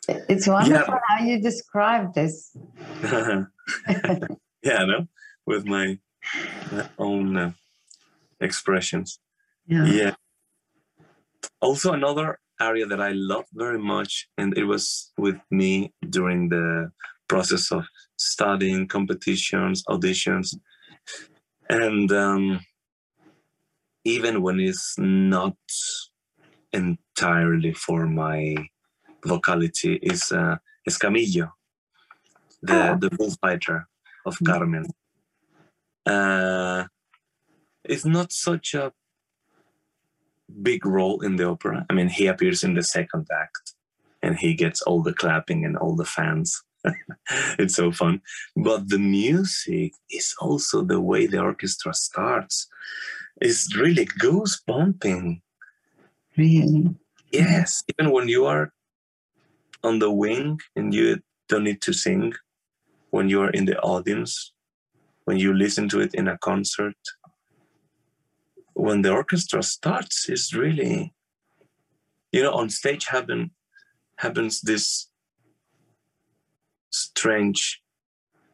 It's 0.08 0.48
wonderful 0.48 0.96
yeah. 0.96 1.00
how 1.08 1.24
you 1.24 1.42
describe 1.42 2.14
this. 2.14 2.56
yeah, 4.64 4.86
no, 4.86 5.08
with 5.46 5.66
my, 5.66 6.00
my 6.72 6.90
own 6.98 7.38
uh, 7.38 7.52
expressions. 8.40 9.20
Yeah. 9.68 9.86
yeah. 9.86 10.16
Also, 11.62 11.94
another 11.94 12.40
area 12.60 12.86
that 12.88 13.00
I 13.00 13.12
love 13.12 13.46
very 13.54 13.80
much, 13.80 14.28
and 14.38 14.58
it 14.58 14.66
was 14.66 15.12
with 15.18 15.40
me 15.52 15.94
during 16.10 16.50
the 16.50 16.92
process 17.28 17.72
of 17.72 17.86
studying 18.18 18.88
competitions, 18.88 19.84
auditions, 19.88 20.56
and 21.72 22.12
um, 22.12 22.60
even 24.04 24.42
when 24.42 24.60
it's 24.60 24.96
not 24.98 25.56
entirely 26.74 27.74
for 27.74 28.06
my 28.08 28.56
vocality, 29.26 29.96
is 30.02 30.32
uh, 30.32 30.58
Escamillo, 30.90 31.52
the, 32.62 32.92
oh. 32.92 32.98
the 32.98 33.10
bullfighter 33.12 33.88
of 34.26 34.38
mm. 34.38 34.46
Carmen. 34.46 34.86
Uh, 36.06 36.86
it's 37.86 38.06
not 38.06 38.32
such 38.34 38.74
a 38.74 38.92
big 40.62 40.86
role 40.86 41.22
in 41.22 41.38
the 41.38 41.48
opera. 41.48 41.86
I 41.90 41.94
mean, 41.94 42.10
he 42.10 42.28
appears 42.28 42.64
in 42.64 42.74
the 42.74 42.84
second 42.84 43.28
act 43.32 43.76
and 44.22 44.38
he 44.38 44.54
gets 44.56 44.82
all 44.82 45.02
the 45.02 45.14
clapping 45.14 45.64
and 45.64 45.78
all 45.78 45.96
the 45.96 46.06
fans. 46.06 46.62
it's 47.60 47.76
so 47.76 47.92
fun. 47.92 48.22
But 48.56 48.90
the 48.90 49.00
music 49.00 49.94
is 50.10 50.36
also 50.40 50.82
the 50.82 51.00
way 51.00 51.28
the 51.28 51.40
orchestra 51.40 51.94
starts. 51.94 52.68
It's 53.40 53.76
really 53.76 54.06
goose 54.06 54.62
bumping. 54.66 55.42
Really? 56.38 56.96
Yes. 57.32 57.84
Even 57.90 58.12
when 58.12 58.28
you 58.28 58.46
are 58.46 58.72
on 59.84 60.00
the 60.00 60.12
wing 60.12 60.60
and 60.76 60.94
you 60.94 61.20
don't 61.50 61.64
need 61.64 61.82
to 61.82 61.94
sing, 61.94 62.34
when 63.10 63.30
you 63.30 63.42
are 63.42 63.50
in 63.50 63.66
the 63.66 63.80
audience, 63.82 64.54
when 65.26 65.38
you 65.38 65.54
listen 65.54 65.90
to 65.90 66.00
it 66.00 66.14
in 66.14 66.28
a 66.28 66.38
concert, 66.38 66.96
when 68.74 69.02
the 69.02 69.12
orchestra 69.12 69.62
starts, 69.62 70.30
it's 70.30 70.54
really, 70.54 71.14
you 72.32 72.42
know, 72.42 72.54
on 72.54 72.70
stage 72.70 73.06
happen 73.08 73.52
happens 74.18 74.62
this 74.62 75.11
strange 76.92 77.82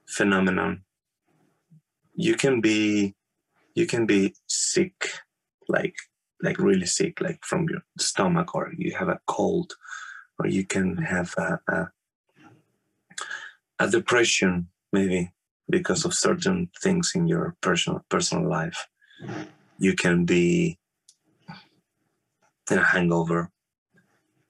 phenomenon. 0.08 0.84
You 2.16 2.36
can 2.36 2.62
be 2.62 3.16
you 3.76 3.86
can 3.86 4.06
be 4.06 4.34
sick, 4.48 5.10
like 5.68 5.96
like 6.42 6.60
really 6.60 6.86
sick, 6.86 7.22
like 7.22 7.44
from 7.44 7.68
your 7.70 7.82
stomach, 8.00 8.56
or 8.56 8.72
you 8.78 8.96
have 8.96 9.10
a 9.10 9.20
cold, 9.28 9.74
or 10.40 10.48
you 10.48 10.66
can 10.66 10.98
have 10.98 11.34
a, 11.38 11.60
a, 11.68 11.88
a 13.80 13.90
depression 13.90 14.68
maybe 14.94 15.32
because 15.70 16.06
of 16.06 16.14
certain 16.14 16.70
things 16.82 17.12
in 17.16 17.28
your 17.28 17.56
personal 17.62 18.04
personal 18.10 18.50
life. 18.50 18.88
You 19.78 19.94
can 19.94 20.26
be 20.26 20.80
in 22.72 22.78
a 22.80 22.84
hangover. 22.84 23.52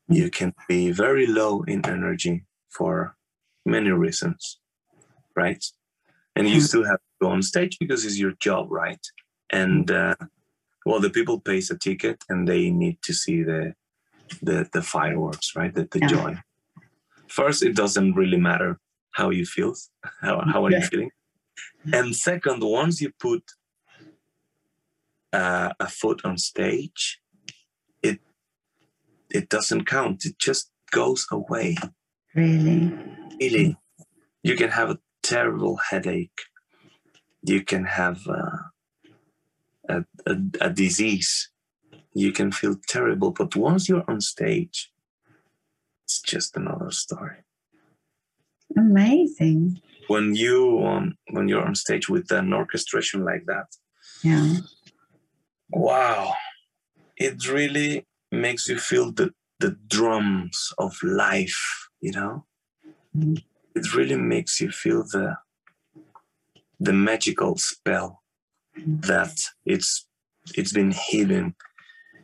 You 0.07 0.29
can 0.29 0.53
be 0.69 0.91
very 0.91 1.27
low 1.27 1.63
in 1.63 1.85
energy 1.85 2.45
for 2.69 3.16
many 3.67 3.91
reasons, 3.91 4.59
right? 5.35 5.63
And 6.35 6.47
you 6.47 6.55
hmm. 6.55 6.67
still 6.69 6.85
have 6.85 6.99
to 6.99 7.25
go 7.25 7.29
on 7.29 7.41
stage 7.41 7.77
because 7.79 8.05
it's 8.05 8.17
your 8.17 8.33
job, 8.39 8.71
right? 8.71 9.05
And 9.51 9.89
uh, 9.91 10.15
well, 10.85 10.99
the 10.99 11.09
people 11.09 11.39
pays 11.39 11.69
a 11.69 11.77
ticket 11.77 12.23
and 12.29 12.47
they 12.47 12.69
need 12.69 12.99
to 13.03 13.13
see 13.13 13.43
the 13.43 13.73
the, 14.41 14.67
the 14.73 14.81
fireworks, 14.81 15.55
right? 15.55 15.73
The, 15.73 15.87
the 15.91 15.99
yeah. 15.99 16.07
joy. 16.07 16.37
First, 17.27 17.63
it 17.63 17.75
doesn't 17.75 18.13
really 18.15 18.37
matter 18.37 18.79
how 19.11 19.29
you 19.29 19.45
feel, 19.45 19.73
how, 20.21 20.41
how 20.45 20.65
are 20.65 20.71
yeah. 20.71 20.79
you 20.79 20.85
feeling? 20.85 21.11
And 21.93 22.15
second, 22.15 22.61
once 22.61 23.01
you 23.01 23.11
put 23.19 23.43
uh, 25.33 25.71
a 25.79 25.87
foot 25.87 26.21
on 26.25 26.37
stage, 26.37 27.19
it 28.01 28.19
it 29.29 29.49
doesn't 29.49 29.85
count. 29.85 30.25
It 30.25 30.37
just 30.39 30.71
goes 30.91 31.25
away. 31.31 31.77
Really? 32.35 32.93
Really. 33.39 33.77
You 34.43 34.55
can 34.55 34.69
have 34.69 34.89
a 34.89 34.99
terrible 35.23 35.77
headache. 35.89 36.41
You 37.43 37.63
can 37.63 37.85
have 37.85 38.27
uh, 38.27 38.57
a, 39.89 40.05
a, 40.25 40.35
a 40.61 40.69
disease. 40.69 41.49
You 42.13 42.31
can 42.31 42.51
feel 42.51 42.75
terrible. 42.87 43.31
But 43.31 43.55
once 43.55 43.87
you're 43.87 44.09
on 44.09 44.21
stage, 44.21 44.91
it's 46.05 46.21
just 46.21 46.55
another 46.55 46.91
story. 46.91 47.37
Amazing. 48.77 49.81
When 50.07 50.35
you 50.35 50.85
um, 50.85 51.17
when 51.31 51.47
you're 51.47 51.65
on 51.65 51.75
stage 51.75 52.09
with 52.09 52.31
an 52.31 52.53
orchestration 52.53 53.25
like 53.25 53.45
that, 53.45 53.67
yeah, 54.23 54.55
wow, 55.69 56.33
it 57.17 57.47
really 57.49 58.05
makes 58.31 58.67
you 58.69 58.77
feel 58.77 59.11
the 59.11 59.33
the 59.59 59.75
drums 59.87 60.73
of 60.77 60.95
life 61.03 61.86
you 62.01 62.11
know? 62.11 62.45
It 63.75 63.93
really 63.95 64.17
makes 64.17 64.59
you 64.61 64.71
feel 64.71 65.03
the 65.03 65.37
the 66.79 66.93
magical 66.93 67.57
spell 67.57 68.21
that 68.85 69.35
it's 69.65 70.07
it's 70.55 70.73
been 70.73 70.91
hidden 70.91 71.55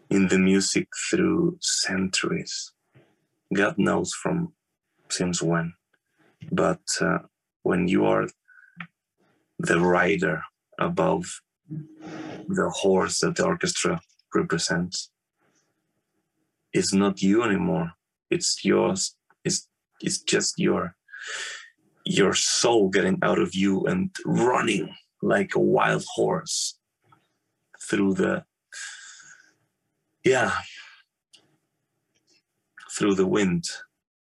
in 0.09 0.27
the 0.27 0.37
music 0.37 0.87
through 1.09 1.57
centuries. 1.61 2.71
God 3.53 3.77
knows 3.77 4.13
from 4.13 4.53
since 5.09 5.41
when 5.41 5.73
but 6.51 6.81
uh, 7.01 7.19
when 7.63 7.87
you 7.87 8.05
are 8.05 8.27
the 9.59 9.79
rider 9.79 10.41
above 10.79 11.41
the 12.47 12.69
horse 12.69 13.19
that 13.19 13.35
the 13.35 13.45
orchestra 13.45 14.01
represents 14.33 15.09
it's 16.73 16.93
not 16.93 17.21
you 17.21 17.43
anymore 17.43 17.91
it's 18.29 18.65
yours 18.65 19.15
it's 20.03 20.19
just 20.19 20.59
your 20.59 20.95
your 22.05 22.33
soul 22.33 22.89
getting 22.89 23.17
out 23.23 23.39
of 23.39 23.55
you 23.55 23.85
and 23.85 24.09
running 24.25 24.93
like 25.21 25.55
a 25.55 25.59
wild 25.59 26.03
horse 26.15 26.77
through 27.81 28.13
the 28.13 28.43
yeah 30.23 30.51
through 32.97 33.15
the 33.15 33.25
wind. 33.25 33.65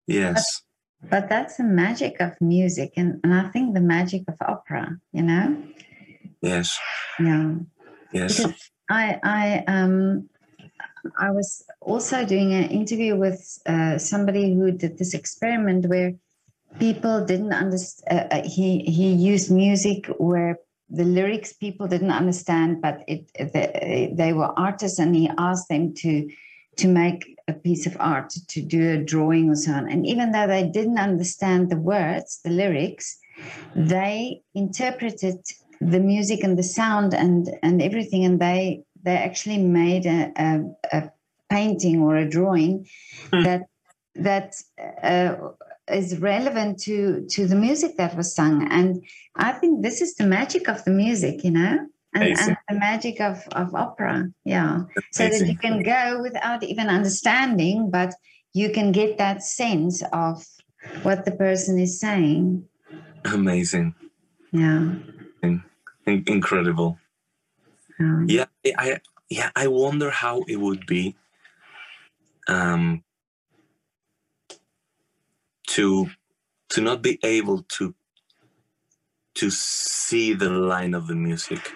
Yes. 0.07 0.63
But, 1.01 1.11
but 1.11 1.29
that's 1.29 1.57
the 1.57 1.65
magic 1.65 2.21
of 2.21 2.33
music 2.41 2.93
and, 2.97 3.21
and 3.23 3.35
i 3.35 3.49
think 3.51 3.75
the 3.75 3.81
magic 3.81 4.23
of 4.29 4.35
opera 4.41 4.97
you 5.13 5.23
know? 5.23 5.63
Yes. 6.41 6.79
Yeah. 7.21 7.55
Yes. 8.13 8.39
Because 8.39 8.71
i 8.91 9.19
i 9.23 9.65
um 9.67 10.29
I 11.19 11.31
was 11.31 11.65
also 11.81 12.25
doing 12.25 12.53
an 12.53 12.71
interview 12.71 13.17
with 13.17 13.59
uh, 13.67 13.99
somebody 13.99 14.55
who 14.55 14.73
did 14.73 14.99
this 14.99 15.15
experiment 15.15 15.87
where 15.87 16.15
people 16.79 17.25
didn't 17.25 17.53
understand. 17.53 18.33
Uh, 18.33 18.37
uh, 18.37 18.43
he 18.45 18.81
he 18.81 19.13
used 19.13 19.51
music 19.51 20.07
where 20.19 20.59
the 20.89 21.05
lyrics 21.05 21.53
people 21.53 21.87
didn't 21.89 22.11
understand, 22.11 22.81
but 22.81 23.03
it 23.07 23.31
the, 23.39 24.13
they 24.15 24.33
were 24.33 24.59
artists, 24.59 24.99
and 24.99 25.15
he 25.15 25.31
asked 25.39 25.69
them 25.69 25.95
to 25.95 26.29
to 26.77 26.89
make 26.89 27.37
a 27.49 27.53
piece 27.53 27.87
of 27.87 27.97
art, 28.01 28.31
to 28.49 28.61
do 28.61 28.91
a 28.91 29.03
drawing 29.03 29.49
or 29.51 29.55
so 29.55 29.73
on. 29.73 29.89
And 29.89 30.07
even 30.07 30.33
though 30.33 30.47
they 30.47 30.69
didn't 30.69 30.99
understand 30.99 31.71
the 31.71 31.79
words, 31.79 32.41
the 32.45 32.51
lyrics, 32.51 33.19
they 33.75 34.43
interpreted 34.55 35.39
the 35.81 36.01
music 36.01 36.43
and 36.43 36.59
the 36.59 36.63
sound 36.63 37.15
and 37.15 37.49
and 37.63 37.83
everything, 37.83 38.25
and 38.25 38.41
they 38.41 38.83
they 39.07 39.17
actually 39.17 39.59
made 39.59 40.05
a, 40.05 40.33
a, 40.37 40.99
a 40.99 41.11
painting 41.49 42.03
or 42.03 42.17
a 42.17 42.29
drawing 42.29 42.87
mm. 43.33 43.45
that 43.45 43.63
that 44.17 44.57
uh, 45.03 45.37
is 45.89 46.19
relevant 46.19 46.81
to 46.81 47.25
to 47.31 47.47
the 47.47 47.55
music 47.55 47.97
that 47.97 48.17
was 48.17 48.35
sung. 48.35 48.69
And 48.71 49.03
i 49.37 49.53
think 49.53 49.83
this 49.83 50.01
is 50.03 50.17
the 50.17 50.27
magic 50.27 50.69
of 50.69 50.85
the 50.85 50.91
music 50.91 51.45
you 51.45 51.53
know? 51.53 51.87
And, 52.15 52.39
and 52.41 52.57
the 52.69 52.79
magic 52.89 53.21
of 53.21 53.37
of 53.53 53.75
opera 53.75 54.29
yeah. 54.45 54.85
So 55.13 55.29
that 55.29 55.47
you 55.47 55.57
can 55.57 55.83
go 55.83 56.21
without 56.21 56.63
even 56.65 56.89
understanding 56.89 57.91
but 57.91 58.13
you 58.61 58.69
can 58.77 58.91
get 58.91 59.19
that 59.19 59.43
sense 59.43 60.03
of 60.13 60.45
what 61.03 61.25
the 61.27 61.33
person 61.33 61.79
is 61.79 62.01
saying. 62.01 62.65
Amazing. 63.25 63.95
Yeah. 64.53 64.95
In- 65.43 65.63
incredible 66.07 66.99
um, 68.01 68.27
yeah 68.29 68.47
i 68.79 68.99
yeah 69.29 69.51
i 69.57 69.67
wonder 69.67 70.11
how 70.11 70.43
it 70.49 70.57
would 70.57 70.87
be 70.87 71.17
um 72.49 73.03
to 75.67 76.09
to 76.69 76.81
not 76.81 77.03
be 77.03 77.19
able 77.23 77.63
to 77.65 77.95
to 79.35 79.51
see 79.51 80.33
the 80.33 80.49
line 80.49 80.95
of 80.95 81.07
the 81.07 81.15
music 81.15 81.73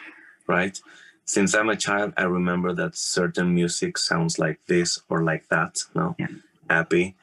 right? 0.47 0.81
Since 1.25 1.55
i'm 1.55 1.69
a 1.69 1.77
child 1.77 2.13
i 2.17 2.25
remember 2.25 2.73
that 2.75 2.97
certain 2.97 3.55
music 3.55 3.99
sounds 3.99 4.39
like 4.39 4.59
this 4.67 5.01
or 5.09 5.23
like 5.23 5.49
that 5.49 5.79
no? 5.95 6.17
Yeah. 6.19 6.27
happy 6.69 7.17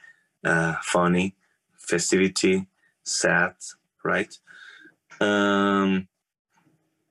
uh, 0.46 0.76
funny 0.82 1.36
festivity 1.78 2.68
sad 3.04 3.54
right? 4.04 4.38
Um 5.20 6.08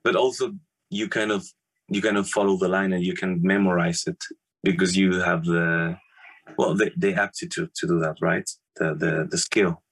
but 0.03 0.15
also 0.15 0.55
you 0.89 1.07
kind 1.09 1.31
of 1.31 1.45
you 1.89 2.01
kind 2.01 2.17
of 2.17 2.29
follow 2.29 2.57
the 2.57 2.67
line 2.67 2.93
and 2.93 3.03
you 3.03 3.13
can 3.13 3.41
memorize 3.41 4.03
it 4.07 4.21
because 4.63 4.97
you 4.97 5.19
have 5.19 5.45
the 5.45 5.97
well 6.57 6.73
the, 6.75 6.91
the 6.97 7.13
aptitude 7.13 7.69
to 7.75 7.87
do 7.87 7.99
that 7.99 8.15
right? 8.21 8.49
The 8.77 8.93
the, 8.95 9.27
the 9.29 9.37
skill. 9.37 9.83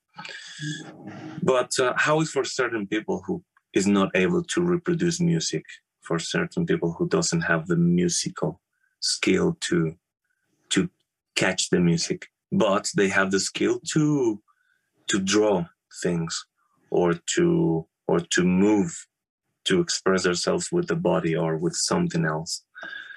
But 1.44 1.78
uh, 1.80 1.94
how 1.98 2.22
is 2.22 2.32
for 2.32 2.46
certain 2.46 2.88
people 2.88 3.22
who 3.26 3.44
is 3.74 3.86
not 3.86 4.10
able 4.16 4.44
to 4.44 4.62
reproduce 4.62 5.20
music 5.20 5.66
for 6.02 6.20
certain 6.20 6.66
people 6.66 6.94
who 6.94 7.08
doesn't 7.10 7.42
have 7.42 7.68
the 7.68 7.76
musical 7.76 8.62
skill 9.00 9.58
to 9.60 9.96
to 10.70 10.90
catch 11.36 11.70
the 11.70 11.80
music 11.80 12.28
but 12.52 12.90
they 12.96 13.10
have 13.10 13.32
the 13.32 13.40
skill 13.40 13.80
to 13.94 14.42
to 15.08 15.20
draw 15.20 15.66
things 16.02 16.46
or 16.90 17.14
to 17.36 17.86
or 18.08 18.20
to 18.20 18.44
move 18.44 18.92
to 19.66 19.80
express 19.80 20.26
ourselves 20.26 20.72
with 20.72 20.88
the 20.88 20.96
body 20.96 21.36
or 21.36 21.58
with 21.58 21.76
something 21.76 22.26
else. 22.26 22.64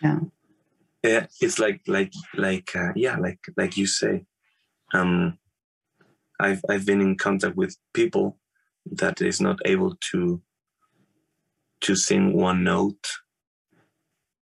Yeah. 0.03 0.21
yeah 1.03 1.27
it's 1.41 1.59
like 1.59 1.81
like 1.87 2.13
like 2.35 2.71
uh, 2.75 2.93
yeah 2.95 3.17
like 3.17 3.41
like 3.57 3.77
you 3.77 3.87
say 3.87 4.25
um 4.95 5.37
i've 6.39 6.63
i've 6.69 6.87
been 6.87 7.01
in 7.01 7.17
contact 7.17 7.57
with 7.57 7.77
people 7.93 8.39
that 8.87 9.21
is 9.21 9.41
not 9.41 9.59
able 9.65 9.97
to 10.13 10.41
to 11.81 11.97
sing 11.97 12.33
one 12.33 12.63
note 12.63 13.07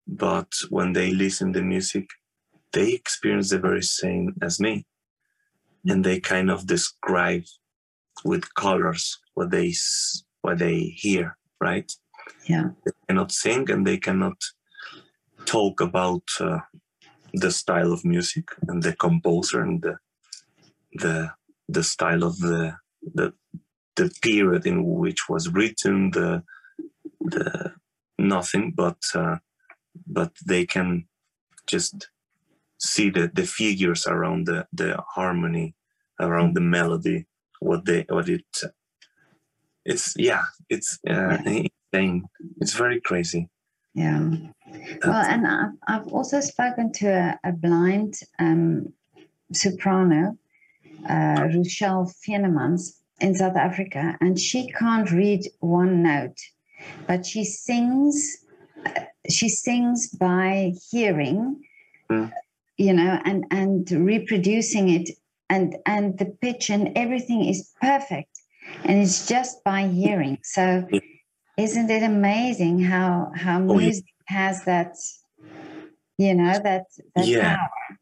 but 0.08 0.52
when 0.70 0.94
they 0.94 1.12
listen 1.12 1.52
to 1.52 1.62
music 1.62 2.08
they 2.74 2.92
experience 2.92 3.50
the 3.50 3.60
very 3.60 3.84
same 3.84 4.36
as 4.42 4.60
me. 4.60 4.86
And 5.86 6.04
they 6.04 6.20
kind 6.20 6.50
of 6.50 6.68
describe 6.68 7.44
with 8.24 8.54
colors 8.54 9.20
what 9.34 9.50
they 9.52 9.74
what 10.42 10.60
they 10.60 10.80
hear 10.96 11.38
right? 11.62 11.92
Yeah. 12.48 12.70
They 12.86 12.92
cannot 13.08 13.32
sing 13.32 13.70
and 13.70 13.86
they 13.86 13.98
cannot 13.98 14.38
talk 15.46 15.82
about 15.82 16.24
uh, 16.40 16.60
the 17.34 17.52
style 17.52 17.94
of 17.94 18.04
music 18.04 18.46
and 18.68 18.84
the 18.84 18.94
composer 18.94 19.62
and 19.62 19.82
the 19.82 19.98
the 20.94 21.32
the 21.70 21.84
style 21.84 22.24
of 22.24 22.38
the 22.40 22.76
the 23.14 23.34
the 23.96 24.12
period 24.22 24.66
in 24.66 24.84
which 24.84 25.30
was 25.30 25.50
written 25.50 26.12
the 26.12 26.44
the 27.22 27.74
nothing 28.18 28.74
but 28.76 28.98
uh, 29.16 29.38
but 30.08 30.32
they 30.46 30.66
can 30.66 31.06
just 31.68 32.10
see 32.80 33.10
the 33.10 33.32
the 33.34 33.46
figures 33.46 34.06
around 34.08 34.48
the 34.48 34.68
the 34.74 34.98
harmony 35.16 35.76
around 36.20 36.56
the 36.56 36.62
melody 36.62 37.26
what 37.60 37.86
they 37.86 38.06
what 38.10 38.28
it 38.28 38.46
it's 39.86 40.14
yeah 40.18 40.44
it's 40.70 41.00
uh, 41.10 41.38
insane 41.46 42.24
it's 42.62 42.74
very 42.74 43.00
crazy 43.02 43.48
Yeah. 43.94 44.30
Well, 45.06 45.26
and 45.34 45.46
I've, 45.46 45.76
I've 45.88 46.08
also 46.14 46.40
spoken 46.40 46.94
to 46.94 47.08
a, 47.08 47.50
a 47.50 47.52
blind 47.52 48.14
um, 48.40 48.94
soprano, 49.52 50.38
uh, 51.10 51.48
Rochelle 51.54 52.06
Fienemans, 52.22 52.82
in 53.20 53.36
South 53.36 53.58
Africa, 53.58 54.18
and 54.22 54.40
she 54.40 54.72
can't 54.72 55.12
read 55.12 55.42
one 55.60 56.04
note, 56.04 56.40
but 57.08 57.26
she 57.26 57.44
sings. 57.44 58.16
uh, 58.86 59.06
She 59.30 59.50
sings 59.50 60.10
by 60.10 60.74
hearing, 60.92 61.40
Mm. 62.10 62.32
you 62.78 62.94
know, 62.94 63.20
and 63.26 63.46
and 63.52 63.92
reproducing 63.92 64.90
it, 64.90 65.08
and 65.50 65.76
and 65.86 66.18
the 66.18 66.30
pitch 66.42 66.70
and 66.70 66.84
everything 66.98 67.46
is 67.46 67.60
perfect, 67.82 68.41
and 68.84 69.02
it's 69.02 69.28
just 69.28 69.64
by 69.64 69.88
hearing. 69.88 70.38
So 70.44 70.88
isn't 71.58 71.90
it 71.90 72.04
amazing 72.04 72.80
how 72.80 73.32
how 73.36 73.60
Oh, 73.60 73.80
yeah. 73.80 73.88
music 73.88 74.06
has 74.28 74.64
that 74.66 74.96
you 76.18 76.34
know 76.34 76.60
that 76.64 76.86
that 77.16 77.28
Yeah. 77.28 77.56
power 77.56 77.98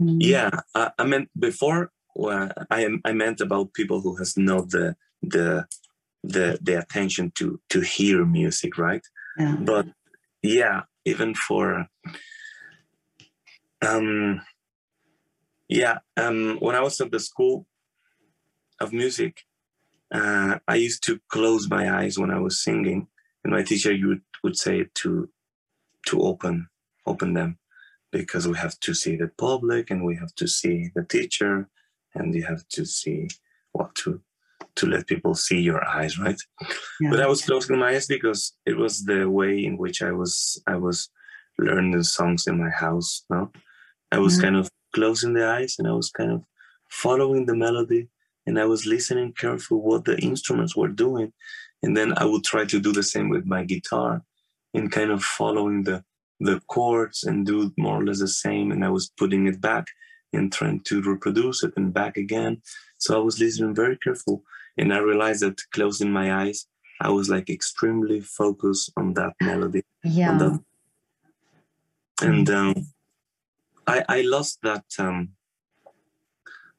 Mm. 0.00 0.18
yeah 0.20 0.50
I, 0.74 0.90
I 0.98 1.04
meant 1.04 1.28
before 1.38 1.90
well, 2.14 2.50
i 2.70 2.80
am 2.84 3.00
i 3.04 3.12
meant 3.12 3.40
about 3.40 3.72
people 3.74 4.00
who 4.00 4.16
has 4.16 4.36
not 4.36 4.70
the 4.70 4.96
the 5.22 5.66
the 6.24 6.58
the 6.60 6.74
attention 6.78 7.32
to 7.36 7.60
to 7.68 7.80
hear 7.80 8.24
music 8.24 8.78
right 8.78 9.04
yeah 9.38 9.56
but 9.60 9.86
yeah 10.42 10.82
even 11.04 11.34
for 11.34 11.86
um 13.88 14.40
yeah 15.68 15.98
um 16.16 16.58
when 16.60 16.74
i 16.74 16.80
was 16.80 17.00
at 17.00 17.10
the 17.10 17.20
school 17.20 17.66
of 18.80 18.92
music 18.92 19.34
uh, 20.12 20.58
i 20.68 20.74
used 20.74 21.02
to 21.04 21.18
close 21.28 21.68
my 21.68 21.84
eyes 21.98 22.18
when 22.18 22.30
i 22.30 22.38
was 22.38 22.62
singing 22.62 23.06
and 23.44 23.52
my 23.52 23.62
teacher 23.62 23.92
would, 24.04 24.22
would 24.42 24.56
say 24.56 24.86
to 24.94 25.28
to 26.06 26.20
open 26.22 26.68
open 27.06 27.34
them 27.34 27.58
because 28.12 28.46
we 28.46 28.56
have 28.56 28.78
to 28.80 28.92
see 28.94 29.16
the 29.16 29.30
public 29.38 29.90
and 29.90 30.04
we 30.04 30.14
have 30.16 30.34
to 30.34 30.46
see 30.46 30.90
the 30.94 31.04
teacher 31.04 31.68
and 32.14 32.34
you 32.34 32.44
have 32.44 32.66
to 32.68 32.84
see 32.84 33.28
what 33.72 33.94
to 33.94 34.20
to 34.76 34.86
let 34.86 35.06
people 35.06 35.34
see 35.34 35.60
your 35.60 35.82
eyes 35.86 36.18
right 36.18 36.40
yeah. 37.00 37.10
but 37.10 37.20
I 37.20 37.26
was 37.26 37.42
closing 37.42 37.78
my 37.78 37.90
eyes 37.94 38.06
because 38.06 38.54
it 38.64 38.76
was 38.76 39.04
the 39.04 39.28
way 39.28 39.64
in 39.64 39.76
which 39.76 40.02
I 40.02 40.12
was 40.12 40.62
I 40.66 40.76
was 40.76 41.08
learning 41.58 41.92
the 41.92 42.04
songs 42.04 42.46
in 42.46 42.58
my 42.58 42.70
house. 42.70 43.24
No, 43.28 43.50
I 44.10 44.18
was 44.18 44.38
Mhm. 44.38 44.42
kind 44.42 44.56
of 44.56 44.70
closing 44.94 45.34
the 45.34 45.46
eyes 45.46 45.76
and 45.78 45.86
I 45.86 45.92
was 45.92 46.10
kind 46.10 46.32
of 46.32 46.40
following 46.88 47.44
the 47.46 47.56
melody 47.56 48.08
and 48.46 48.58
I 48.58 48.64
was 48.64 48.86
listening 48.86 49.32
careful 49.32 49.80
what 49.80 50.04
the 50.04 50.18
instruments 50.18 50.76
were 50.76 50.88
doing, 50.88 51.32
and 51.82 51.96
then 51.96 52.14
I 52.16 52.24
would 52.24 52.44
try 52.44 52.64
to 52.64 52.80
do 52.80 52.92
the 52.92 53.02
same 53.02 53.28
with 53.28 53.46
my 53.46 53.64
guitar, 53.64 54.22
and 54.74 54.90
kind 54.90 55.10
of 55.10 55.22
following 55.22 55.84
the 55.84 56.04
the 56.42 56.60
chords 56.66 57.22
and 57.24 57.46
do 57.46 57.72
more 57.78 58.00
or 58.00 58.04
less 58.04 58.18
the 58.18 58.28
same. 58.28 58.72
And 58.72 58.84
I 58.84 58.88
was 58.88 59.12
putting 59.16 59.46
it 59.46 59.60
back 59.60 59.86
and 60.32 60.52
trying 60.52 60.80
to 60.80 61.00
reproduce 61.02 61.62
it 61.62 61.72
and 61.76 61.92
back 61.92 62.16
again. 62.16 62.62
So 62.98 63.16
I 63.16 63.22
was 63.22 63.38
listening 63.38 63.74
very 63.74 63.96
careful 63.98 64.42
and 64.76 64.92
I 64.92 64.98
realized 64.98 65.42
that 65.42 65.60
closing 65.72 66.10
my 66.10 66.34
eyes, 66.42 66.66
I 67.00 67.10
was 67.10 67.28
like 67.28 67.50
extremely 67.50 68.20
focused 68.20 68.92
on 68.96 69.14
that 69.14 69.34
melody. 69.40 69.82
yeah 70.04 70.38
that. 70.38 70.60
And 72.22 72.48
um, 72.50 72.86
I, 73.86 74.04
I 74.08 74.20
lost 74.22 74.60
that 74.62 74.84
um, 74.98 75.30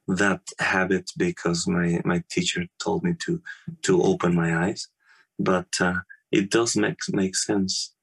that 0.08 0.40
habit 0.58 1.10
because 1.16 1.66
my, 1.66 2.00
my 2.04 2.22
teacher 2.30 2.66
told 2.82 3.04
me 3.04 3.14
to 3.20 3.40
to 3.82 4.02
open 4.02 4.34
my 4.34 4.66
eyes. 4.66 4.88
But 5.38 5.68
uh, 5.80 6.00
it 6.30 6.50
does 6.50 6.76
make 6.76 6.98
make 7.10 7.36
sense. 7.36 7.94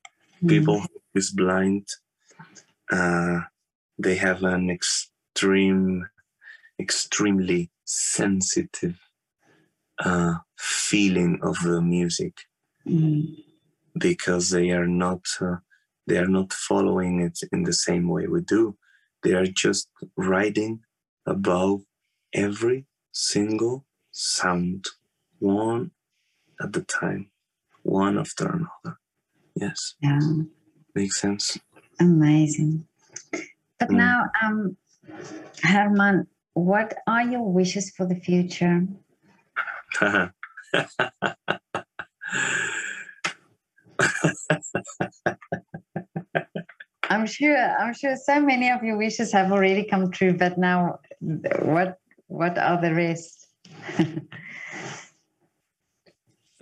Mm. 0.43 0.49
People 0.49 0.79
who 0.81 0.89
is 1.15 1.31
blind, 1.31 1.87
uh, 2.91 3.41
they 3.97 4.15
have 4.15 4.43
an 4.43 4.69
extreme, 4.69 6.07
extremely 6.79 7.69
sensitive 7.85 8.99
uh, 10.03 10.35
feeling 10.57 11.39
of 11.43 11.57
the 11.63 11.81
music 11.81 12.33
Mm. 12.87 13.43
because 13.99 14.49
they 14.49 14.71
are 14.71 14.87
not 14.87 15.21
uh, 15.39 15.57
they 16.07 16.17
are 16.17 16.27
not 16.27 16.51
following 16.51 17.21
it 17.21 17.39
in 17.51 17.63
the 17.63 17.73
same 17.73 18.07
way 18.09 18.25
we 18.25 18.41
do. 18.41 18.75
They 19.23 19.33
are 19.33 19.45
just 19.45 19.87
riding 20.17 20.79
above 21.27 21.83
every 22.33 22.85
single 23.11 23.85
sound, 24.11 24.87
one 25.39 25.91
at 26.61 26.73
the 26.73 26.81
time, 26.81 27.31
one 27.83 28.17
after 28.17 28.47
another. 28.47 28.97
Yes, 29.55 29.95
yeah 30.01 30.19
makes 30.95 31.19
sense. 31.19 31.57
amazing 31.99 32.85
but 33.79 33.89
Mm. 33.89 33.97
now 33.97 34.23
um 34.41 34.77
German 35.63 36.27
what 36.53 36.93
are 37.07 37.23
your 37.23 37.47
wishes 37.51 37.91
for 37.95 38.05
the 38.05 38.15
future? 38.15 38.87
I'm 47.09 47.25
sure 47.25 47.57
I'm 47.57 47.93
sure 47.93 48.15
so 48.15 48.39
many 48.41 48.69
of 48.69 48.83
your 48.83 48.97
wishes 48.97 49.31
have 49.33 49.51
already 49.51 49.83
come 49.85 50.11
true, 50.11 50.33
but 50.33 50.57
now 50.57 50.99
what 51.61 51.97
what 52.31 52.57
are 52.57 52.79
the 52.79 52.95
rest? 52.95 53.45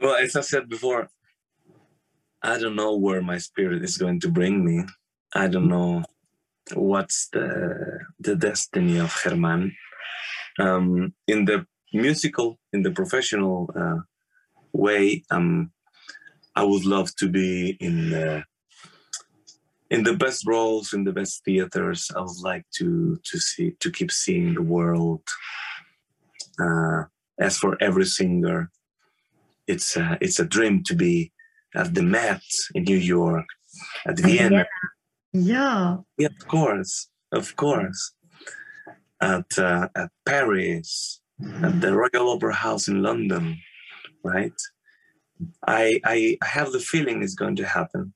well, 0.02 0.16
as 0.16 0.36
I 0.36 0.42
said 0.42 0.68
before, 0.68 1.10
I 2.42 2.58
don't 2.58 2.76
know 2.76 2.96
where 2.98 3.22
my 3.22 3.38
spirit 3.38 3.84
is 3.84 3.98
going 3.98 4.20
to 4.22 4.30
bring 4.30 4.66
me. 4.66 4.86
I 5.34 5.48
don't 5.48 5.68
know 5.68 6.04
what's 6.74 7.30
the 7.30 8.00
the 8.20 8.36
destiny 8.36 8.98
of 8.98 9.16
German. 9.24 9.76
Um, 10.58 11.14
in 11.28 11.46
the 11.46 11.68
musical, 11.94 12.58
in 12.74 12.82
the 12.82 12.92
professional 12.92 13.70
uh, 13.76 14.02
way, 14.74 15.24
um, 15.30 15.72
I 16.56 16.64
would 16.64 16.86
love 16.86 17.16
to 17.18 17.30
be 17.30 17.78
in 17.80 18.10
the 18.10 18.44
in 19.90 20.04
the 20.04 20.14
best 20.14 20.46
roles, 20.46 20.94
in 20.94 21.04
the 21.04 21.14
best 21.14 21.44
theaters. 21.44 22.12
I 22.16 22.22
would 22.22 22.42
like 22.42 22.66
to 22.78 23.20
to 23.24 23.40
see 23.40 23.72
to 23.80 23.92
keep 23.92 24.12
seeing 24.12 24.54
the 24.54 24.62
world. 24.62 25.24
Uh, 26.60 27.04
as 27.40 27.58
for 27.58 27.78
every 27.82 28.06
singer, 28.06 28.70
it's 29.66 29.96
a, 29.96 30.18
it's 30.20 30.40
a 30.40 30.46
dream 30.46 30.84
to 30.84 30.96
be 30.96 31.32
at 31.74 31.94
the 31.94 32.02
Met 32.02 32.42
in 32.76 32.84
New 32.84 32.98
York, 32.98 33.46
at 34.06 34.20
Vienna. 34.20 34.66
Yeah. 35.32 35.98
Yeah, 36.18 36.28
of 36.28 36.48
course, 36.48 37.08
of 37.32 37.56
course. 37.56 38.14
At 39.22 39.58
uh, 39.58 39.88
at 39.96 40.10
Paris, 40.26 41.22
at 41.62 41.82
the 41.82 41.96
Royal 41.96 42.32
Opera 42.32 42.56
House 42.56 42.88
in 42.88 43.02
London, 43.04 43.60
right? 44.24 44.60
I 45.68 46.00
I 46.04 46.38
have 46.42 46.72
the 46.72 46.80
feeling 46.80 47.22
it's 47.22 47.36
going 47.36 47.56
to 47.58 47.66
happen. 47.66 48.14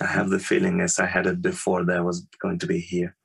I 0.00 0.06
have 0.06 0.30
the 0.30 0.38
feeling 0.38 0.80
as 0.80 0.98
I 0.98 1.06
had 1.06 1.26
it 1.26 1.42
before 1.42 1.84
that 1.84 1.96
I 1.96 2.00
was 2.00 2.26
going 2.40 2.58
to 2.60 2.66
be 2.66 2.78
here. 2.78 3.16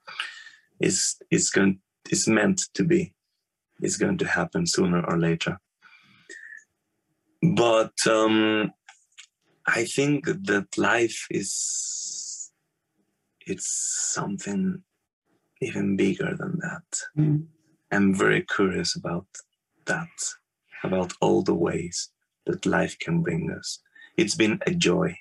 It's 0.80 1.20
it's 1.30 1.50
going 1.50 1.80
it's 2.10 2.28
meant 2.28 2.62
to 2.74 2.84
be. 2.84 3.14
It's 3.82 3.98
going 3.98 4.18
to 4.20 4.28
happen 4.28 4.66
sooner 4.66 5.04
or 5.06 5.18
later. 5.18 5.60
But 7.42 7.94
um, 8.08 8.72
I 9.68 9.86
think 9.86 10.26
that 10.26 10.78
life 10.78 11.28
is 11.30 12.52
it's 13.46 13.68
something 14.14 14.84
even 15.62 15.96
bigger 15.96 16.36
than 16.38 16.60
that. 16.60 17.00
Mm. 17.18 17.46
I'm 17.92 18.16
very 18.16 18.42
curious 18.42 18.96
about 18.96 19.28
that, 19.86 20.08
about 20.84 21.14
all 21.22 21.44
the 21.44 21.54
ways 21.54 22.10
that 22.46 22.66
life 22.66 22.98
can 23.00 23.22
bring 23.22 23.52
us. 23.52 23.80
It's 24.18 24.36
been 24.36 24.60
a 24.66 24.72
joy 24.72 25.18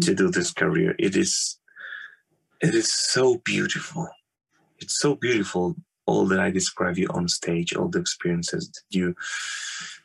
to 0.00 0.14
do 0.14 0.30
this 0.30 0.52
career. 0.52 0.94
It 0.98 1.16
is 1.16 1.58
it 2.60 2.74
is 2.74 2.92
so 2.92 3.38
beautiful. 3.44 4.08
It's 4.78 4.98
so 4.98 5.14
beautiful 5.14 5.76
all 6.06 6.24
that 6.26 6.40
I 6.40 6.50
describe 6.50 6.96
you 6.96 7.08
on 7.08 7.28
stage, 7.28 7.74
all 7.74 7.88
the 7.88 8.00
experiences 8.00 8.70
that 8.70 8.96
you 8.96 9.14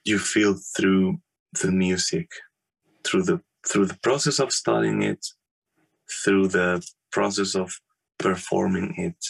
you 0.03 0.17
feel 0.17 0.55
through 0.75 1.19
the 1.61 1.71
music, 1.71 2.29
through 3.03 3.23
the 3.23 3.41
through 3.67 3.85
the 3.85 3.99
process 4.01 4.39
of 4.39 4.51
studying 4.51 5.03
it, 5.03 5.25
through 6.23 6.47
the 6.47 6.85
process 7.11 7.55
of 7.55 7.79
performing 8.17 8.95
it, 8.97 9.23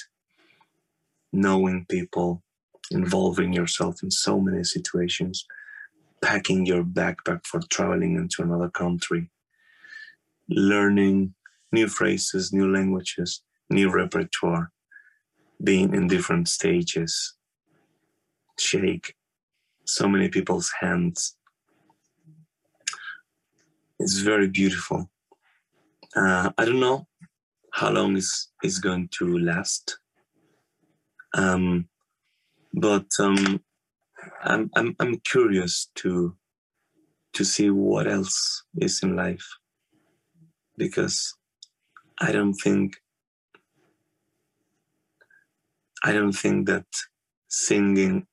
knowing 1.33 1.85
people, 1.89 2.41
involving 2.91 3.51
yourself 3.53 4.01
in 4.03 4.11
so 4.11 4.39
many 4.39 4.63
situations, 4.63 5.45
packing 6.21 6.65
your 6.65 6.83
backpack 6.83 7.45
for 7.45 7.59
traveling 7.69 8.15
into 8.15 8.41
another 8.41 8.69
country, 8.69 9.29
learning 10.51 11.33
new 11.71 11.87
phrases, 11.87 12.53
new 12.53 12.71
languages, 12.71 13.41
new 13.69 13.89
repertoire, 13.89 14.71
being 15.63 15.93
in 15.95 16.07
different 16.07 16.49
stages, 16.49 17.35
shake 18.59 19.15
so 19.85 20.07
many 20.07 20.29
people's 20.29 20.71
hands, 20.81 21.35
it's 23.99 24.19
very 24.19 24.47
beautiful. 24.47 25.09
Uh, 26.15 26.51
I 26.57 26.65
don't 26.65 26.79
know 26.79 27.07
how 27.73 27.91
long 27.91 28.17
is 28.17 28.49
is 28.63 28.79
going 28.79 29.09
to 29.19 29.37
last, 29.37 29.99
um, 31.33 31.87
but 32.73 33.07
um, 33.19 33.61
I'm 34.43 34.69
I'm 34.75 34.95
I'm 34.99 35.19
curious 35.19 35.89
to 35.95 36.35
to 37.33 37.45
see 37.45 37.69
what 37.69 38.07
else 38.07 38.63
is 38.77 39.01
in 39.03 39.15
life 39.15 39.47
because 40.81 41.35
I 42.19 42.31
don't 42.31 42.55
think 42.55 42.95
I 46.03 46.11
don't 46.11 46.33
think 46.43 46.67
that 46.67 46.87
singing 47.49 48.25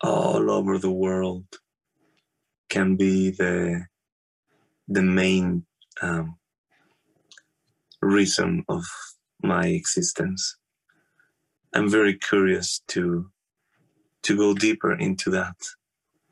all 0.00 0.50
over 0.50 0.78
the 0.78 0.92
world 0.92 1.46
can 2.70 2.96
be 2.96 3.30
the 3.30 3.86
the 4.86 5.02
main 5.02 5.66
um, 6.02 6.38
reason 8.02 8.64
of 8.68 8.84
my 9.42 9.66
existence. 9.66 10.56
I'm 11.74 11.90
very 11.90 12.14
curious 12.16 12.82
to 12.94 13.30
to 14.22 14.36
go 14.36 14.54
deeper 14.54 14.92
into 14.92 15.30
that 15.30 15.56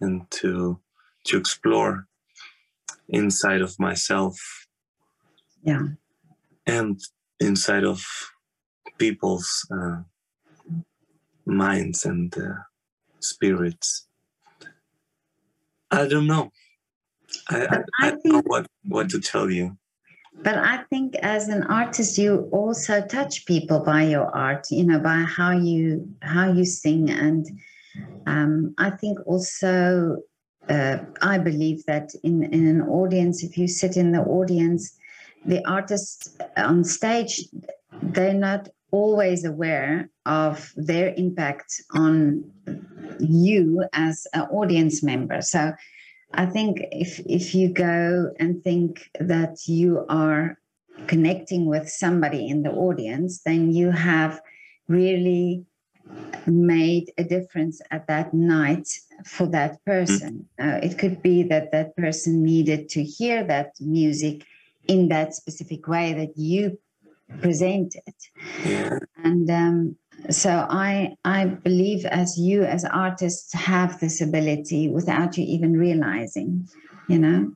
and 0.00 0.30
to 0.40 0.80
to 1.26 1.36
explore 1.36 2.06
inside 3.08 3.60
of 3.60 3.78
myself 3.80 4.36
yeah. 5.62 5.82
And 6.66 7.00
inside 7.40 7.84
of 7.84 8.04
people's 8.98 9.66
uh, 9.70 10.02
minds 11.44 12.04
and 12.04 12.36
uh, 12.36 12.54
spirits. 13.20 14.06
I 15.90 16.06
don't 16.06 16.26
know. 16.26 16.50
I, 17.48 17.66
I, 17.66 17.78
I 18.00 18.10
don't 18.10 18.24
know 18.24 18.42
what, 18.46 18.66
what 18.84 19.10
to 19.10 19.20
tell 19.20 19.50
you. 19.50 19.76
But 20.42 20.56
I 20.56 20.84
think 20.90 21.14
as 21.16 21.48
an 21.48 21.62
artist, 21.64 22.16
you 22.16 22.48
also 22.52 23.04
touch 23.06 23.44
people 23.46 23.80
by 23.80 24.04
your 24.04 24.34
art, 24.34 24.66
you 24.70 24.84
know, 24.84 24.98
by 24.98 25.24
how 25.28 25.52
you 25.52 26.08
how 26.22 26.50
you 26.50 26.64
sing, 26.64 27.10
and 27.10 27.46
um, 28.26 28.74
I 28.78 28.90
think 28.90 29.18
also 29.26 30.16
uh, 30.68 30.98
I 31.20 31.38
believe 31.38 31.84
that 31.84 32.14
in 32.24 32.44
in 32.44 32.66
an 32.66 32.80
audience, 32.82 33.44
if 33.44 33.58
you 33.58 33.68
sit 33.68 33.96
in 33.96 34.12
the 34.12 34.22
audience, 34.22 34.96
the 35.44 35.66
artists 35.68 36.36
on 36.56 36.84
stage, 36.84 37.44
they're 38.02 38.34
not 38.34 38.68
always 38.90 39.44
aware 39.44 40.08
of 40.26 40.72
their 40.76 41.14
impact 41.16 41.82
on 41.94 42.44
you 43.18 43.84
as 43.92 44.26
an 44.34 44.42
audience 44.42 45.02
member. 45.02 45.40
So 45.40 45.72
I 46.34 46.46
think 46.46 46.78
if 46.90 47.20
if 47.26 47.54
you 47.54 47.72
go 47.72 48.30
and 48.38 48.62
think 48.62 49.10
that 49.18 49.66
you 49.66 50.04
are 50.08 50.58
connecting 51.06 51.66
with 51.66 51.88
somebody 51.88 52.48
in 52.48 52.62
the 52.62 52.70
audience, 52.70 53.42
then 53.44 53.72
you 53.72 53.90
have 53.90 54.40
really 54.88 55.64
made 56.46 57.12
a 57.18 57.24
difference 57.24 57.80
at 57.90 58.06
that 58.08 58.34
night 58.34 58.88
for 59.24 59.46
that 59.46 59.84
person. 59.84 60.48
Uh, 60.60 60.80
it 60.82 60.98
could 60.98 61.22
be 61.22 61.42
that 61.44 61.70
that 61.72 61.96
person 61.96 62.42
needed 62.42 62.88
to 62.90 63.02
hear 63.02 63.44
that 63.44 63.72
music 63.80 64.44
in 64.88 65.08
that 65.08 65.34
specific 65.34 65.86
way 65.88 66.12
that 66.14 66.36
you 66.36 66.78
presented, 67.40 68.14
yeah. 68.64 68.98
and 69.24 69.50
um, 69.50 69.96
so 70.30 70.66
i 70.70 71.14
i 71.24 71.44
believe 71.44 72.04
as 72.06 72.38
you 72.38 72.62
as 72.62 72.84
artists 72.84 73.52
have 73.52 73.98
this 74.00 74.20
ability 74.20 74.88
without 74.88 75.36
you 75.36 75.44
even 75.44 75.72
realizing 75.76 76.68
you 77.08 77.18
know? 77.18 77.52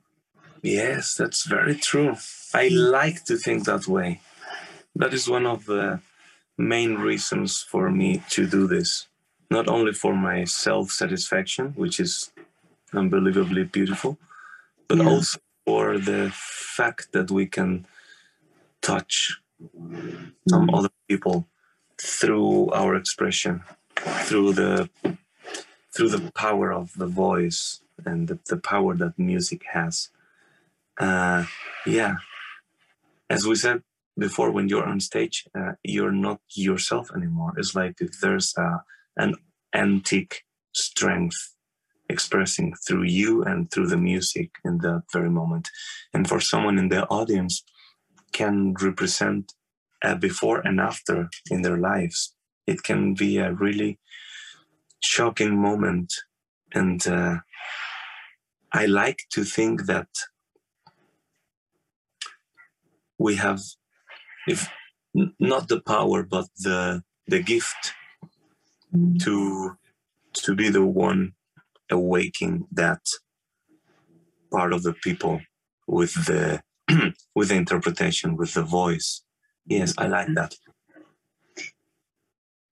Yes 0.61 1.15
that's 1.15 1.45
very 1.45 1.75
true. 1.75 2.15
I 2.53 2.67
like 2.67 3.23
to 3.25 3.37
think 3.37 3.65
that 3.65 3.87
way. 3.87 4.19
That 4.95 5.13
is 5.13 5.29
one 5.29 5.45
of 5.45 5.65
the 5.65 6.01
main 6.57 6.95
reasons 6.95 7.61
for 7.61 7.89
me 7.91 8.23
to 8.29 8.47
do 8.47 8.67
this. 8.67 9.07
Not 9.49 9.67
only 9.67 9.93
for 9.93 10.13
my 10.13 10.43
self 10.43 10.91
satisfaction 10.91 11.73
which 11.75 11.99
is 11.99 12.31
unbelievably 12.93 13.65
beautiful 13.65 14.17
but 14.87 14.97
yeah. 14.97 15.07
also 15.07 15.39
for 15.67 15.97
the 15.97 16.31
fact 16.33 17.11
that 17.11 17.29
we 17.29 17.45
can 17.45 17.85
touch 18.81 19.37
some 20.47 20.67
mm. 20.67 20.77
other 20.77 20.93
people 21.09 21.45
through 22.01 22.69
our 22.71 22.95
expression, 22.95 23.61
through 24.27 24.53
the 24.53 24.89
through 25.93 26.07
the 26.07 26.31
power 26.31 26.71
of 26.71 26.93
the 26.95 27.07
voice 27.07 27.81
and 28.05 28.29
the, 28.29 28.39
the 28.47 28.55
power 28.55 28.95
that 28.95 29.19
music 29.19 29.63
has. 29.73 30.09
Uh, 30.97 31.43
yeah, 31.85 32.15
as 33.29 33.45
we 33.45 33.55
said 33.55 33.83
before, 34.17 34.51
when 34.51 34.69
you're 34.69 34.87
on 34.93 35.01
stage, 35.01 35.45
uh, 35.53 35.73
you're 35.83 36.17
not 36.27 36.39
yourself 36.53 37.11
anymore. 37.13 37.51
It's 37.57 37.75
like 37.75 37.95
if 37.99 38.21
there's 38.21 38.53
a, 38.57 38.83
an 39.17 39.35
antique 39.73 40.43
strength 40.71 41.56
expressing 42.09 42.73
through 42.87 43.03
you 43.03 43.43
and 43.43 43.69
through 43.69 43.87
the 43.87 43.97
music 43.97 44.51
in 44.63 44.77
that 44.79 45.03
very 45.11 45.29
moment. 45.29 45.69
And 46.13 46.27
for 46.27 46.39
someone 46.39 46.77
in 46.77 46.89
the 46.89 47.05
audience, 47.07 47.63
can 48.33 48.73
represent 48.81 49.53
a 50.03 50.15
before 50.15 50.59
and 50.59 50.79
after 50.79 51.29
in 51.49 51.61
their 51.61 51.77
lives. 51.77 52.35
It 52.67 52.83
can 52.83 53.13
be 53.13 53.37
a 53.37 53.53
really 53.53 53.99
shocking 54.99 55.59
moment. 55.59 56.13
And 56.73 57.05
uh, 57.07 57.37
I 58.71 58.85
like 58.85 59.19
to 59.31 59.43
think 59.43 59.85
that 59.85 60.09
we 63.17 63.35
have, 63.35 63.61
if 64.47 64.67
not 65.39 65.67
the 65.67 65.81
power, 65.81 66.23
but 66.23 66.45
the 66.57 67.03
the 67.27 67.41
gift 67.41 67.93
to 69.21 69.77
to 70.33 70.55
be 70.55 70.69
the 70.69 70.85
one 70.85 71.33
awaking 71.89 72.67
that 72.71 73.01
part 74.51 74.73
of 74.73 74.83
the 74.83 74.93
people 74.93 75.41
with 75.87 76.13
the 76.25 76.61
with 77.35 77.49
the 77.49 77.55
interpretation 77.55 78.37
with 78.37 78.53
the 78.53 78.63
voice. 78.63 79.23
Yes 79.65 79.93
i 79.97 80.07
like 80.07 80.33
that. 80.35 80.55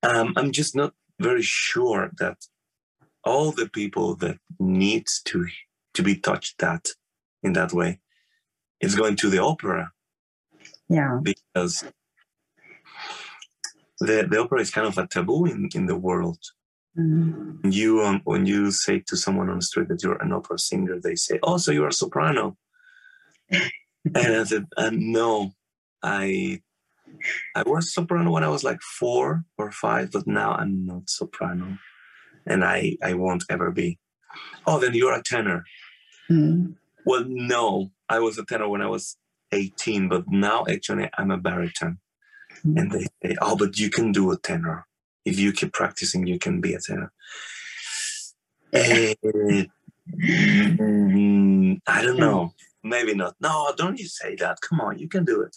Um, 0.02 0.32
i'm 0.36 0.52
just 0.52 0.74
not 0.74 0.92
very 1.18 1.42
sure 1.42 2.10
that 2.18 2.38
all 3.24 3.50
the 3.50 3.68
people 3.68 4.14
that 4.16 4.38
needs 4.58 5.20
to 5.24 5.46
to 5.94 6.02
be 6.02 6.14
touched 6.14 6.58
that 6.58 6.88
in 7.42 7.54
that 7.54 7.72
way 7.72 8.00
is 8.80 8.94
going 8.94 9.16
to 9.16 9.30
the 9.30 9.42
opera. 9.42 9.90
Yeah. 10.88 11.18
Because 11.22 11.84
the, 14.00 14.26
the 14.30 14.40
opera 14.40 14.60
is 14.60 14.70
kind 14.70 14.86
of 14.86 14.98
a 14.98 15.06
taboo 15.06 15.46
in, 15.46 15.68
in 15.74 15.86
the 15.86 15.96
world 15.96 16.38
Mm. 16.98 17.72
You 17.72 18.02
um, 18.02 18.22
when 18.24 18.46
you 18.46 18.70
say 18.70 19.02
to 19.08 19.16
someone 19.16 19.50
on 19.50 19.56
the 19.56 19.62
street 19.62 19.88
that 19.88 20.02
you're 20.02 20.22
an 20.22 20.32
opera 20.32 20.58
singer, 20.58 20.98
they 20.98 21.14
say, 21.14 21.38
"Oh, 21.42 21.58
so 21.58 21.72
you're 21.72 21.88
a 21.88 21.92
soprano." 21.92 22.56
and 23.50 23.70
I 24.16 24.44
said, 24.44 24.66
uh, 24.76 24.90
"No, 24.92 25.52
I 26.02 26.62
I 27.54 27.62
was 27.64 27.92
soprano 27.92 28.30
when 28.30 28.44
I 28.44 28.48
was 28.48 28.64
like 28.64 28.80
four 28.80 29.44
or 29.58 29.70
five, 29.72 30.12
but 30.12 30.26
now 30.26 30.52
I'm 30.52 30.86
not 30.86 31.10
soprano, 31.10 31.78
and 32.46 32.64
I 32.64 32.96
I 33.02 33.14
won't 33.14 33.44
ever 33.50 33.70
be." 33.70 33.98
Oh, 34.66 34.78
then 34.78 34.94
you're 34.94 35.14
a 35.14 35.22
tenor. 35.22 35.64
Mm. 36.30 36.76
Well, 37.04 37.24
no, 37.26 37.90
I 38.08 38.20
was 38.20 38.38
a 38.38 38.44
tenor 38.44 38.68
when 38.68 38.82
I 38.82 38.88
was 38.88 39.16
18, 39.52 40.08
but 40.08 40.24
now 40.28 40.64
actually 40.68 41.08
I'm 41.16 41.30
a 41.30 41.38
baritone. 41.38 41.98
Mm. 42.64 42.80
And 42.80 42.90
they 42.90 43.06
say, 43.22 43.36
"Oh, 43.42 43.56
but 43.56 43.78
you 43.78 43.90
can 43.90 44.12
do 44.12 44.30
a 44.30 44.38
tenor." 44.38 44.85
If 45.26 45.38
you 45.38 45.52
keep 45.52 45.72
practicing, 45.72 46.26
you 46.26 46.38
can 46.38 46.60
be. 46.60 46.76
Uh, 46.76 46.80
mm, 50.14 51.80
I 51.86 52.02
don't 52.02 52.18
know. 52.18 52.52
Maybe 52.82 53.14
not. 53.14 53.34
No, 53.40 53.72
don't 53.76 53.98
you 53.98 54.06
say 54.06 54.36
that. 54.36 54.60
Come 54.60 54.80
on, 54.80 54.98
you 54.98 55.08
can 55.08 55.24
do 55.24 55.42
it. 55.42 55.56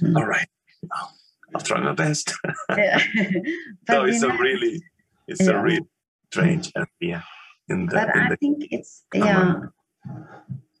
Mm. 0.00 0.16
All 0.16 0.26
right. 0.26 0.48
Oh, 0.94 1.10
I'll 1.54 1.60
try 1.60 1.80
my 1.80 1.92
best. 1.92 2.32
yeah. 2.70 3.02
no, 3.88 4.04
it's 4.04 4.22
a 4.22 4.28
really, 4.28 4.82
it's 5.26 5.42
yeah. 5.42 5.50
a 5.50 5.62
really 5.62 5.86
strange 6.32 6.72
idea. 6.74 7.24
In 7.68 7.86
the, 7.86 7.94
but 7.94 8.16
in 8.16 8.22
I 8.22 8.28
the, 8.30 8.36
think 8.36 8.68
it's 8.70 9.04
yeah. 9.12 9.54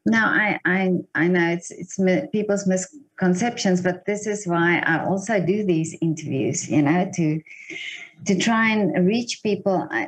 No, 0.08 0.24
I, 0.24 0.58
I, 0.64 0.92
I 1.14 1.28
know 1.28 1.50
it's 1.50 1.70
it's 1.70 1.98
people's 2.32 2.66
misconceptions, 2.66 3.82
but 3.82 4.04
this 4.06 4.26
is 4.26 4.46
why 4.46 4.82
I 4.84 5.04
also 5.04 5.44
do 5.44 5.64
these 5.64 5.96
interviews. 6.00 6.68
You 6.70 6.82
know, 6.82 7.10
to 7.14 7.40
to 8.26 8.38
try 8.38 8.70
and 8.70 9.06
reach 9.06 9.40
people 9.42 9.88
uh, 9.90 10.06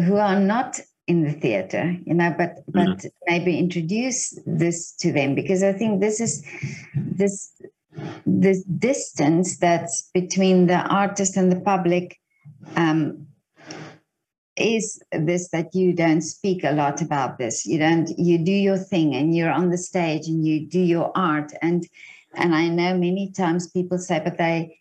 who 0.00 0.16
are 0.16 0.40
not 0.40 0.80
in 1.08 1.24
the 1.24 1.32
theater 1.32 1.96
you 2.06 2.14
know 2.14 2.32
but 2.38 2.58
but 2.68 2.86
mm-hmm. 2.86 3.08
maybe 3.26 3.58
introduce 3.58 4.38
this 4.46 4.92
to 4.92 5.12
them 5.12 5.34
because 5.34 5.62
i 5.62 5.72
think 5.72 6.00
this 6.00 6.20
is 6.20 6.44
this 6.94 7.52
this 8.24 8.62
distance 8.64 9.58
that's 9.58 10.08
between 10.14 10.66
the 10.68 10.78
artist 10.88 11.36
and 11.36 11.50
the 11.50 11.60
public 11.60 12.18
um, 12.76 13.26
is 14.56 15.00
this 15.12 15.48
that 15.50 15.74
you 15.74 15.92
don't 15.92 16.20
speak 16.20 16.62
a 16.64 16.72
lot 16.72 17.00
about 17.00 17.38
this 17.38 17.64
you 17.64 17.78
don't 17.78 18.10
you 18.18 18.36
do 18.38 18.52
your 18.52 18.76
thing 18.76 19.14
and 19.14 19.34
you're 19.34 19.50
on 19.50 19.70
the 19.70 19.78
stage 19.78 20.26
and 20.26 20.46
you 20.46 20.66
do 20.66 20.80
your 20.80 21.10
art 21.14 21.52
and 21.62 21.88
and 22.34 22.54
i 22.54 22.68
know 22.68 22.96
many 22.96 23.30
times 23.30 23.70
people 23.70 23.98
say 23.98 24.20
but 24.22 24.36
they 24.36 24.76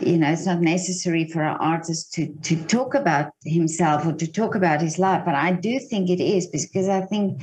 you 0.00 0.18
know, 0.18 0.30
it's 0.30 0.46
not 0.46 0.60
necessary 0.60 1.26
for 1.26 1.42
an 1.42 1.56
artist 1.58 2.12
to 2.14 2.32
to 2.42 2.64
talk 2.64 2.94
about 2.94 3.32
himself 3.44 4.06
or 4.06 4.12
to 4.12 4.30
talk 4.30 4.54
about 4.54 4.80
his 4.80 4.98
life, 4.98 5.22
but 5.24 5.34
I 5.34 5.52
do 5.52 5.78
think 5.78 6.10
it 6.10 6.20
is 6.20 6.46
because 6.46 6.88
I 6.88 7.00
think 7.02 7.42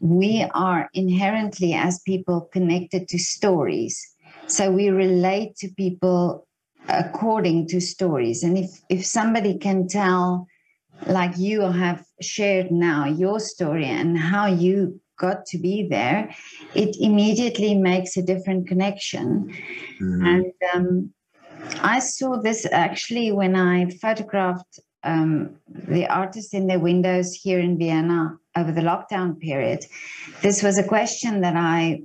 we 0.00 0.46
are 0.54 0.88
inherently 0.94 1.74
as 1.74 2.00
people 2.00 2.48
connected 2.52 3.08
to 3.08 3.18
stories. 3.18 4.14
So 4.46 4.70
we 4.70 4.90
relate 4.90 5.56
to 5.56 5.68
people 5.68 6.46
according 6.88 7.68
to 7.68 7.80
stories. 7.80 8.42
And 8.42 8.58
if 8.58 8.70
if 8.88 9.04
somebody 9.04 9.58
can 9.58 9.88
tell 9.88 10.46
like 11.06 11.36
you 11.36 11.60
have 11.62 12.04
shared 12.20 12.70
now 12.70 13.06
your 13.06 13.40
story 13.40 13.86
and 13.86 14.18
how 14.18 14.46
you 14.46 15.00
got 15.18 15.46
to 15.46 15.58
be 15.58 15.86
there, 15.88 16.34
it 16.74 16.96
immediately 17.00 17.74
makes 17.74 18.16
a 18.16 18.22
different 18.22 18.68
connection. 18.68 19.52
Mm-hmm. 20.00 20.26
And 20.26 20.52
um, 20.74 21.14
I 21.82 21.98
saw 21.98 22.36
this 22.40 22.66
actually 22.70 23.32
when 23.32 23.56
I 23.56 23.90
photographed 23.90 24.80
um, 25.04 25.56
the 25.66 26.06
artists 26.06 26.52
in 26.52 26.66
their 26.66 26.80
windows 26.80 27.32
here 27.32 27.60
in 27.60 27.78
Vienna 27.78 28.36
over 28.56 28.72
the 28.72 28.80
lockdown 28.80 29.38
period. 29.38 29.84
This 30.42 30.62
was 30.62 30.78
a 30.78 30.84
question 30.84 31.40
that 31.42 31.56
I 31.56 32.02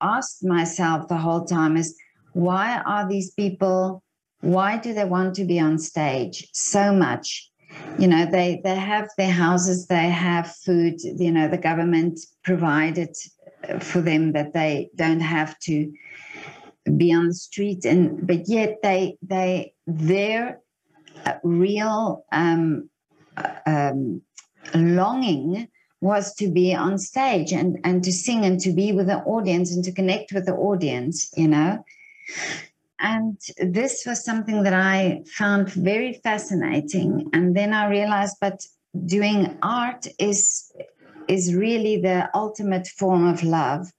asked 0.00 0.42
myself 0.42 1.08
the 1.08 1.18
whole 1.18 1.44
time 1.44 1.76
is 1.76 1.96
why 2.32 2.80
are 2.86 3.08
these 3.08 3.32
people 3.32 4.02
why 4.40 4.78
do 4.78 4.94
they 4.94 5.04
want 5.04 5.34
to 5.36 5.44
be 5.44 5.60
on 5.60 5.78
stage 5.78 6.48
so 6.52 6.92
much? 6.92 7.48
You 7.98 8.08
know 8.08 8.26
they 8.26 8.60
they 8.64 8.74
have 8.74 9.08
their 9.16 9.30
houses 9.30 9.86
they 9.86 10.08
have 10.08 10.52
food 10.64 10.94
you 11.02 11.30
know 11.30 11.46
the 11.46 11.56
government 11.58 12.18
provided 12.42 13.14
for 13.80 14.00
them 14.00 14.32
that 14.32 14.52
they 14.52 14.90
don't 14.96 15.20
have 15.20 15.58
to 15.60 15.92
be 16.96 17.12
on 17.12 17.28
the 17.28 17.34
street. 17.34 17.84
And 17.84 18.26
but 18.26 18.48
yet 18.48 18.78
they 18.82 19.16
they 19.22 19.74
their 19.86 20.60
uh, 21.24 21.34
real 21.42 22.24
um, 22.32 22.88
uh, 23.36 23.54
um, 23.66 24.22
longing 24.74 25.68
was 26.00 26.34
to 26.34 26.50
be 26.50 26.74
on 26.74 26.98
stage 26.98 27.52
and 27.52 27.78
and 27.84 28.02
to 28.04 28.12
sing 28.12 28.44
and 28.44 28.58
to 28.60 28.72
be 28.72 28.92
with 28.92 29.06
the 29.06 29.18
audience 29.18 29.74
and 29.74 29.84
to 29.84 29.92
connect 29.92 30.32
with 30.32 30.46
the 30.46 30.54
audience 30.54 31.30
you 31.36 31.48
know 31.48 31.84
and 33.00 33.38
this 33.58 34.04
was 34.06 34.24
something 34.24 34.62
that 34.62 34.74
i 34.74 35.22
found 35.26 35.68
very 35.70 36.14
fascinating 36.24 37.28
and 37.32 37.56
then 37.56 37.72
i 37.72 37.88
realized 37.88 38.36
but 38.40 38.64
doing 39.06 39.58
art 39.62 40.06
is 40.18 40.72
is 41.28 41.54
really 41.54 42.00
the 42.00 42.28
ultimate 42.34 42.86
form 42.86 43.26
of 43.26 43.42
love 43.42 43.90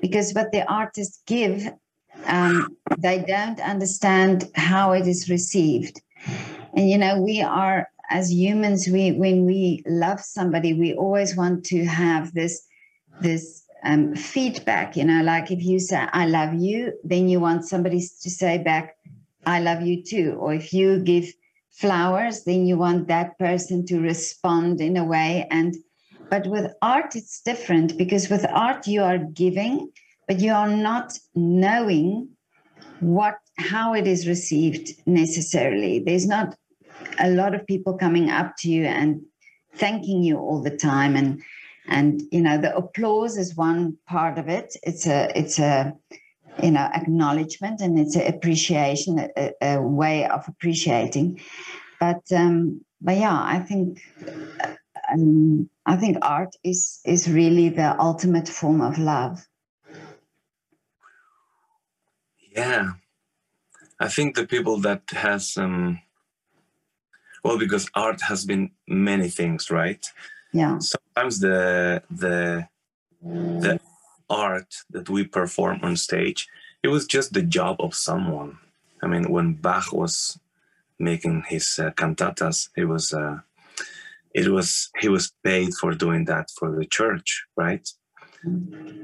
because 0.00 0.32
what 0.32 0.50
the 0.52 0.64
artists 0.70 1.22
give 1.26 1.68
um, 2.26 2.76
they 2.98 3.24
don't 3.26 3.60
understand 3.60 4.50
how 4.54 4.92
it 4.92 5.06
is 5.06 5.28
received. 5.28 6.00
And 6.74 6.88
you 6.88 6.98
know, 6.98 7.20
we 7.20 7.42
are 7.42 7.88
as 8.10 8.32
humans, 8.32 8.88
we 8.88 9.12
when 9.12 9.44
we 9.44 9.82
love 9.86 10.20
somebody, 10.20 10.74
we 10.74 10.94
always 10.94 11.36
want 11.36 11.64
to 11.66 11.84
have 11.84 12.32
this 12.34 12.62
this 13.20 13.64
um, 13.84 14.14
feedback. 14.14 14.96
You 14.96 15.04
know, 15.04 15.22
like 15.22 15.50
if 15.50 15.62
you 15.62 15.78
say 15.78 16.06
"I 16.12 16.26
love 16.26 16.54
you," 16.54 16.92
then 17.04 17.28
you 17.28 17.40
want 17.40 17.64
somebody 17.64 18.00
to 18.00 18.30
say 18.30 18.58
back 18.58 18.96
"I 19.46 19.60
love 19.60 19.82
you 19.82 20.02
too." 20.02 20.36
Or 20.38 20.54
if 20.54 20.72
you 20.72 20.98
give 20.98 21.26
flowers, 21.70 22.44
then 22.44 22.66
you 22.66 22.76
want 22.76 23.08
that 23.08 23.38
person 23.38 23.86
to 23.86 24.00
respond 24.00 24.80
in 24.80 24.96
a 24.96 25.04
way. 25.04 25.46
And 25.50 25.76
but 26.30 26.46
with 26.46 26.72
art, 26.82 27.16
it's 27.16 27.40
different 27.40 27.96
because 27.96 28.28
with 28.28 28.44
art 28.52 28.86
you 28.86 29.02
are 29.02 29.18
giving 29.18 29.90
but 30.28 30.40
you 30.40 30.52
are 30.52 30.68
not 30.68 31.18
knowing 31.34 32.28
what 33.00 33.38
how 33.56 33.94
it 33.94 34.06
is 34.06 34.28
received 34.28 34.90
necessarily 35.06 35.98
there's 35.98 36.26
not 36.26 36.54
a 37.18 37.30
lot 37.30 37.54
of 37.54 37.66
people 37.66 37.96
coming 37.96 38.30
up 38.30 38.54
to 38.58 38.70
you 38.70 38.84
and 38.84 39.20
thanking 39.74 40.22
you 40.22 40.36
all 40.36 40.62
the 40.62 40.76
time 40.76 41.16
and 41.16 41.40
and 41.88 42.22
you 42.30 42.40
know 42.40 42.58
the 42.58 42.76
applause 42.76 43.36
is 43.36 43.56
one 43.56 43.96
part 44.06 44.38
of 44.38 44.48
it. 44.48 44.76
It's 44.82 45.06
a 45.06 45.30
it's 45.38 45.58
a 45.58 45.94
you 46.62 46.70
know 46.70 46.88
acknowledgement 46.94 47.80
and 47.80 47.98
it's 47.98 48.16
an 48.16 48.26
appreciation 48.26 49.18
a, 49.36 49.52
a 49.62 49.82
way 49.82 50.26
of 50.26 50.46
appreciating. 50.48 51.40
But 52.00 52.22
um 52.32 52.82
but 53.00 53.16
yeah 53.16 53.40
i 53.40 53.60
think 53.60 54.00
um, 55.12 55.70
i 55.86 55.96
think 55.96 56.18
art 56.22 56.54
is 56.64 57.00
is 57.04 57.28
really 57.28 57.68
the 57.68 57.98
ultimate 58.00 58.48
form 58.48 58.80
of 58.80 58.98
love. 58.98 59.46
Yeah, 62.56 62.94
I 64.00 64.08
think 64.08 64.34
the 64.34 64.46
people 64.46 64.80
that 64.80 65.02
has 65.12 65.56
um, 65.56 66.00
Well, 67.44 67.58
because 67.58 67.88
art 67.94 68.22
has 68.22 68.44
been 68.44 68.72
many 68.86 69.28
things, 69.28 69.70
right? 69.70 70.04
Yeah. 70.52 70.78
Sometimes 70.78 71.40
the 71.40 72.02
the 72.10 72.68
the 73.22 73.80
art 74.30 74.74
that 74.90 75.08
we 75.08 75.24
perform 75.24 75.80
on 75.82 75.96
stage, 75.96 76.48
it 76.82 76.88
was 76.88 77.06
just 77.06 77.32
the 77.32 77.42
job 77.42 77.76
of 77.80 77.94
someone. 77.94 78.58
I 79.02 79.06
mean, 79.06 79.30
when 79.30 79.54
Bach 79.54 79.92
was 79.92 80.38
making 80.98 81.44
his 81.48 81.78
uh, 81.78 81.90
cantatas, 81.90 82.68
it 82.76 82.84
was 82.84 83.12
uh, 83.12 83.38
it 84.34 84.48
was 84.48 84.90
he 84.98 85.08
was 85.08 85.32
paid 85.42 85.74
for 85.74 85.92
doing 85.94 86.24
that 86.26 86.50
for 86.58 86.70
the 86.70 86.86
church, 86.86 87.44
right? 87.56 87.88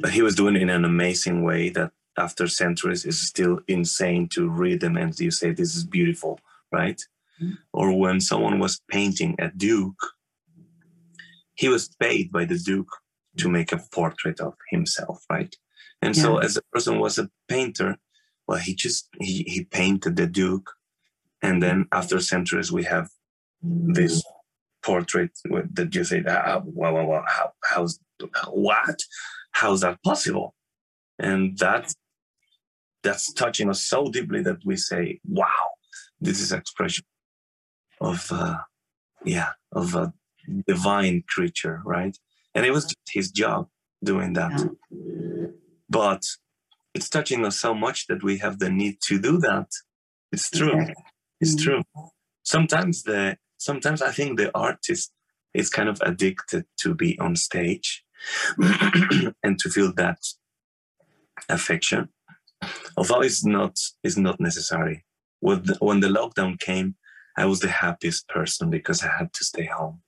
But 0.01 0.13
he 0.13 0.23
was 0.23 0.35
doing 0.35 0.57
it 0.57 0.63
in 0.63 0.71
an 0.71 0.85
amazing 0.85 1.43
way 1.43 1.71
that 1.71 1.91
after 2.17 2.47
centuries 2.47 3.05
is 3.05 3.21
still 3.21 3.61
insane 3.67 4.29
to 4.29 4.49
read 4.49 4.81
them 4.81 4.97
and 4.97 5.19
you 5.19 5.31
say 5.31 5.51
this 5.51 5.75
is 5.75 5.85
beautiful, 5.85 6.39
right? 6.71 7.01
Mm. 7.43 7.59
Or 7.73 7.99
when 7.99 8.21
someone 8.21 8.61
was 8.61 8.81
painting 8.89 9.35
a 9.41 9.49
duke, 9.49 10.01
he 11.55 11.69
was 11.69 11.89
paid 12.01 12.33
by 12.33 12.45
the 12.45 12.59
duke 12.59 12.91
to 13.39 13.49
make 13.49 13.73
a 13.73 13.83
portrait 13.93 14.41
of 14.41 14.55
himself, 14.71 15.25
right? 15.31 15.55
And 16.03 16.15
so 16.17 16.39
as 16.39 16.57
a 16.57 16.63
person 16.73 16.99
was 17.01 17.19
a 17.19 17.31
painter, 17.49 17.97
well, 18.47 18.59
he 18.59 18.75
just 18.75 19.09
he, 19.21 19.45
he 19.49 19.65
painted 19.65 20.17
the 20.17 20.27
duke, 20.27 20.71
and 21.43 21.63
then 21.63 21.87
after 21.93 22.21
centuries 22.21 22.71
we 22.71 22.85
have 22.85 23.09
this 23.63 24.23
portrait 24.83 25.31
with- 25.49 25.75
that 25.75 25.95
you 25.95 26.05
say, 26.05 26.23
ah, 26.29 26.61
wow, 26.65 26.95
wow, 26.95 27.07
wow, 27.07 27.25
how, 27.27 27.53
how's 27.65 27.99
what? 28.51 29.03
How's 29.53 29.81
that 29.81 30.03
possible? 30.03 30.55
And 31.19 31.57
that 31.59 31.95
that's 33.03 33.33
touching 33.33 33.71
us 33.71 33.85
so 33.85 34.11
deeply 34.11 34.43
that 34.43 34.59
we 34.65 34.77
say, 34.77 35.21
wow, 35.29 35.71
this 36.21 36.41
is 36.41 36.53
expression 36.53 37.05
of 38.01 38.27
uh, 38.33 38.59
yeah 39.25 39.53
of 39.73 39.95
a 39.95 40.13
divine 40.67 41.23
creature, 41.29 41.81
right? 41.85 42.17
And 42.55 42.65
it 42.65 42.73
was 42.73 42.85
just 42.85 43.11
his 43.13 43.31
job 43.31 43.69
doing 44.03 44.33
that. 44.35 44.53
Yeah. 44.91 45.47
But 45.89 46.23
it's 46.95 47.09
touching 47.09 47.45
us 47.45 47.59
so 47.59 47.75
much 47.75 48.07
that 48.09 48.23
we 48.23 48.39
have 48.39 48.59
the 48.59 48.71
need 48.71 48.99
to 49.09 49.19
do 49.19 49.39
that. 49.39 49.69
It's 50.33 50.51
true. 50.51 50.73
Exactly. 50.81 51.05
It's 51.41 51.55
Mm. 51.57 51.63
true. 51.65 51.83
Sometimes 52.43 53.03
the 53.05 53.37
sometimes 53.59 54.03
I 54.03 54.13
think 54.13 54.39
the 54.39 54.51
artist 54.57 55.13
is 55.55 55.71
kind 55.71 55.89
of 55.89 56.01
addicted 56.03 56.67
to 56.83 56.95
be 56.95 57.19
on 57.19 57.37
stage 57.37 58.05
and 59.43 59.59
to 59.59 59.71
feel 59.71 59.93
that 59.95 60.19
affection. 61.49 62.09
Although 62.97 63.23
it's 63.23 63.45
not 63.45 63.79
it's 64.03 64.17
not 64.17 64.41
necessary. 64.41 65.05
When 65.41 65.63
the, 65.65 65.77
when 65.81 66.01
the 66.01 66.09
lockdown 66.09 66.59
came, 66.59 66.97
I 67.37 67.45
was 67.47 67.61
the 67.61 67.69
happiest 67.69 68.29
person 68.29 68.71
because 68.71 69.03
I 69.03 69.09
had 69.19 69.33
to 69.35 69.45
stay 69.45 69.67
home. 69.67 70.01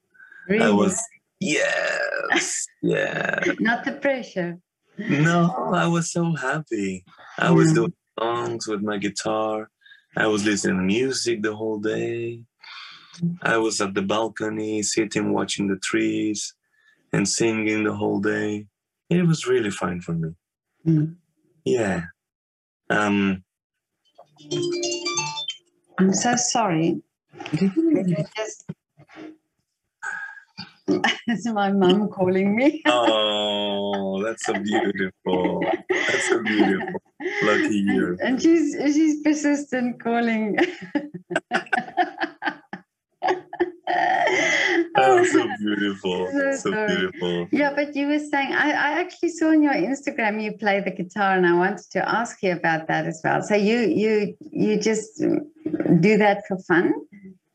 Really? 0.48 0.64
I 0.64 0.70
was 0.70 1.00
yes, 1.40 2.66
yeah. 2.82 3.40
Not 3.60 3.84
the 3.84 3.92
pressure. 3.92 4.58
No, 4.98 5.70
I 5.74 5.86
was 5.86 6.10
so 6.10 6.34
happy. 6.34 7.04
I 7.38 7.50
was 7.50 7.72
doing 7.72 7.92
songs 8.18 8.66
with 8.66 8.82
my 8.82 8.96
guitar. 8.96 9.68
I 10.16 10.26
was 10.26 10.44
listening 10.44 10.78
to 10.78 10.82
music 10.82 11.42
the 11.42 11.54
whole 11.54 11.78
day. 11.78 12.42
I 13.42 13.58
was 13.58 13.80
at 13.80 13.94
the 13.94 14.02
balcony, 14.02 14.82
sitting, 14.82 15.32
watching 15.32 15.68
the 15.68 15.76
trees, 15.76 16.54
and 17.12 17.28
singing 17.28 17.84
the 17.84 17.94
whole 17.94 18.20
day. 18.20 18.66
It 19.10 19.26
was 19.26 19.46
really 19.46 19.70
fine 19.70 20.00
for 20.00 20.12
me. 20.12 20.30
Mm. 20.86 21.16
Yeah. 21.64 22.04
Um. 22.90 23.44
I'm 25.98 26.12
so 26.12 26.36
sorry. 26.36 27.02
Just 27.54 28.64
it's 31.26 31.46
my 31.46 31.72
mum 31.72 32.08
calling 32.08 32.54
me. 32.56 32.82
Oh, 32.86 34.22
that's 34.24 34.44
so 34.46 34.54
beautiful. 34.54 35.60
That's 35.90 36.28
so 36.28 36.42
beautiful. 36.42 37.02
Lucky 37.42 37.76
you. 37.78 38.16
And, 38.22 38.40
she's 38.40 38.76
she's 38.94 39.20
persistent 39.22 40.02
calling. 40.02 40.56
Oh, 44.98 45.24
so 45.24 45.46
beautiful. 45.60 46.28
So 46.32 46.50
So 46.52 46.70
sorry. 46.72 46.96
beautiful. 46.96 47.48
Yeah, 47.52 47.72
but 47.74 47.94
you 47.94 48.06
were 48.08 48.18
saying 48.18 48.52
I, 48.52 48.70
I 48.70 48.90
actually 49.00 49.30
saw 49.30 49.48
on 49.48 49.62
your 49.62 49.72
Instagram 49.74 50.42
you 50.42 50.52
play 50.56 50.80
the 50.80 50.90
guitar, 50.90 51.36
and 51.36 51.46
I 51.46 51.54
wanted 51.54 51.84
to 51.92 52.08
ask 52.08 52.42
you 52.42 52.52
about 52.52 52.88
that 52.88 53.06
as 53.06 53.20
well. 53.22 53.42
So 53.42 53.54
you 53.54 53.78
you 53.80 54.34
you 54.50 54.80
just 54.80 55.20
do 55.20 56.16
that 56.18 56.42
for 56.48 56.58
fun? 56.66 56.92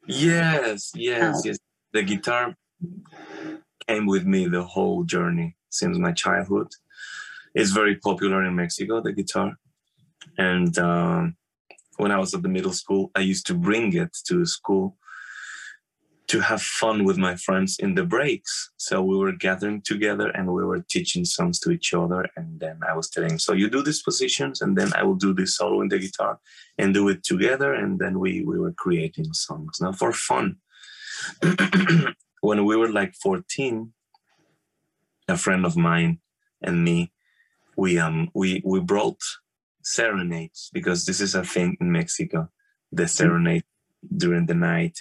Yes, 0.07 0.91
yes, 0.95 1.35
Oh. 1.37 1.41
yes. 1.45 1.57
The 1.93 2.03
guitar 2.03 2.55
came 3.87 4.05
with 4.05 4.25
me 4.25 4.47
the 4.47 4.63
whole 4.63 5.03
journey 5.03 5.55
since 5.69 5.97
my 5.97 6.11
childhood. 6.11 6.67
It's 7.53 7.71
very 7.71 7.95
popular 7.97 8.43
in 8.45 8.55
Mexico, 8.55 9.01
the 9.01 9.11
guitar. 9.11 9.57
And 10.37 10.77
um, 10.77 11.35
when 11.97 12.11
I 12.11 12.19
was 12.19 12.33
at 12.33 12.41
the 12.41 12.49
middle 12.49 12.73
school, 12.73 13.11
I 13.15 13.21
used 13.21 13.47
to 13.47 13.53
bring 13.53 13.93
it 13.95 14.15
to 14.27 14.45
school 14.45 14.97
to 16.27 16.39
have 16.39 16.61
fun 16.61 17.03
with 17.03 17.17
my 17.17 17.35
friends 17.35 17.77
in 17.79 17.93
the 17.93 18.05
breaks. 18.05 18.71
So 18.77 19.01
we 19.01 19.17
were 19.17 19.33
gathering 19.33 19.81
together 19.81 20.29
and 20.29 20.53
we 20.53 20.63
were 20.63 20.85
teaching 20.89 21.25
songs 21.25 21.59
to 21.59 21.71
each 21.71 21.93
other. 21.93 22.25
And 22.37 22.57
then 22.57 22.79
I 22.89 22.95
was 22.95 23.09
telling, 23.09 23.37
so 23.37 23.51
you 23.51 23.69
do 23.69 23.83
these 23.83 24.01
positions, 24.01 24.61
and 24.61 24.77
then 24.77 24.93
I 24.95 25.03
will 25.03 25.15
do 25.15 25.33
this 25.33 25.57
solo 25.57 25.81
in 25.81 25.89
the 25.89 25.99
guitar 25.99 26.39
and 26.77 26.93
do 26.93 27.09
it 27.09 27.23
together. 27.23 27.73
And 27.73 27.99
then 27.99 28.17
we, 28.17 28.45
we 28.45 28.57
were 28.57 28.71
creating 28.71 29.33
songs 29.33 29.81
now 29.81 29.91
for 29.91 30.13
fun. 30.13 30.55
when 32.41 32.65
we 32.65 32.75
were 32.75 32.89
like 32.91 33.13
14, 33.15 33.93
a 35.27 35.37
friend 35.37 35.65
of 35.65 35.77
mine 35.77 36.19
and 36.61 36.83
me, 36.83 37.11
we 37.77 37.97
um 37.97 38.29
we 38.33 38.61
we 38.65 38.79
brought 38.79 39.21
serenades 39.83 40.69
because 40.73 41.05
this 41.05 41.21
is 41.21 41.33
a 41.35 41.43
thing 41.43 41.77
in 41.79 41.91
Mexico, 41.91 42.49
the 42.91 43.07
serenade 43.07 43.63
during 44.17 44.45
the 44.47 44.53
night. 44.55 44.99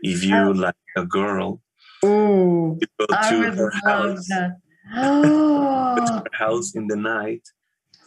If 0.00 0.24
you 0.24 0.36
Oh. 0.36 0.50
like 0.52 0.76
a 0.96 1.04
girl, 1.04 1.60
Oh, 2.02 2.78
you 2.80 2.86
go 2.98 3.06
I 3.10 3.30
to 3.30 3.50
her 3.52 3.72
house. 3.84 4.28
Oh, 4.96 5.96
her 6.24 6.24
house 6.32 6.74
in 6.74 6.86
the 6.86 6.96
night, 6.96 7.42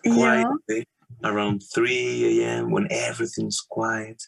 yeah. 0.04 0.16
quietly 0.16 0.88
around 1.24 1.62
3 1.76 2.42
a.m. 2.42 2.72
when 2.72 2.88
everything's 2.90 3.62
quiet. 3.62 4.24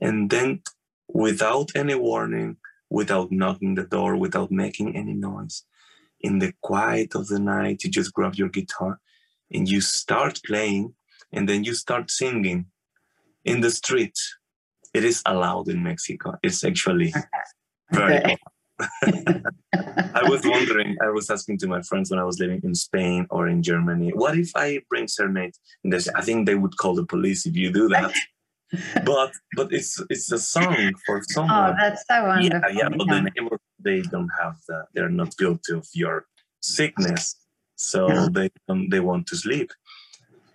And 0.00 0.28
then, 0.28 0.62
without 1.06 1.70
any 1.76 1.94
warning, 1.94 2.56
without 2.94 3.32
knocking 3.32 3.74
the 3.74 3.88
door, 3.96 4.16
without 4.16 4.50
making 4.50 4.96
any 4.96 5.14
noise, 5.14 5.64
in 6.20 6.38
the 6.38 6.52
quiet 6.62 7.14
of 7.14 7.26
the 7.28 7.38
night, 7.38 7.82
you 7.82 7.90
just 7.90 8.14
grab 8.14 8.34
your 8.36 8.48
guitar 8.48 9.00
and 9.52 9.68
you 9.68 9.80
start 9.80 10.40
playing, 10.46 10.94
and 11.32 11.48
then 11.48 11.64
you 11.64 11.74
start 11.74 12.10
singing 12.10 12.66
in 13.44 13.60
the 13.60 13.70
street. 13.70 14.16
It 14.94 15.04
is 15.04 15.22
allowed 15.26 15.68
in 15.68 15.82
Mexico. 15.82 16.34
It's 16.42 16.64
actually 16.64 17.12
very 17.92 18.18
Okay. 18.18 18.36
I 20.20 20.22
was 20.28 20.42
wondering, 20.44 20.96
I 21.00 21.10
was 21.10 21.30
asking 21.30 21.58
to 21.58 21.68
my 21.68 21.82
friends 21.82 22.10
when 22.10 22.18
I 22.18 22.24
was 22.24 22.40
living 22.40 22.60
in 22.64 22.74
Spain 22.74 23.26
or 23.30 23.46
in 23.48 23.62
Germany, 23.62 24.10
what 24.14 24.36
if 24.36 24.50
I 24.56 24.80
bring 24.90 25.06
serenade? 25.06 25.54
And 25.82 25.92
they 25.92 26.00
said, 26.00 26.14
I 26.16 26.22
think 26.22 26.46
they 26.46 26.56
would 26.56 26.76
call 26.76 26.94
the 26.94 27.06
police 27.06 27.46
if 27.46 27.54
you 27.56 27.72
do 27.72 27.88
that. 27.88 28.12
but 29.04 29.32
but 29.56 29.72
it's 29.72 30.00
it's 30.10 30.30
a 30.32 30.38
song 30.38 30.92
for 31.06 31.20
someone. 31.28 31.70
Oh, 31.72 31.74
that's 31.80 32.02
so 32.08 32.14
yeah, 32.16 32.26
wonderful. 32.26 32.70
yeah, 32.72 32.88
but 32.88 33.06
the 33.08 33.20
neighbors 33.20 33.60
they 33.78 34.02
don't 34.02 34.30
have 34.40 34.56
that. 34.68 34.86
they're 34.94 35.08
not 35.10 35.36
guilty 35.36 35.72
of 35.74 35.86
your 35.94 36.26
sickness. 36.60 37.36
So 37.76 38.08
Yeah. 38.08 38.28
they 38.32 38.50
um, 38.68 38.88
they 38.90 39.00
want 39.00 39.26
to 39.28 39.36
sleep. 39.36 39.70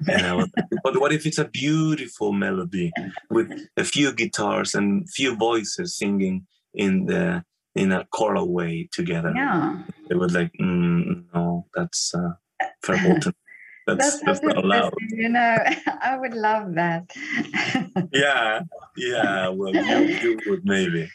Was 0.07 0.49
but 0.83 0.99
what 1.01 1.11
if 1.11 1.25
it's 1.25 1.37
a 1.39 1.49
beautiful 1.49 2.31
melody 2.31 2.91
with 3.29 3.49
a 3.77 3.83
few 3.83 4.13
guitars 4.13 4.73
and 4.73 5.09
few 5.09 5.35
voices 5.35 5.97
singing 5.97 6.47
in 6.73 7.05
the 7.05 7.43
in 7.75 7.91
a 7.91 8.05
choral 8.11 8.47
way 8.53 8.87
together? 8.93 9.33
yeah. 9.35 9.83
They 10.07 10.15
were 10.15 10.29
like, 10.29 10.51
mm, 10.59 11.25
no, 11.33 11.65
that's 11.75 12.13
uh, 12.15 12.31
verboten. 12.85 13.33
That's 13.97 14.19
That's, 14.21 14.39
that's 14.39 14.41
not 14.43 14.57
allowed. 14.63 14.93
you 15.11 15.29
know. 15.29 15.57
I 16.01 16.17
would 16.17 16.33
love 16.33 16.73
that. 16.75 17.11
Yeah, 18.13 18.61
yeah. 18.97 19.49
Well, 19.49 19.73
you, 19.75 19.97
you 20.23 20.39
would 20.47 20.65
maybe. 20.65 21.09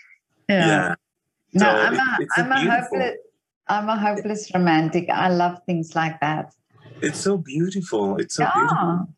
yeah. 0.49 0.67
Yeah. 0.67 0.95
No, 1.55 1.61
So 1.61 1.67
I'm 1.67 1.95
a, 1.95 2.19
I'm 2.37 2.53
a 2.53 2.61
beautiful- 2.61 2.99
hopeless, 2.99 3.17
I'm 3.69 3.89
a 3.89 3.97
hopeless 3.99 4.51
romantic. 4.55 5.09
I 5.11 5.29
love 5.29 5.61
things 5.67 5.95
like 5.95 6.21
that. 6.21 6.53
It's 7.01 7.19
so 7.21 7.37
beautiful. 7.39 8.17
It's 8.19 8.35
so 8.35 8.47
beautiful. 8.55 9.09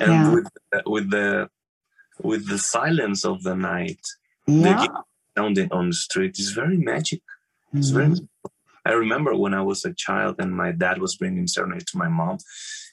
And 0.00 0.12
Yeah. 0.12 0.34
with 0.34 0.48
the, 0.72 0.82
with 0.86 1.10
the 1.10 1.48
with 2.22 2.48
the 2.48 2.58
silence 2.58 3.24
of 3.24 3.42
the 3.42 3.54
night, 3.56 4.00
Yeah. 4.46 4.86
the 4.86 5.02
sounding 5.36 5.70
on 5.72 5.88
the 5.88 5.94
street 5.94 6.38
is 6.38 6.50
very 6.52 6.76
magic. 6.78 7.22
It's 7.74 7.90
very. 7.90 8.06
Mm-hmm. 8.08 8.24
I 8.84 8.92
remember 8.92 9.34
when 9.36 9.54
I 9.54 9.62
was 9.62 9.84
a 9.84 9.94
child 9.94 10.36
and 10.38 10.52
my 10.52 10.72
dad 10.72 11.00
was 11.00 11.16
bringing 11.16 11.46
serenade 11.46 11.86
to 11.88 11.98
my 11.98 12.08
mom. 12.08 12.38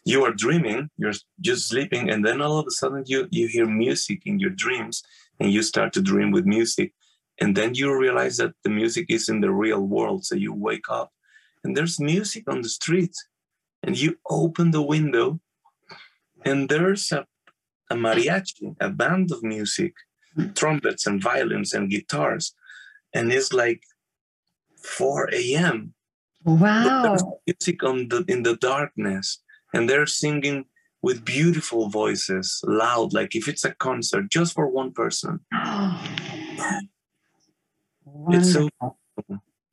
You 0.06 0.24
are 0.26 0.34
dreaming, 0.34 0.90
you're 0.98 1.14
just 1.42 1.68
sleeping, 1.70 2.10
and 2.10 2.26
then 2.26 2.42
all 2.42 2.58
of 2.58 2.68
a 2.68 2.72
sudden 2.72 3.04
you 3.06 3.28
you 3.32 3.48
hear 3.48 3.66
music 3.66 4.20
in 4.26 4.40
your 4.40 4.52
dreams, 4.52 5.04
and 5.40 5.52
you 5.52 5.62
start 5.62 5.94
to 5.94 6.02
dream 6.02 6.32
with 6.32 6.46
music, 6.46 6.94
and 7.40 7.56
then 7.56 7.76
you 7.76 7.96
realize 7.96 8.38
that 8.38 8.54
the 8.64 8.70
music 8.70 9.06
is 9.10 9.30
in 9.30 9.42
the 9.42 9.52
real 9.52 9.82
world 9.82 10.26
so 10.26 10.36
you 10.36 10.54
wake 10.54 10.90
up 10.90 11.12
and 11.64 11.76
there's 11.76 12.00
music 12.00 12.44
on 12.48 12.62
the 12.62 12.70
street 12.70 13.16
and 13.84 14.00
you 14.00 14.18
open 14.30 14.72
the 14.72 14.82
window 14.82 15.40
and 16.46 16.70
there's 16.70 17.12
a, 17.12 17.26
a 17.90 17.96
mariachi 17.96 18.76
a 18.80 18.90
band 18.90 19.32
of 19.32 19.44
music 19.44 19.94
trumpets 20.56 21.06
and 21.08 21.22
violins 21.22 21.74
and 21.74 21.90
guitars 21.90 22.54
and 23.14 23.32
it's 23.32 23.54
like 23.54 23.82
4 24.88 25.30
a.m 25.34 25.94
Wow. 26.46 27.18
music 27.46 27.84
on 27.84 28.08
the 28.08 28.24
in 28.28 28.44
the 28.44 28.56
darkness 28.56 29.42
and 29.74 29.90
they're 29.90 30.06
singing 30.08 30.66
with 31.02 31.26
beautiful 31.26 31.90
voices 31.90 32.62
loud 32.66 33.14
like 33.14 33.36
if 33.36 33.48
it's 33.48 33.66
a 33.66 33.74
concert 33.76 34.30
just 34.30 34.54
for 34.54 34.68
one 34.68 34.92
person. 34.94 35.40
It's 38.30 38.54
so- 38.54 38.70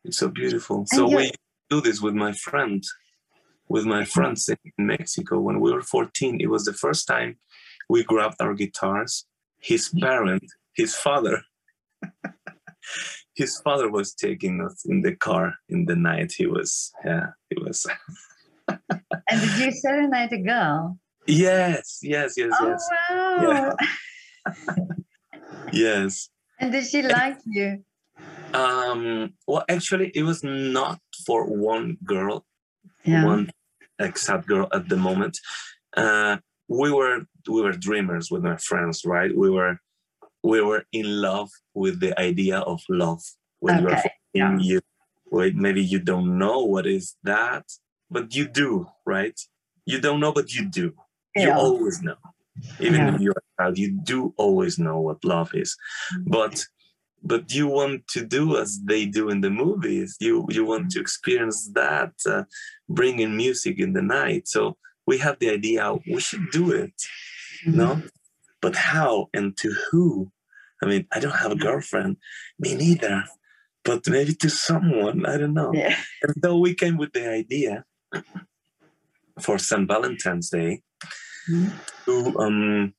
it's 0.05 0.19
so 0.19 0.29
beautiful. 0.29 0.85
So 0.87 1.07
we 1.17 1.31
do 1.71 1.81
this 1.81 2.01
with 2.01 2.15
my 2.15 2.33
friend 2.33 2.83
with 3.69 3.85
my 3.87 4.05
friends 4.05 4.49
in 4.49 4.59
Mexico. 4.87 5.41
When 5.41 5.61
we 5.61 5.73
were 5.73 5.83
14 5.83 6.41
it 6.41 6.51
was 6.51 6.65
the 6.65 6.73
first 6.85 7.07
time 7.07 7.39
we 7.89 8.03
grabbed 8.05 8.41
our 8.41 8.55
guitars. 8.55 9.27
His 9.61 9.89
parent 10.01 10.45
his 10.75 10.95
father 10.95 11.37
his 13.37 13.59
father 13.65 13.91
was 13.91 14.15
taking 14.15 14.61
us 14.61 14.85
in 14.87 15.01
the 15.03 15.15
car 15.17 15.55
in 15.69 15.87
the 15.87 15.97
night 15.97 16.33
he 16.37 16.47
was 16.47 16.93
yeah 17.05 17.27
he 17.51 17.57
was 17.63 17.87
And 19.31 19.41
did 19.41 19.57
you 19.65 19.73
serenade 19.73 20.33
a 20.33 20.39
girl? 20.43 20.99
yes 21.27 21.99
yes 22.03 22.35
yes 22.37 22.53
Oh, 22.61 22.77
yes 23.41 23.61
wow. 23.71 23.77
yes 25.73 26.29
And 26.61 26.73
did 26.73 26.87
she 26.87 27.03
like 27.03 27.39
you? 27.47 27.83
um 28.55 29.33
well 29.47 29.65
actually 29.69 30.09
it 30.15 30.23
was 30.23 30.45
not 30.45 30.99
for 31.27 31.47
one 31.47 31.97
girl 32.05 32.45
Yeah. 33.05 33.25
one 33.25 33.51
exact 33.99 34.47
girl 34.47 34.69
at 34.73 34.89
the 34.89 34.97
moment 34.97 35.39
uh 35.97 36.37
we 36.69 36.93
were 36.93 37.19
we 37.49 37.61
were 37.63 37.73
dreamers 37.73 38.31
with 38.31 38.43
my 38.43 38.57
friends 38.57 39.05
right 39.05 39.33
we 39.37 39.51
were 39.51 39.79
we 40.45 40.61
were 40.61 40.85
in 40.93 41.23
love 41.23 41.51
with 41.73 42.01
the 42.01 42.19
idea 42.21 42.59
of 42.59 42.81
love 42.89 43.23
when 43.61 43.83
you 43.83 43.89
are 43.89 44.03
yeah. 44.35 44.57
you. 44.59 44.81
Wait 45.31 45.57
maybe 45.57 45.83
you 45.83 45.99
don't 45.99 46.39
know 46.39 46.59
what 46.65 46.87
is 46.87 47.17
that 47.25 47.65
but 48.11 48.35
you 48.37 48.47
do 48.47 48.87
right? 49.07 49.39
You 49.87 50.01
don't 50.01 50.21
know 50.21 50.33
but 50.33 50.55
you 50.55 50.67
do. 50.67 50.93
You 51.35 51.51
always 51.53 52.03
know. 52.03 52.17
Even 52.79 53.01
Yeah. 53.01 53.15
if 53.15 53.21
you're 53.21 53.43
a 53.45 53.63
child 53.63 53.79
you 53.79 53.91
do 54.13 54.35
always 54.37 54.79
know 54.79 55.01
what 55.01 55.25
love 55.25 55.51
is. 55.55 55.77
But 56.27 56.55
but 57.27 57.55
you 57.55 57.67
want 57.67 58.07
to 58.09 58.21
do 58.25 58.59
as 58.59 58.71
they 58.85 59.07
do 59.07 59.31
in 59.31 59.41
the 59.41 59.51
movies. 59.51 60.17
You 60.21 60.47
you 60.51 60.65
want 60.65 60.91
to 60.93 61.01
experience 61.01 61.71
that 61.75 62.13
uh, 62.29 62.45
bringing 62.89 63.35
music 63.37 63.81
in 63.81 63.95
the 63.95 64.03
night. 64.03 64.47
So 64.47 64.77
we 65.07 65.19
have 65.19 65.39
the 65.39 65.51
idea 65.51 65.83
we 66.07 66.21
should 66.21 66.51
do 66.51 66.71
it 66.71 66.95
no 67.67 68.01
but 68.65 68.77
how 68.77 69.29
and 69.37 69.49
to 69.61 69.69
who 69.85 70.33
i 70.83 70.87
mean 70.91 71.03
i 71.15 71.21
don't 71.21 71.41
have 71.45 71.53
a 71.53 71.63
girlfriend 71.67 72.17
me 72.59 72.71
neither 72.75 73.17
but 73.89 74.01
maybe 74.09 74.35
to 74.45 74.49
someone 74.49 75.19
i 75.33 75.37
don't 75.41 75.59
know 75.63 75.73
Yeah. 75.75 75.97
and 76.23 76.33
so 76.43 76.51
we 76.67 76.73
came 76.83 76.97
with 76.97 77.13
the 77.13 77.27
idea 77.43 77.85
for 79.45 79.59
St. 79.59 79.87
Valentine's 79.95 80.49
Day 80.59 80.73
Mhm. 81.51 81.71
to 82.07 82.15
um 82.45 82.95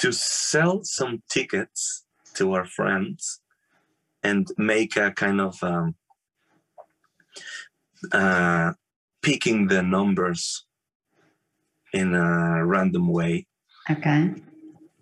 to 0.00 0.08
sell 0.12 0.74
some 0.84 1.14
tickets 1.34 1.80
to 2.36 2.52
our 2.54 2.66
friends 2.78 3.40
and 4.22 4.44
make 4.56 4.92
a 4.96 5.10
kind 5.10 5.40
of 5.40 5.54
um, 5.72 5.86
uh, 8.12 8.72
picking 9.22 9.66
the 9.66 9.82
numbers 9.82 10.42
in 11.92 12.14
a 12.14 12.64
random 12.64 13.08
way 13.18 13.47
Okay. 13.90 14.30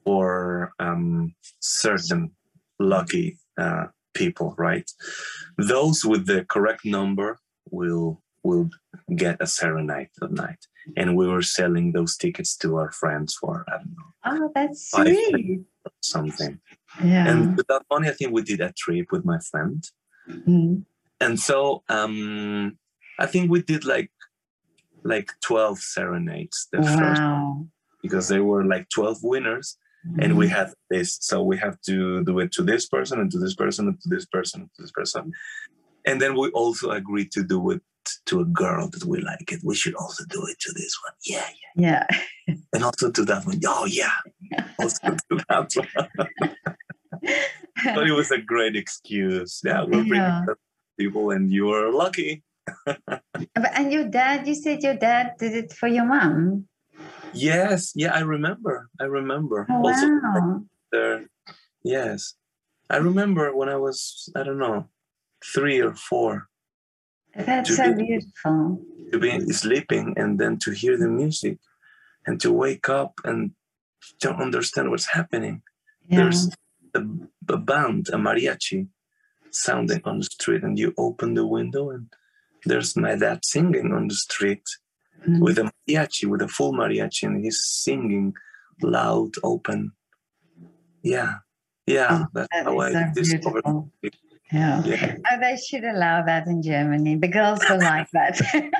Or 0.05 0.73
um, 0.79 1.35
certain 1.61 2.31
lucky 2.79 3.39
uh, 3.59 3.87
people, 4.15 4.55
right? 4.57 4.89
Those 5.59 6.05
with 6.05 6.27
the 6.27 6.45
correct 6.45 6.85
number 6.85 7.39
will 7.71 8.23
will 8.45 8.71
get 9.17 9.37
a 9.41 9.47
serenade 9.47 10.11
at 10.23 10.31
night, 10.31 10.67
and 10.97 11.17
we 11.17 11.27
were 11.27 11.43
selling 11.43 11.91
those 11.91 12.17
tickets 12.17 12.57
to 12.59 12.77
our 12.77 12.93
friends 12.93 13.35
for 13.35 13.65
I 13.69 13.79
don't 13.79 13.97
know 13.97 14.13
Oh, 14.25 14.51
that's 14.55 14.91
sweet. 14.93 15.63
something. 16.01 16.61
Yeah. 17.03 17.29
And 17.29 17.57
with 17.57 17.67
that 17.67 17.83
money, 17.91 18.09
I 18.09 18.13
think 18.13 18.33
we 18.33 18.43
did 18.43 18.61
a 18.61 18.73
trip 18.73 19.11
with 19.11 19.25
my 19.25 19.39
friend, 19.51 19.85
Mm. 20.29 20.85
and 21.21 21.39
so 21.41 21.83
um, 21.89 22.79
I 23.19 23.27
think 23.27 23.51
we 23.51 23.63
did 23.63 23.85
like 23.85 24.11
like 25.03 25.31
twelve 25.41 25.79
serenades 25.79 26.69
the 26.73 26.83
first 26.83 27.21
Wow. 27.23 27.67
Because 28.07 28.29
there 28.29 28.45
were 28.45 28.65
like 28.65 28.87
twelve 28.89 29.19
winners 29.23 29.77
and 30.21 30.31
Mm-hmm. 30.31 30.39
we 30.39 30.49
had 30.49 30.69
this 30.89 31.19
so 31.21 31.43
we 31.43 31.57
have 31.59 31.81
to 31.83 32.23
do 32.23 32.39
it 32.39 32.53
to 32.53 32.63
this 32.63 32.87
person 32.87 33.19
and 33.21 33.29
to 33.33 33.39
this 33.45 33.57
person 33.57 33.89
and 33.89 34.01
to 34.03 34.09
this 34.15 34.25
person 34.25 34.61
and 34.63 34.71
to 34.77 34.83
this 34.83 34.93
person 34.93 35.33
and 36.09 36.17
then 36.23 36.33
we 36.39 36.49
also 36.51 36.91
agreed 36.91 37.33
to 37.33 37.43
do 37.43 37.71
it 37.73 37.83
to 38.27 38.41
a 38.41 38.45
girl 38.45 38.89
that 38.93 39.05
we 39.05 39.21
like 39.21 39.51
it 39.51 39.61
we 39.65 39.75
should 39.75 39.97
also 39.97 40.23
do 40.37 40.41
it 40.47 40.59
to 40.61 40.71
this 40.81 40.95
one 41.05 41.15
yeah, 41.25 41.49
yeah. 41.77 42.07
Yeah. 42.47 42.55
and 42.73 42.85
also 42.85 43.11
to 43.11 43.25
that 43.25 43.45
one 43.47 43.61
oh 43.67 43.87
yeah 43.87 44.15
also 44.79 45.17
to 45.29 45.35
that 45.49 45.69
one 45.75 46.29
but 47.97 48.07
it 48.07 48.13
was 48.13 48.31
a 48.31 48.41
great 48.41 48.77
excuse 48.77 49.61
yeah 49.65 49.83
we're 49.83 50.05
bringing 50.07 50.15
Yeah. 50.15 50.45
the 50.47 50.55
people 50.99 51.31
and 51.35 51.51
you 51.51 51.73
are 51.73 51.91
lucky 51.91 52.45
and 53.77 53.93
your 53.93 54.05
dad, 54.09 54.47
you 54.47 54.55
said 54.55 54.83
your 54.83 54.95
dad 54.97 55.35
did 55.39 55.53
it 55.55 55.73
for 55.73 55.87
your 55.87 56.05
mom. 56.05 56.67
Yes 57.33 57.93
yeah 57.95 58.13
i 58.15 58.21
remember 58.21 58.89
i 59.01 59.05
remember 59.05 59.67
Oh, 59.71 59.87
also 59.87 60.07
wow. 60.07 60.63
there 60.93 61.27
yes 61.83 62.35
i 62.91 62.97
remember 62.97 63.55
when 63.55 63.69
i 63.69 63.77
was 63.77 64.29
i 64.37 64.43
don't 64.43 64.59
know 64.59 64.89
three 65.55 65.81
or 65.81 65.95
four 65.95 66.49
That's 67.35 67.77
so 67.77 67.93
be- 67.95 68.05
beautiful. 68.07 68.81
to 69.13 69.19
be 69.19 69.39
sleeping 69.53 70.15
and 70.17 70.39
then 70.41 70.57
to 70.65 70.71
hear 70.73 70.97
the 70.97 71.09
music 71.09 71.59
and 72.27 72.41
to 72.41 72.51
wake 72.53 72.89
up 72.89 73.13
and 73.25 73.53
don't 74.21 74.41
understand 74.41 74.91
what's 74.91 75.11
happening. 75.19 75.63
Yeah. 76.09 76.17
There's 76.19 76.49
a, 76.95 77.03
a 77.57 77.57
band, 77.59 78.09
a 78.13 78.17
mariachi, 78.17 78.89
sounding 79.51 80.01
on 80.05 80.19
the 80.19 80.25
street, 80.25 80.63
and 80.65 80.79
you 80.79 80.95
open 80.97 81.35
the 81.35 81.47
window 81.47 81.91
and 81.91 82.07
there's 82.65 82.97
my 82.97 83.15
dad 83.17 83.45
singing 83.45 83.93
on 83.93 84.09
the 84.09 84.15
street 84.15 84.65
Mm. 85.27 85.41
with 85.41 85.59
a 85.59 85.71
mariachi, 85.89 86.27
with 86.27 86.43
a 86.43 86.49
full 86.49 86.73
mariachi, 86.73 87.25
and 87.25 87.43
he's 87.45 87.61
singing 87.65 88.33
loud, 88.83 89.33
open. 89.43 89.93
Yeah, 91.03 91.37
yeah, 91.87 92.09
Oh, 92.23 92.27
that's 92.35 92.49
That 92.53 92.65
how 92.65 92.79
I 92.79 92.93
so 92.93 93.05
discovered. 93.15 93.65
Yeah. 94.53 94.83
Yeah, 94.85 95.17
Oh, 95.33 95.41
they 95.41 95.57
should 95.57 95.83
allow 95.85 96.23
that 96.25 96.47
in 96.47 96.63
Germany. 96.63 97.17
The 97.17 97.27
girls 97.29 97.61
are 97.69 97.79
like 97.79 98.09
that. 98.13 98.41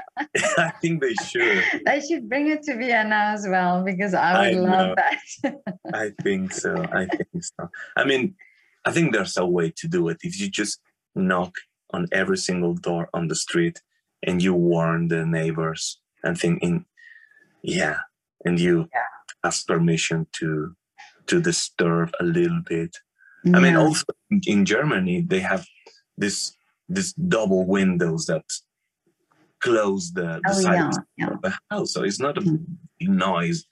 I 0.59 0.71
think 0.81 1.03
they 1.03 1.15
should. 1.15 1.65
they 1.87 2.01
should 2.01 2.29
bring 2.29 2.47
it 2.49 2.63
to 2.65 2.77
Vienna 2.77 3.33
as 3.35 3.47
well 3.49 3.83
because 3.85 4.15
I 4.15 4.33
I 4.47 4.49
would 4.55 4.63
know. 4.63 4.77
love 4.77 4.97
that. 4.97 5.55
I 5.93 6.11
think 6.23 6.53
so. 6.53 6.73
I 6.93 7.07
think 7.07 7.43
so. 7.43 7.69
I 7.97 8.05
mean, 8.05 8.37
I 8.85 8.93
think 8.93 9.13
there's 9.13 9.37
a 9.37 9.47
way 9.47 9.73
to 9.77 9.89
do 9.89 10.09
it. 10.09 10.19
If 10.23 10.41
you 10.41 10.49
just 10.49 10.81
knock 11.17 11.53
on 11.93 12.07
every 12.13 12.37
single 12.39 12.75
door 12.75 13.09
on 13.13 13.27
the 13.27 13.35
street 13.35 13.81
and 14.23 14.41
you 14.41 14.55
warn 14.55 15.09
the 15.09 15.27
neighbors 15.27 16.01
and 16.27 16.37
thinking, 16.39 16.85
yeah, 17.63 17.99
and 18.45 18.59
you 18.61 18.89
ask 19.45 19.67
permission 19.67 20.27
to 20.39 20.75
to 21.27 21.41
disturb 21.41 22.11
a 22.21 22.25
little 22.25 22.63
bit. 22.69 22.97
I 23.55 23.61
mean, 23.61 23.77
also 23.77 24.05
in- 24.47 24.65
Germany 24.65 25.25
they 25.31 25.41
have 25.41 25.65
this 26.19 26.53
this 26.89 27.13
double 27.15 27.65
windows 27.67 28.27
that 28.27 28.45
close 29.61 30.13
the, 30.13 30.41
the 30.45 30.51
oh 30.51 30.61
side 30.63 30.75
yeah, 30.75 30.91
yeah, 31.17 31.31
of 31.35 31.43
the 31.43 31.53
house, 31.71 31.93
so 31.93 32.03
it's 32.05 32.21
not 32.21 32.39
a 32.39 32.41
Mm. 32.41 32.59
big 33.01 33.09
noise. 33.11 33.65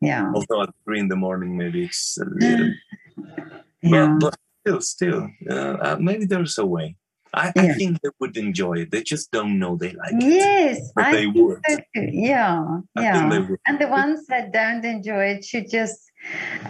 yeah, 0.00 0.30
Although 0.34 0.62
at 0.62 0.70
three 0.84 1.00
in 1.00 1.08
the 1.08 1.16
morning, 1.16 1.56
maybe 1.56 1.84
it's 1.84 2.18
a 2.18 2.24
little 2.24 2.70
yeah. 3.82 4.16
but, 4.20 4.30
but 4.34 4.38
still, 4.60 4.80
still, 4.80 5.28
uh, 5.50 5.76
uh, 5.86 5.96
maybe 6.00 6.24
there's 6.26 6.58
a 6.58 6.66
way. 6.66 6.96
I, 7.34 7.52
I 7.56 7.72
think 7.72 8.00
they 8.02 8.10
would 8.20 8.36
enjoy 8.36 8.74
it. 8.80 8.90
They 8.90 9.02
just 9.02 9.30
don't 9.30 9.58
know 9.58 9.76
they 9.76 9.92
like 9.92 10.12
it. 10.12 10.22
Yes, 10.22 10.92
But 10.94 11.06
I 11.06 11.12
they 11.12 11.26
would. 11.26 11.60
Yeah, 11.94 12.62
I 12.96 13.02
yeah. 13.02 13.26
would. 13.26 13.58
And 13.66 13.78
the 13.78 13.88
ones 13.88 14.26
that 14.26 14.52
don't 14.52 14.84
enjoy 14.84 15.24
it 15.36 15.44
should 15.44 15.70
just 15.70 15.98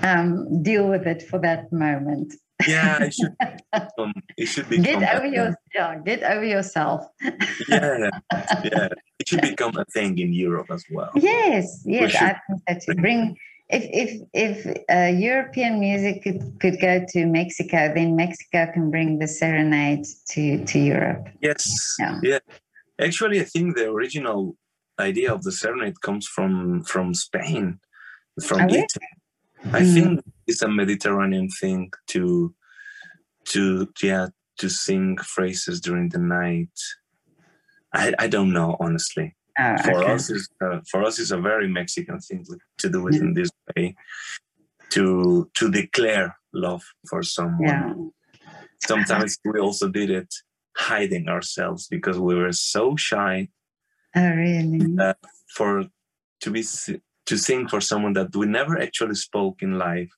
um, 0.02 0.62
deal 0.62 0.88
with 0.88 1.06
it 1.06 1.22
for 1.22 1.40
that 1.40 1.72
moment. 1.72 2.34
Yeah, 2.68 3.02
it 3.02 3.14
should 3.14 3.34
become. 3.72 4.12
It 4.36 4.46
should 4.46 4.68
Get 4.70 5.16
over 5.16 5.26
your 5.26 5.54
yeah, 5.74 5.98
get 5.98 6.22
over 6.22 6.44
yourself. 6.44 7.06
Yeah, 7.68 8.10
yeah. 8.64 8.88
It 9.18 9.28
should 9.28 9.40
become 9.50 9.76
a 9.76 9.84
thing 9.86 10.18
in 10.18 10.32
Europe 10.32 10.70
as 10.70 10.84
well. 10.90 11.10
Yes, 11.16 11.82
yes, 11.84 12.12
should 12.12 12.22
I 12.22 12.40
think 12.46 12.62
that 12.68 12.82
should 12.84 12.98
bring 12.98 13.36
if 13.72 13.84
if 13.92 14.10
if 14.34 14.82
uh, 14.90 15.16
European 15.18 15.80
music 15.80 16.22
could, 16.22 16.60
could 16.60 16.80
go 16.80 17.04
to 17.08 17.26
Mexico, 17.26 17.92
then 17.94 18.16
Mexico 18.16 18.70
can 18.72 18.90
bring 18.90 19.18
the 19.18 19.26
serenade 19.26 20.06
to 20.30 20.64
to 20.64 20.78
Europe. 20.78 21.28
Yes. 21.40 21.96
Yeah. 21.98 22.20
Yeah. 22.22 22.38
Actually, 23.00 23.40
I 23.40 23.44
think 23.44 23.76
the 23.76 23.88
original 23.90 24.56
idea 25.00 25.32
of 25.32 25.42
the 25.42 25.52
serenade 25.52 26.00
comes 26.02 26.26
from 26.26 26.84
from 26.84 27.14
Spain, 27.14 27.80
from 28.42 28.60
Oh, 28.60 28.64
really? 28.66 28.78
Italy. 28.84 29.12
I 29.72 29.82
Mm. 29.82 29.94
think 29.94 30.20
it's 30.46 30.62
a 30.62 30.68
Mediterranean 30.68 31.48
thing 31.48 31.92
to 32.08 32.54
to 33.52 33.88
yeah 34.02 34.28
to 34.58 34.68
sing 34.68 35.16
phrases 35.16 35.80
during 35.80 36.10
the 36.10 36.18
night. 36.18 36.76
I 37.92 38.12
I 38.18 38.28
don't 38.28 38.52
know 38.52 38.76
honestly. 38.78 39.34
Oh, 39.58 39.76
For 39.84 40.02
okay. 40.02 40.12
us, 40.12 40.30
is 40.30 40.48
uh, 40.64 40.80
for 40.90 41.02
us 41.04 41.18
is 41.18 41.30
a 41.30 41.38
very 41.40 41.68
Mexican 41.68 42.18
thing 42.20 42.44
to- 42.78 42.88
do 42.90 43.06
it 43.08 43.16
in 43.16 43.34
this 43.34 43.50
way, 43.76 43.94
to 44.90 45.48
to 45.58 45.70
declare 45.70 46.36
love 46.52 46.82
for 47.08 47.22
someone. 47.22 47.66
Yeah. 47.68 47.94
Sometimes 48.86 49.38
we 49.44 49.60
also 49.60 49.88
did 49.88 50.10
it 50.10 50.32
hiding 50.76 51.28
ourselves 51.28 51.86
because 51.88 52.18
we 52.18 52.34
were 52.34 52.52
so 52.52 52.96
shy 52.96 53.48
Oh, 54.16 54.30
really? 54.30 54.96
for 55.56 55.84
to 56.40 56.50
be 56.50 56.62
to 57.26 57.36
sing 57.36 57.68
for 57.68 57.80
someone 57.80 58.14
that 58.14 58.34
we 58.34 58.46
never 58.46 58.80
actually 58.80 59.14
spoke 59.14 59.62
in 59.62 59.78
life, 59.78 60.10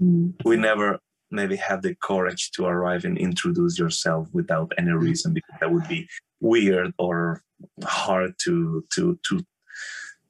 Mm. 0.00 0.34
We 0.44 0.56
never 0.56 1.00
maybe 1.30 1.56
had 1.56 1.82
the 1.82 1.94
courage 1.96 2.50
to 2.52 2.64
arrive 2.66 3.04
and 3.04 3.18
introduce 3.18 3.78
yourself 3.78 4.28
without 4.32 4.70
any 4.78 4.92
reason 4.92 5.32
because 5.34 5.56
that 5.60 5.72
would 5.72 5.88
be 5.88 6.08
weird 6.42 6.92
or 6.98 7.42
hard 7.84 8.34
to 8.44 8.84
to 8.94 9.18
to 9.28 9.40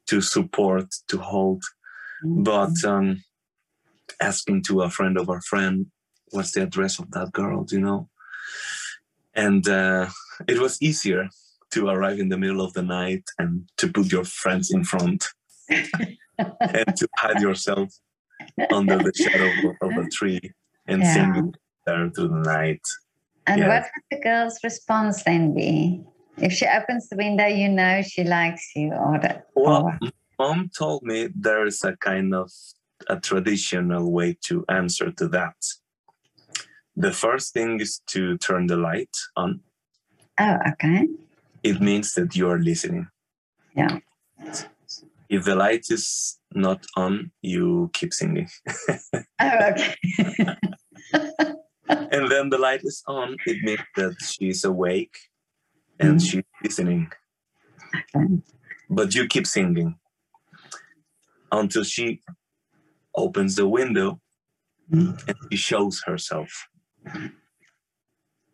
to 0.07 0.21
support 0.21 0.87
to 1.09 1.19
hold. 1.19 1.63
But 2.25 2.77
um, 2.85 3.25
asking 4.21 4.63
to 4.65 4.83
a 4.83 4.91
friend 4.91 5.17
of 5.19 5.29
a 5.29 5.41
friend, 5.41 5.87
what's 6.31 6.53
the 6.53 6.63
address 6.63 6.99
of 7.01 7.11
that 7.13 7.33
girl? 7.33 7.65
Do 7.65 7.77
you 7.77 7.83
know? 7.83 8.09
And 9.35 9.67
uh, 9.69 10.09
it 10.47 10.59
was 10.61 10.81
easier 10.81 11.29
to 11.73 11.89
arrive 11.89 12.19
in 12.21 12.29
the 12.29 12.39
middle 12.39 12.61
of 12.61 12.75
the 12.75 12.83
night 12.83 13.25
and 13.39 13.69
to 13.79 13.89
put 13.89 14.13
your 14.13 14.25
friends 14.25 14.71
in 14.71 14.85
front 14.85 15.25
and 15.69 16.97
to 16.97 17.09
hide 17.17 17.41
yourself 17.41 17.89
under 18.71 18.99
the 18.99 19.13
shadow 19.15 19.51
of 19.81 19.97
a 20.05 20.09
tree 20.11 20.41
and 20.87 21.01
Yeah. 21.03 21.15
sing 21.15 21.55
there 21.87 22.11
through 22.11 22.29
the 22.29 22.43
night. 22.59 22.83
And 23.47 23.61
Yeah. 23.61 23.69
what 23.69 23.83
would 23.83 24.05
the 24.11 24.21
girl's 24.23 24.59
response 24.65 25.23
then 25.25 25.55
be? 25.55 26.01
If 26.39 26.53
she 26.53 26.67
opens 26.67 27.09
the 27.09 27.17
window, 27.17 27.47
you 27.47 27.69
know 27.69 28.03
she 28.03 28.25
likes 28.25 28.71
you, 28.75 28.93
or 28.93 29.19
the, 29.19 29.43
Well, 29.55 29.85
or- 29.85 29.99
mom 30.39 30.71
told 30.77 31.03
me 31.03 31.29
there 31.35 31.67
is 31.67 31.85
a 31.85 31.97
kind 31.97 32.35
of 32.35 32.51
a 33.09 33.19
traditional 33.21 34.11
way 34.13 34.37
to 34.49 34.65
answer 34.69 35.11
to 35.13 35.29
that. 35.29 35.57
The 36.97 37.13
first 37.13 37.53
thing 37.53 37.81
is 37.81 38.01
to 38.09 38.39
turn 38.39 38.67
the 38.67 38.77
light 38.77 39.17
on. 39.37 39.61
oh, 40.39 40.59
okay, 40.73 41.09
It 41.63 41.81
means 41.81 42.15
that 42.15 42.35
you 42.37 42.49
are 42.51 42.59
listening. 42.59 43.09
Yeah. 43.77 43.99
If 45.29 45.45
the 45.45 45.55
light 45.55 45.87
is 45.91 46.39
not 46.55 46.85
on, 46.97 47.31
you 47.43 47.91
keep 47.93 48.13
singing. 48.13 48.49
oh, 49.41 49.59
okay, 49.71 49.95
and 52.13 52.31
then 52.31 52.51
the 52.51 52.59
light 52.59 52.83
is 52.85 53.03
on, 53.07 53.37
it 53.47 53.63
means 53.63 53.81
that 53.97 54.15
she's 54.23 54.65
awake 54.65 55.17
and 55.99 56.19
Mhm. 56.21 56.31
she's 56.31 56.45
listening. 56.63 57.11
Okay. 57.95 58.27
But 58.89 59.15
you 59.15 59.27
keep 59.27 59.47
singing 59.47 59.99
until 61.51 61.85
she 61.85 62.21
opens 63.15 63.57
the 63.57 63.67
window 63.67 64.21
Mhm. 64.91 65.29
and 65.29 65.37
she 65.51 65.57
shows 65.57 66.03
herself. 66.07 66.69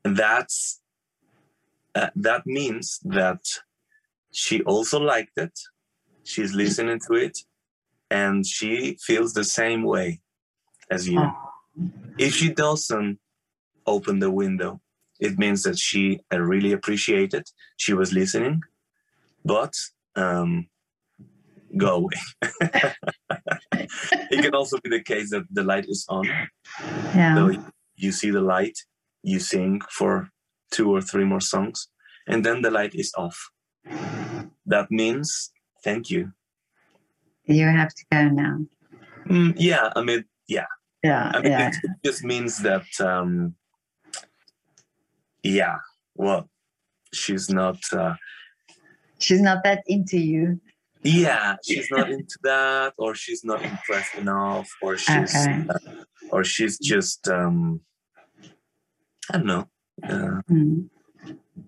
And 0.04 0.16
that's 0.16 0.80
uh, 1.94 2.10
that 2.14 2.46
means 2.46 3.00
that 3.02 3.42
she 4.30 4.62
also 4.62 5.00
liked 5.00 5.36
it. 5.36 5.58
She's 6.22 6.52
listening 6.54 7.00
to 7.08 7.14
it, 7.14 7.36
and 8.10 8.46
she 8.46 8.96
feels 9.06 9.32
the 9.32 9.42
same 9.42 9.82
way 9.82 10.20
as 10.90 11.08
you. 11.08 11.18
Oh. 11.20 11.52
If 12.18 12.34
she 12.34 12.48
doesn't 12.52 13.18
open 13.88 14.18
the 14.18 14.30
window, 14.30 14.80
it 15.20 15.38
means 15.38 15.62
that 15.64 15.78
she 15.78 16.20
uh, 16.32 16.40
really 16.40 16.72
appreciated. 16.72 17.48
She 17.76 17.94
was 17.94 18.12
listening, 18.12 18.62
but 19.44 19.74
um, 20.16 20.68
go 21.76 21.96
away. 21.96 22.18
it 24.30 24.42
can 24.42 24.54
also 24.54 24.78
be 24.82 24.90
the 24.90 25.02
case 25.02 25.30
that 25.30 25.44
the 25.50 25.62
light 25.62 25.86
is 25.88 26.04
on, 26.08 26.24
yeah, 27.14 27.34
so 27.34 27.62
you 27.96 28.12
see 28.12 28.30
the 28.30 28.40
light, 28.40 28.78
you 29.22 29.40
sing 29.40 29.80
for 29.90 30.30
two 30.70 30.94
or 30.94 31.00
three 31.00 31.24
more 31.24 31.40
songs, 31.40 31.88
and 32.26 32.44
then 32.44 32.62
the 32.62 32.70
light 32.70 32.94
is 32.94 33.12
off. 33.16 33.50
That 34.66 34.90
means 34.90 35.50
thank 35.82 36.10
you. 36.10 36.32
you 37.44 37.66
have 37.66 37.94
to 37.94 38.04
go 38.12 38.28
now. 38.28 38.58
Mm, 39.26 39.54
yeah, 39.56 39.92
I 39.96 40.02
mean, 40.02 40.24
yeah, 40.46 40.66
Yeah, 41.02 41.30
I 41.34 41.40
mean, 41.40 41.52
yeah, 41.52 41.68
it, 41.68 41.76
it 41.82 41.90
just 42.04 42.24
means 42.24 42.58
that, 42.58 42.86
um, 43.00 43.54
yeah, 45.42 45.76
well, 46.14 46.48
she's 47.12 47.48
not. 47.50 47.78
Uh, 47.92 48.14
she's 49.18 49.40
not 49.40 49.58
that 49.64 49.82
into 49.86 50.18
you. 50.18 50.60
yeah, 51.02 51.56
she's 51.64 51.88
not 51.90 52.10
into 52.16 52.38
that, 52.42 52.94
or 52.98 53.14
she's 53.14 53.44
not 53.44 53.64
impressed 53.64 54.14
enough, 54.16 54.68
or 54.82 54.96
she's, 54.96 55.34
Okay. 55.34 55.64
uh, 55.70 55.78
or 56.30 56.44
she's 56.44 56.78
just, 56.78 57.28
um, 57.28 57.80
I 59.32 59.38
don't 59.38 59.46
know. 59.46 59.68
Uh, 60.02 60.40
Mm. 60.50 60.88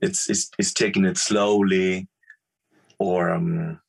it's, 0.01 0.30
it's 0.30 0.51
it's 0.59 0.72
taking 0.72 1.05
it 1.05 1.18
slowly, 1.18 2.09
or 2.98 3.30
um, 3.30 3.80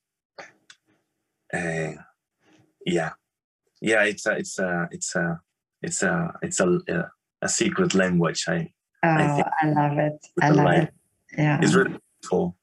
uh, 1.53 1.91
yeah, 2.85 3.11
yeah. 3.81 4.03
It's 4.03 4.25
a 4.25 4.31
it's 4.31 4.57
a 4.59 4.87
it's 4.91 5.15
a 5.15 5.39
it's 5.83 6.01
a 6.01 6.33
it's 6.41 6.59
a 6.59 6.79
a, 6.89 7.11
a 7.43 7.49
secret 7.49 7.93
language. 7.93 8.45
I 8.47 8.71
Oh, 9.03 9.07
I 9.07 9.43
I, 9.61 9.65
love 9.69 9.97
it. 9.97 10.27
I 10.41 10.49
love 10.49 10.71
it. 10.71 10.93
Yeah. 11.37 11.59
it's 11.61 11.73
really 11.73 11.97
beautiful 12.21 12.57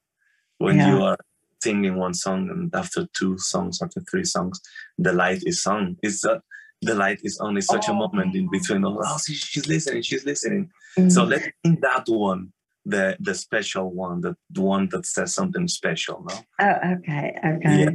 when 0.58 0.76
Yeah. 0.76 0.90
you 0.96 1.02
are 1.02 1.18
singing 1.62 1.96
one 1.96 2.14
song 2.14 2.48
and 2.50 2.72
after 2.74 3.06
two 3.18 3.36
songs, 3.38 3.80
after 3.82 4.00
three 4.10 4.24
songs, 4.24 4.60
the 4.98 5.12
light 5.12 5.42
is 5.46 5.66
on. 5.66 5.96
It's 6.02 6.20
that 6.22 6.42
the 6.82 6.94
light 6.94 7.18
is 7.24 7.38
on. 7.40 7.56
It's 7.56 7.66
such 7.66 7.88
a 7.88 7.92
Oh. 7.92 7.94
moment 7.96 8.34
in 8.36 8.48
between. 8.50 8.84
Oh, 8.84 9.18
she- 9.26 9.34
she's 9.34 9.66
listening. 9.66 10.02
She's 10.02 10.24
listening. 10.24 10.70
So 11.08 11.22
Mm. 11.24 11.28
let's 11.30 11.48
think 11.64 11.80
that 11.80 12.04
one, 12.08 12.52
the 12.84 13.16
the 13.20 13.34
special 13.34 13.90
one, 13.90 14.20
the, 14.20 14.36
the 14.50 14.62
one 14.62 14.88
that 14.92 15.04
says 15.06 15.34
something 15.34 15.66
special. 15.68 16.24
No. 16.28 16.34
Oh, 16.60 16.92
okay, 16.94 17.36
okay. 17.44 17.78
Yeah. 17.84 17.90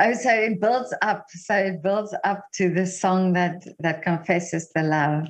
Oh, 0.00 0.12
so 0.14 0.30
it 0.30 0.60
builds 0.60 0.94
up. 1.02 1.26
So 1.30 1.54
it 1.56 1.82
builds 1.82 2.14
up 2.24 2.44
to 2.54 2.68
the 2.68 2.86
song 2.86 3.32
that 3.34 3.56
that 3.80 4.02
confesses 4.02 4.70
the 4.74 4.82
love. 4.82 5.28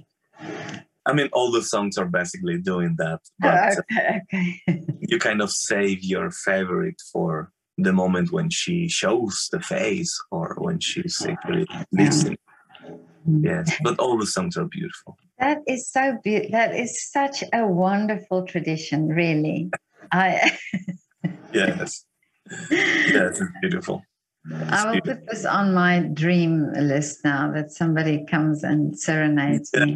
I 1.07 1.13
mean, 1.13 1.29
all 1.33 1.51
the 1.51 1.63
songs 1.63 1.99
are 1.99 2.07
basically 2.07 2.59
doing 2.59 2.95
that, 2.99 3.21
but 3.39 3.79
okay, 3.93 4.21
okay. 4.33 4.85
you 5.01 5.19
kind 5.19 5.41
of 5.41 5.51
save 5.51 6.03
your 6.03 6.31
favorite 6.31 7.01
for 7.13 7.53
the 7.77 7.93
moment 7.93 8.33
when 8.33 8.51
she 8.51 8.89
shows 8.89 9.49
the 9.53 9.61
face 9.61 10.17
or 10.31 10.55
when 10.59 10.81
she's 10.81 11.25
actually 11.29 11.67
listening. 11.93 12.39
Yes, 13.27 13.75
but 13.83 13.99
all 13.99 14.19
the 14.19 14.27
songs 14.27 14.57
are 14.57 14.67
beautiful. 14.67 15.17
That 15.39 15.59
is 15.67 15.91
so 15.91 16.19
beautiful. 16.23 16.53
That 16.53 16.75
is 16.75 17.11
such 17.11 17.43
a 17.53 17.67
wonderful 17.67 18.47
tradition, 18.47 19.09
really. 19.09 19.71
I 20.13 20.57
Yes, 21.53 22.05
yes, 22.71 23.41
it's 23.41 23.53
beautiful. 23.61 24.03
I 24.53 24.91
will 24.91 25.01
put 25.01 25.27
this 25.27 25.47
on 25.47 25.73
my 25.73 26.01
dream 26.01 26.71
list 26.75 27.25
now 27.25 27.51
that 27.53 27.71
somebody 27.71 28.27
comes 28.27 28.63
and 28.63 28.99
serenades 28.99 29.71
me. 29.73 29.95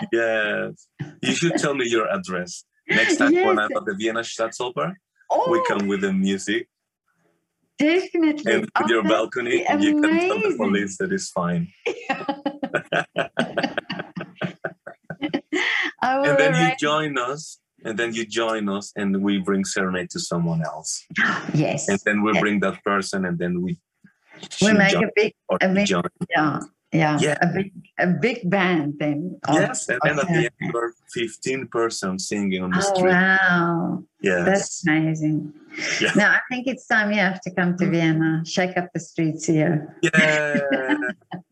Yes, 0.00 0.08
yes. 0.12 0.88
You 1.22 1.34
should 1.34 1.56
tell 1.56 1.74
me 1.74 1.88
your 1.88 2.06
address 2.08 2.64
next 2.88 3.16
time 3.16 3.32
when 3.32 3.58
I'm 3.58 3.70
at 3.76 3.84
the 3.86 3.94
Vienna 3.98 4.20
Staatsoper. 4.20 4.94
Oh, 5.30 5.50
We 5.50 5.60
come 5.66 5.86
with 5.88 6.02
the 6.02 6.12
music 6.12 6.68
definitely. 7.78 8.52
and 8.52 8.60
with 8.62 8.70
Oh, 8.76 8.88
your 8.88 9.02
balcony, 9.02 9.64
and 9.66 9.82
you 9.82 10.00
can 10.00 10.10
tell 10.28 10.40
the 10.40 10.54
police 10.56 10.98
that 10.98 11.12
it's 11.12 11.30
fine. 11.30 11.72
I 16.02 16.18
will 16.18 16.24
And 16.30 16.38
then 16.38 16.54
you 16.54 16.70
join 16.78 17.18
us, 17.18 17.58
and 17.84 17.98
then 17.98 18.14
you 18.14 18.24
join 18.26 18.68
us, 18.68 18.92
and 18.96 19.22
we 19.22 19.38
bring 19.38 19.64
serenade 19.64 20.10
to 20.10 20.20
someone 20.20 20.62
else, 20.64 21.04
Yes. 21.54 21.88
and 21.88 21.98
then 22.04 22.22
we 22.22 22.32
Yes. 22.34 22.40
bring 22.40 22.60
that 22.60 22.82
person, 22.84 23.24
and 23.24 23.38
then 23.38 23.62
we 23.62 23.80
we 24.62 24.72
make 24.74 24.94
a 24.94 25.10
big, 25.16 25.32
a 25.60 25.68
big 25.68 25.86
join. 25.86 26.02
yeah, 26.30 26.60
Yeah, 26.96 27.18
Yeah. 27.20 27.36
a 27.42 27.46
big 27.52 27.72
a 27.98 28.06
big 28.06 28.38
band 28.50 28.94
then. 28.98 29.38
yes, 29.52 29.88
and 29.88 30.00
then 30.04 30.18
at 30.18 30.26
the 30.28 30.50
end, 30.60 30.72
were 30.72 30.92
15 31.12 31.68
persons 31.68 32.28
singing 32.28 32.62
on 32.62 32.70
the 32.70 32.78
Oh 32.78 32.94
street. 32.94 33.10
wow, 33.12 34.04
Yes. 34.22 34.44
that's 34.46 34.86
amazing. 34.86 35.52
Yeah. 36.00 36.12
Now 36.16 36.30
I 36.32 36.40
think 36.50 36.66
it's 36.66 36.86
time 36.86 37.12
you 37.12 37.18
have 37.20 37.40
to 37.42 37.50
come 37.50 37.76
to 37.78 37.86
Vienna, 37.88 38.42
shake 38.44 38.76
up 38.76 38.88
the 38.94 39.00
streets 39.00 39.46
here. 39.46 39.94
Yeah, 40.02 40.96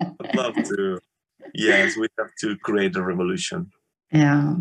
I'd 0.01 0.35
love 0.43 0.55
to. 0.71 0.99
Yes, 1.55 1.97
we 1.97 2.09
have 2.19 2.33
to 2.41 2.57
create 2.66 2.97
a 2.97 3.03
revolution. 3.03 3.71
Yeah. 4.11 4.55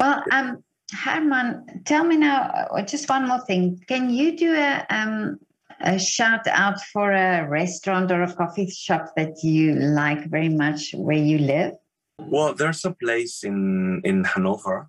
Well, 0.00 0.22
um, 0.32 0.62
German, 1.04 1.64
tell 1.84 2.04
me 2.04 2.16
now 2.16 2.38
uh, 2.70 2.82
just 2.82 3.08
one 3.08 3.26
more 3.28 3.40
thing. 3.40 3.82
Can 3.88 4.10
you 4.10 4.36
do 4.36 4.54
a 4.54 4.84
um 4.90 5.38
a 5.82 5.98
shout 5.98 6.46
out 6.46 6.80
for 6.92 7.12
a 7.12 7.46
restaurant 7.48 8.10
or 8.10 8.22
a 8.22 8.32
coffee 8.32 8.70
shop 8.70 9.12
that 9.16 9.42
you 9.42 9.74
like 9.74 10.30
very 10.30 10.48
much 10.48 10.94
where 10.94 11.16
you 11.18 11.38
live? 11.38 11.74
Well, 12.18 12.54
there's 12.54 12.84
a 12.84 12.92
place 12.92 13.42
in 13.44 14.00
in 14.04 14.24
Hanover 14.24 14.88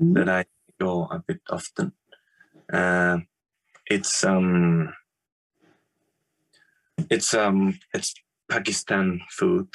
Mhm. 0.00 0.14
that 0.14 0.28
I 0.28 0.44
go 0.78 1.08
a 1.10 1.18
bit 1.18 1.40
often. 1.50 1.92
Uh, 2.72 3.18
it's 3.86 4.24
um, 4.24 4.92
it's 7.10 7.34
um, 7.34 7.78
it's 7.94 8.14
Pakistan 8.48 9.20
food, 9.30 9.68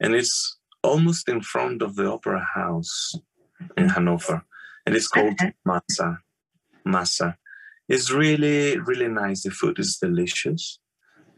and 0.00 0.14
it's 0.14 0.58
almost 0.82 1.28
in 1.28 1.40
front 1.40 1.82
of 1.82 1.96
the 1.96 2.06
Opera 2.10 2.40
House 2.54 3.14
in 3.76 3.88
Hanover, 3.88 4.44
and 4.86 4.94
it's 4.94 5.08
called. 5.08 5.38
Masa. 5.66 6.18
Masa. 6.86 7.36
It's 7.88 8.10
really 8.10 8.78
really 8.78 9.08
nice. 9.08 9.42
The 9.42 9.50
food 9.50 9.78
is 9.78 9.98
delicious. 9.98 10.78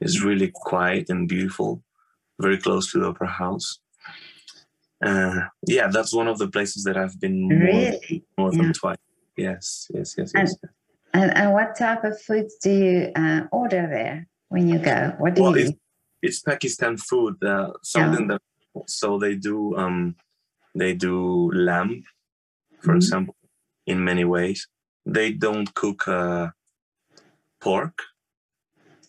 It's 0.00 0.22
really 0.22 0.50
quiet 0.54 1.08
and 1.08 1.28
beautiful, 1.28 1.82
very 2.40 2.58
close 2.58 2.90
to 2.92 3.00
the 3.00 3.06
Opera 3.08 3.28
House. 3.28 3.78
Uh, 5.04 5.40
yeah, 5.66 5.88
that's 5.88 6.12
one 6.14 6.28
of 6.28 6.38
the 6.38 6.48
places 6.48 6.84
that 6.84 6.96
I've 6.96 7.18
been 7.20 7.42
more, 7.48 7.58
Really? 7.58 8.24
more 8.38 8.52
Yeah. 8.52 8.62
than 8.62 8.72
twice. 8.72 8.96
Yes, 9.36 9.86
yes, 9.94 10.14
yes, 10.18 10.32
And- 10.34 10.48
yes. 10.48 10.56
And, 11.14 11.34
and 11.36 11.52
what 11.52 11.74
type 11.76 12.04
of 12.04 12.20
foods 12.20 12.56
do 12.62 12.70
you 12.70 13.12
uh, 13.16 13.42
order 13.50 13.86
there 13.88 14.26
when 14.48 14.68
you 14.68 14.78
go? 14.78 15.14
What 15.18 15.34
do 15.34 15.42
Well, 15.42 15.56
you 15.56 15.68
eat? 15.68 15.78
It's 16.22 16.40
Pakistan 16.40 16.96
food. 16.98 17.42
Uh, 17.42 17.72
something 17.82 18.26
that 18.28 18.42
so 18.86 19.18
they 19.18 19.34
do. 19.36 19.74
Um, 19.76 20.16
they 20.74 20.92
do 20.92 21.50
lamb, 21.52 22.02
for 22.82 22.92
Mhm. 22.92 22.96
example, 22.96 23.36
in 23.86 24.04
many 24.04 24.24
ways. 24.24 24.68
They 25.06 25.32
don't 25.32 25.72
cook 25.74 26.08
uh, 26.08 26.48
pork. 27.60 27.98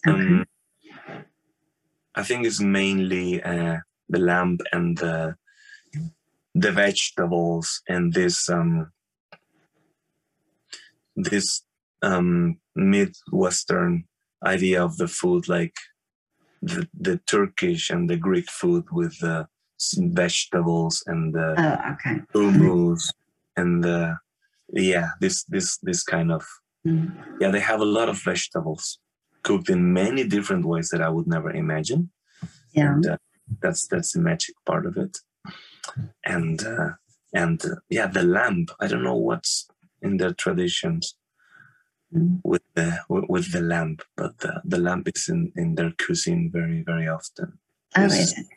Um, 0.07 0.45
I 2.15 2.23
think 2.23 2.45
it's 2.45 2.61
mainly 2.61 3.41
uh, 3.43 3.77
the 4.09 4.19
lamb 4.19 4.57
and 4.71 4.97
the 4.97 5.35
the 6.55 6.71
vegetables 6.71 7.81
and 7.87 8.13
this 8.13 8.49
um, 8.49 8.91
this 11.15 11.63
um, 12.01 12.59
midwestern 12.75 14.05
idea 14.45 14.83
of 14.83 14.97
the 14.97 15.07
food, 15.07 15.47
like 15.47 15.75
the, 16.61 16.87
the 16.93 17.17
Turkish 17.27 17.89
and 17.89 18.09
the 18.09 18.17
Greek 18.17 18.49
food 18.49 18.85
with 18.91 19.19
the 19.19 19.47
vegetables 19.97 21.03
and 21.07 21.33
the 21.33 21.55
Oh, 21.57 21.93
okay. 21.93 22.21
hummus 22.35 23.13
and 23.55 23.83
the 23.83 24.17
yeah 24.73 25.09
this 25.21 25.43
this 25.45 25.77
this 25.83 26.03
kind 26.03 26.31
of 26.31 26.43
Mm. 26.85 27.11
yeah 27.41 27.51
they 27.51 27.59
have 27.59 27.81
a 27.81 27.85
lot 27.97 28.07
of 28.07 28.21
vegetables 28.23 28.99
cooked 29.41 29.69
in 29.69 29.91
many 29.93 30.23
different 30.27 30.63
ways 30.65 30.89
that 30.89 31.01
I 31.01 31.09
would 31.09 31.27
never 31.27 31.49
imagine 31.51 32.11
Yeah. 32.71 32.93
and 32.93 33.05
uh, 33.05 33.17
that's 33.61 33.87
that's 33.87 34.11
the 34.13 34.21
magic 34.21 34.55
part 34.65 34.85
of 34.85 34.95
it 34.95 35.17
and 36.23 36.63
uh, 36.63 36.89
and 37.33 37.59
uh, 37.65 37.75
yeah 37.89 38.07
the 38.07 38.23
lamb 38.23 38.67
i 38.79 38.87
don't 38.87 39.03
know 39.03 39.15
what's 39.29 39.67
in 40.01 40.17
their 40.17 40.33
traditions 40.33 41.15
Mm. 42.13 42.39
with 42.43 42.63
the 42.75 42.99
with, 43.09 43.51
the 43.51 43.59
lamb 43.59 43.97
but 44.15 44.37
the, 44.39 44.61
the 44.63 44.77
lamb 44.77 45.03
is 45.13 45.27
in 45.27 45.51
in 45.57 45.75
their 45.75 45.91
cuisine 46.03 46.49
very 46.53 46.81
very 46.83 47.07
often 47.17 47.59
Oh. 47.97 48.07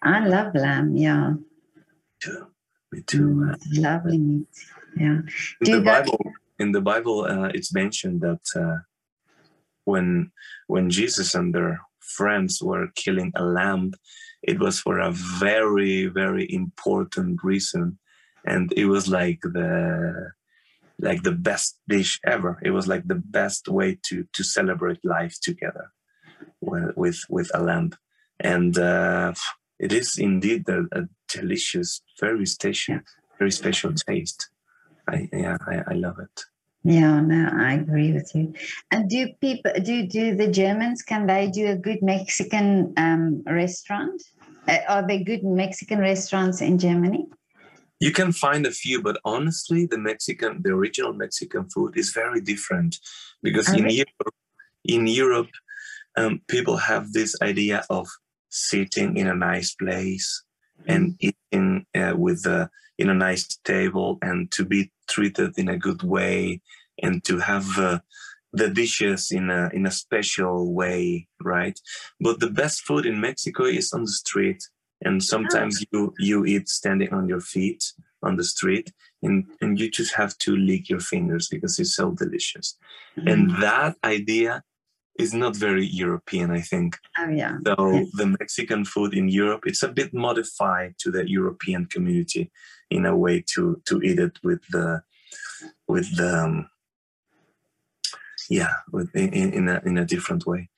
I 0.03 0.27
love 0.35 0.55
lamb. 0.55 0.97
Yeah. 0.97 1.35
too 2.23 2.47
me 2.93 3.01
too 3.03 3.27
Mm, 3.27 3.53
uh, 3.55 3.57
lovely 3.87 4.19
meat. 4.19 4.47
Yeah. 4.97 5.21
in 5.61 5.73
the 5.73 5.81
bible 5.81 6.21
in 6.59 6.73
the 6.73 6.81
bible 6.81 7.25
uh, 7.25 7.49
it's 7.55 7.73
mentioned 7.73 8.21
that 8.21 8.45
uh, 8.57 8.79
when 9.85 10.33
when 10.67 10.91
jesus 10.91 11.35
and 11.35 11.55
their 11.55 11.81
friends 12.01 12.63
were 12.63 12.89
killing 12.97 13.33
a 13.37 13.45
lamb 13.45 13.93
it 14.43 14.59
was 14.59 14.81
for 14.81 14.99
a 14.99 15.13
very 15.13 16.07
very 16.07 16.51
important 16.53 17.43
reason. 17.43 17.99
And 18.47 18.73
it 18.77 18.87
was 18.87 19.09
like 19.09 19.41
the 19.43 20.31
like 20.99 21.23
the 21.23 21.33
best 21.33 21.79
dish 21.89 22.21
ever. 22.25 22.59
It 22.63 22.71
was 22.71 22.87
like 22.87 23.07
the 23.07 23.23
best 23.23 23.69
way 23.69 23.99
to 24.05 24.27
to 24.33 24.43
celebrate 24.43 25.05
life 25.05 25.39
together 25.41 25.93
with 26.61 26.97
with, 26.97 27.21
with 27.29 27.51
a 27.55 27.63
lamb. 27.63 27.93
And 28.39 28.79
uh, 28.79 29.35
it 29.79 29.93
is 29.93 30.19
indeed 30.19 30.69
a, 30.69 30.85
a 30.93 31.09
delicious 31.29 32.03
very 32.19 32.47
special 32.47 33.01
very 33.39 33.51
special 33.51 33.93
taste 33.93 34.51
I 35.09 35.29
yeah, 35.33 35.57
I, 35.67 35.83
I 35.89 35.95
love 35.95 36.19
it. 36.19 36.43
Yeah, 36.83 37.21
no, 37.21 37.51
I 37.53 37.75
agree 37.75 38.13
with 38.13 38.35
you. 38.35 38.55
And 38.91 39.09
do 39.09 39.29
people 39.41 39.73
do 39.83 40.07
do 40.07 40.35
the 40.35 40.49
Germans 40.49 41.03
can 41.03 41.27
they 41.27 41.51
do 41.51 41.69
a 41.69 41.77
good 41.77 42.03
Mexican 42.03 42.95
um, 42.97 43.43
restaurant? 43.47 44.23
Uh, 44.67 44.79
are 44.89 45.07
there 45.07 45.23
good 45.23 45.45
Mexican 45.45 45.99
restaurants 45.99 46.61
in 46.61 46.79
Germany? 46.79 47.27
You 48.01 48.13
can 48.13 48.33
find 48.33 48.67
a 48.67 48.71
few, 48.71 49.03
but 49.03 49.21
honestly, 49.27 49.85
the 49.85 49.99
Mexican, 49.99 50.63
the 50.63 50.71
original 50.71 51.13
Mexican 51.13 51.69
food 51.69 51.99
is 51.99 52.13
very 52.13 52.41
different 52.41 52.99
because 53.43 53.69
Oh, 53.69 53.75
in 53.75 53.85
really? 53.85 53.97
Europe, 53.97 54.35
in 54.85 55.07
Europe, 55.07 55.51
um, 56.17 56.41
people 56.49 56.79
have 56.79 57.13
this 57.13 57.37
idea 57.43 57.85
of 57.91 58.09
sitting 58.49 59.19
in 59.19 59.29
a 59.29 59.35
nice 59.35 59.75
place 59.75 60.43
and 60.89 61.15
eating 61.21 61.87
uh, 61.95 62.15
with 62.17 62.47
a, 62.47 62.71
in 63.01 63.09
a 63.09 63.21
nice 63.29 63.47
table 63.65 64.19
and 64.23 64.39
to 64.53 64.63
be 64.65 64.93
treated 65.09 65.51
in 65.59 65.69
a 65.69 65.79
good 65.87 66.03
way 66.03 66.61
and 67.03 67.25
to 67.25 67.39
have 67.39 67.67
uh, 67.79 67.99
the 68.53 68.69
dishes 68.69 69.31
in 69.31 69.49
a 69.51 69.71
in 69.73 69.87
a 69.87 69.91
special 70.05 70.57
way 70.81 71.27
right? 71.55 71.79
But 72.21 72.41
the 72.41 72.51
best 72.51 72.79
food 72.87 73.05
in 73.07 73.21
mexico 73.29 73.65
is 73.65 73.93
on 73.93 74.03
the 74.03 74.17
street. 74.25 74.63
And 75.07 75.23
sometimes 75.35 75.75
you 75.91 76.13
you 76.19 76.39
eat 76.45 76.69
standing 76.69 77.13
on 77.19 77.25
your 77.33 77.41
feet 77.55 77.83
on 78.23 78.37
the 78.37 78.45
street 78.55 78.87
and 79.23 79.37
and 79.63 79.81
you 79.81 79.87
just 80.01 80.15
have 80.21 80.33
to 80.45 80.51
lick 80.71 80.85
your 80.93 81.01
fingers 81.13 81.49
because 81.55 81.75
it's 81.81 81.97
so 81.97 82.07
delicious. 82.23 82.77
And 83.31 83.43
that 83.63 83.93
idea 84.17 84.53
is 85.19 85.33
not 85.35 85.55
very 85.67 85.87
european 86.03 86.49
i 86.51 86.63
think. 86.71 86.91
Oh 87.23 87.31
yeah, 87.43 87.55
so 87.67 87.75
Yeah. 87.95 88.05
the 88.21 88.29
Mexican 88.41 88.83
food 88.93 89.11
in 89.21 89.27
Europe, 89.43 89.63
it's 89.71 89.85
a 89.89 89.93
bit 89.99 90.11
modified 90.29 90.93
to 91.03 91.09
the 91.17 91.25
European 91.39 91.83
community 91.95 92.51
in 92.91 93.07
a 93.07 93.17
way 93.17 93.45
to 93.55 93.81
to 93.87 94.03
eat 94.03 94.19
it 94.19 94.39
with 94.43 94.61
the 94.71 95.03
with 95.89 96.17
the 96.17 96.45
um, 96.45 96.71
yeah 98.49 98.75
with 98.93 99.15
in, 99.15 99.53
in 99.53 99.69
a 99.69 99.81
in 99.85 99.99
a 99.99 100.05
different 100.05 100.47
way. 100.47 100.69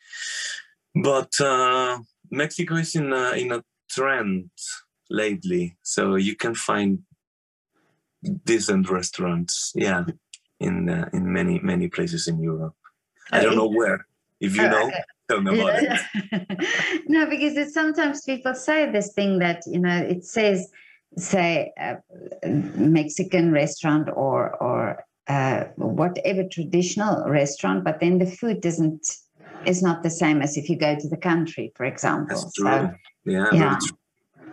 But 0.95 1.33
uh, 1.41 1.99
Mexico 2.31 2.77
is 2.77 2.95
in 2.95 3.13
a 3.13 3.33
in 3.33 3.53
a 3.53 3.65
trend 3.91 4.51
lately, 5.11 5.77
so 5.83 6.17
you 6.17 6.37
can 6.37 6.55
find 6.55 7.01
decent 8.45 8.89
restaurants. 8.91 9.73
Yeah, 9.75 10.05
in 10.61 10.89
uh, 10.89 11.09
in 11.13 11.33
many 11.33 11.59
many 11.61 11.89
places 11.89 12.29
in 12.29 12.41
Europe. 12.43 12.75
I 13.31 13.43
don't 13.43 13.57
know 13.57 13.69
where. 13.69 14.07
If 14.41 14.57
you 14.57 14.65
Oh, 14.65 14.69
know, 14.69 14.91
tell 15.31 15.41
me 15.41 15.59
about 15.61 15.83
it. 15.83 16.01
No, 17.09 17.27
because 17.27 17.57
it's 17.57 17.75
sometimes 17.75 18.23
people 18.25 18.55
say 18.55 18.91
this 18.91 19.13
thing 19.13 19.39
that 19.39 19.63
you 19.67 19.81
know 19.81 19.97
it 19.97 20.25
says 20.25 20.71
say 21.17 21.73
uh, 21.81 21.97
Mexican 22.45 23.53
restaurant 23.53 24.09
or 24.15 24.57
or 24.63 25.05
uh, 25.29 25.65
whatever 25.77 26.45
traditional 26.49 27.25
restaurant, 27.29 27.85
but 27.85 28.01
then 28.01 28.19
the 28.19 28.27
food 28.27 28.61
doesn't 28.61 29.07
is 29.67 29.83
not 29.83 30.03
the 30.03 30.11
same 30.11 30.43
as 30.43 30.57
if 30.57 30.69
you 30.69 30.77
go 30.77 30.97
to 30.99 31.09
the 31.09 31.17
country, 31.17 31.73
for 31.77 31.85
example. 31.85 32.37
That's 32.37 32.53
true. 32.55 32.67
So, 32.67 32.91
yeah, 33.25 33.47
yeah. 33.53 33.59
very 33.59 33.77
true. 33.81 33.97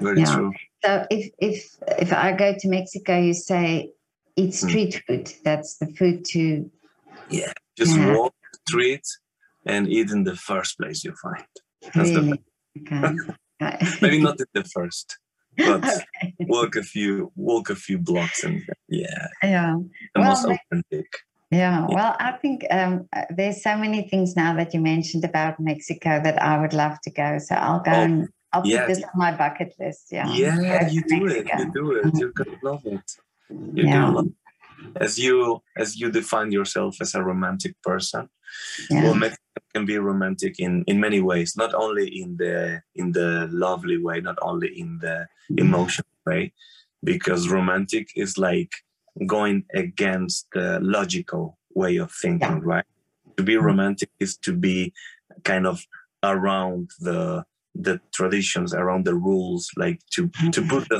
Very 0.01 0.19
Yeah. 0.19 0.35
true. 0.35 0.53
so 0.83 1.05
if 1.09 1.31
if 1.39 1.75
if 1.99 2.13
I 2.13 2.31
go 2.33 2.53
to 2.57 2.67
Mexico, 2.67 3.19
you 3.19 3.33
say 3.33 3.91
eat 4.35 4.55
Hmm. 4.55 4.67
street 4.67 5.03
food. 5.07 5.33
That's 5.43 5.77
the 5.77 5.87
food 5.97 6.25
to 6.33 6.69
yeah, 7.29 7.53
Just 7.77 7.97
Yeah. 7.97 8.13
walk 8.13 8.33
the 8.51 8.59
street 8.67 9.05
and 9.65 9.87
eat 9.87 10.09
in 10.11 10.23
the 10.23 10.35
first 10.35 10.77
place 10.77 11.03
you 11.03 11.13
find. 11.21 11.45
That's 11.95 12.11
the 12.11 12.21
really. 12.21 12.43
Okay. 12.81 13.15
Okay. 13.61 13.85
Maybe 14.01 14.19
not 14.21 14.39
in 14.39 14.45
the 14.53 14.63
first, 14.63 15.17
but 15.65 15.83
Okay. 15.83 16.35
walk 16.39 16.75
a 16.75 16.83
few 16.83 17.31
walk 17.35 17.69
a 17.69 17.75
few 17.75 17.97
blocks 17.97 18.43
and 18.43 18.61
yeah, 18.87 19.27
Yeah. 19.43 19.75
the 20.15 20.21
Well, 20.21 20.29
most 20.29 20.45
authentic. 20.45 21.07
Yeah, 21.51 21.87
well, 21.89 22.15
I 22.19 22.33
think 22.33 22.65
um, 22.69 23.07
uh, 23.11 23.23
there's 23.35 23.63
so 23.63 23.75
many 23.75 24.07
things 24.07 24.35
now 24.35 24.55
that 24.55 24.71
you 24.73 24.79
mentioned 24.81 25.25
about 25.25 25.59
Mexico 25.59 26.21
that 26.23 26.39
I 26.39 26.59
would 26.61 26.73
love 26.73 27.01
to 27.05 27.09
go. 27.09 27.39
So 27.39 27.55
I'll 27.55 27.79
go 27.81 27.91
Oh, 27.91 28.03
and 28.03 28.27
I'll 28.53 28.63
Yeah. 28.63 28.85
put 28.85 28.87
this 28.87 29.03
on 29.03 29.09
my 29.15 29.35
bucket 29.35 29.73
list. 29.79 30.11
Yeah. 30.11 30.31
Yeah, 30.35 30.89
you 30.89 31.01
do 31.07 31.25
it. 31.25 31.47
You 31.57 31.71
do 31.73 31.91
it. 31.93 32.13
You're 32.19 32.33
gonna 32.33 32.59
love 32.61 32.85
it. 32.85 33.01
You're 33.73 33.87
Yeah. 33.87 34.11
love 34.11 34.27
it. 34.27 34.33
As 35.01 35.17
you 35.17 35.61
as 35.75 35.99
you 35.99 36.11
define 36.11 36.51
yourself 36.51 37.01
as 37.01 37.15
a 37.15 37.23
romantic 37.23 37.73
person, 37.81 38.29
Yeah. 38.89 39.03
well, 39.03 39.15
Mexico 39.15 39.61
can 39.73 39.85
be 39.85 39.97
romantic 39.97 40.59
in 40.59 40.83
in 40.87 40.99
many 40.99 41.21
ways. 41.21 41.55
Not 41.55 41.73
only 41.73 42.07
in 42.21 42.37
the 42.37 42.81
in 42.95 43.11
the 43.11 43.47
lovely 43.51 43.97
way, 43.97 44.21
not 44.21 44.37
only 44.41 44.69
in 44.79 44.99
the 44.99 45.27
emotional 45.57 46.07
way, 46.25 46.53
because 47.03 47.49
romantic 47.49 48.07
is 48.15 48.37
like 48.37 48.71
going 49.25 49.65
against 49.73 50.47
the 50.53 50.79
logical 50.81 51.57
way 51.75 51.97
of 51.97 52.11
thinking, 52.21 52.59
right? 52.61 52.85
To 53.37 53.43
be 53.43 53.55
Mhm. 53.55 53.63
romantic 53.63 54.09
is 54.19 54.37
to 54.45 54.53
be 54.53 54.93
kind 55.43 55.65
of 55.67 55.85
around 56.23 56.89
the 56.99 57.43
the 57.75 58.01
traditions, 58.11 58.73
around 58.73 59.05
the 59.05 59.15
rules, 59.15 59.69
like 59.77 59.99
to 60.15 60.29
to 60.51 60.61
put 60.67 60.89
the 60.89 60.99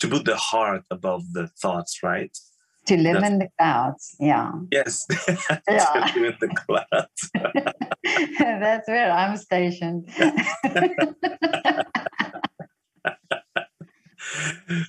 to 0.00 0.08
put 0.08 0.24
the 0.24 0.36
heart 0.36 0.82
above 0.90 1.22
the 1.32 1.46
thoughts, 1.62 2.02
right? 2.02 2.36
To 2.86 2.96
live 2.96 3.14
That's- 3.14 3.30
in 3.32 3.38
the 3.38 3.48
clouds. 3.58 4.16
Yeah. 4.20 4.52
Yes. 4.70 5.06
Yeah. 5.68 6.10
to 6.12 6.20
live 6.20 6.36
in 6.42 6.48
the 6.48 6.54
clouds. 6.66 7.30
That's 8.38 8.88
where 8.88 9.10
I'm 9.10 9.36
stationed. 9.36 10.08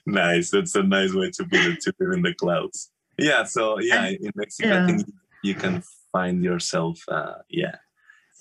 nice. 0.05 0.51
That's 0.51 0.75
a 0.75 0.83
nice 0.83 1.13
way 1.13 1.31
to 1.31 1.43
put 1.43 1.59
it. 1.59 1.81
To 1.81 1.93
live 1.99 2.13
in 2.13 2.21
the 2.23 2.33
clouds. 2.33 2.91
Yeah. 3.17 3.43
So 3.43 3.79
yeah, 3.79 4.07
in 4.07 4.31
Mexico, 4.35 4.69
Yeah. 4.69 4.83
I 4.83 4.87
think 4.87 5.07
you 5.43 5.55
can 5.55 5.83
find 6.11 6.43
yourself. 6.43 6.99
Uh, 7.07 7.35
yeah, 7.49 7.75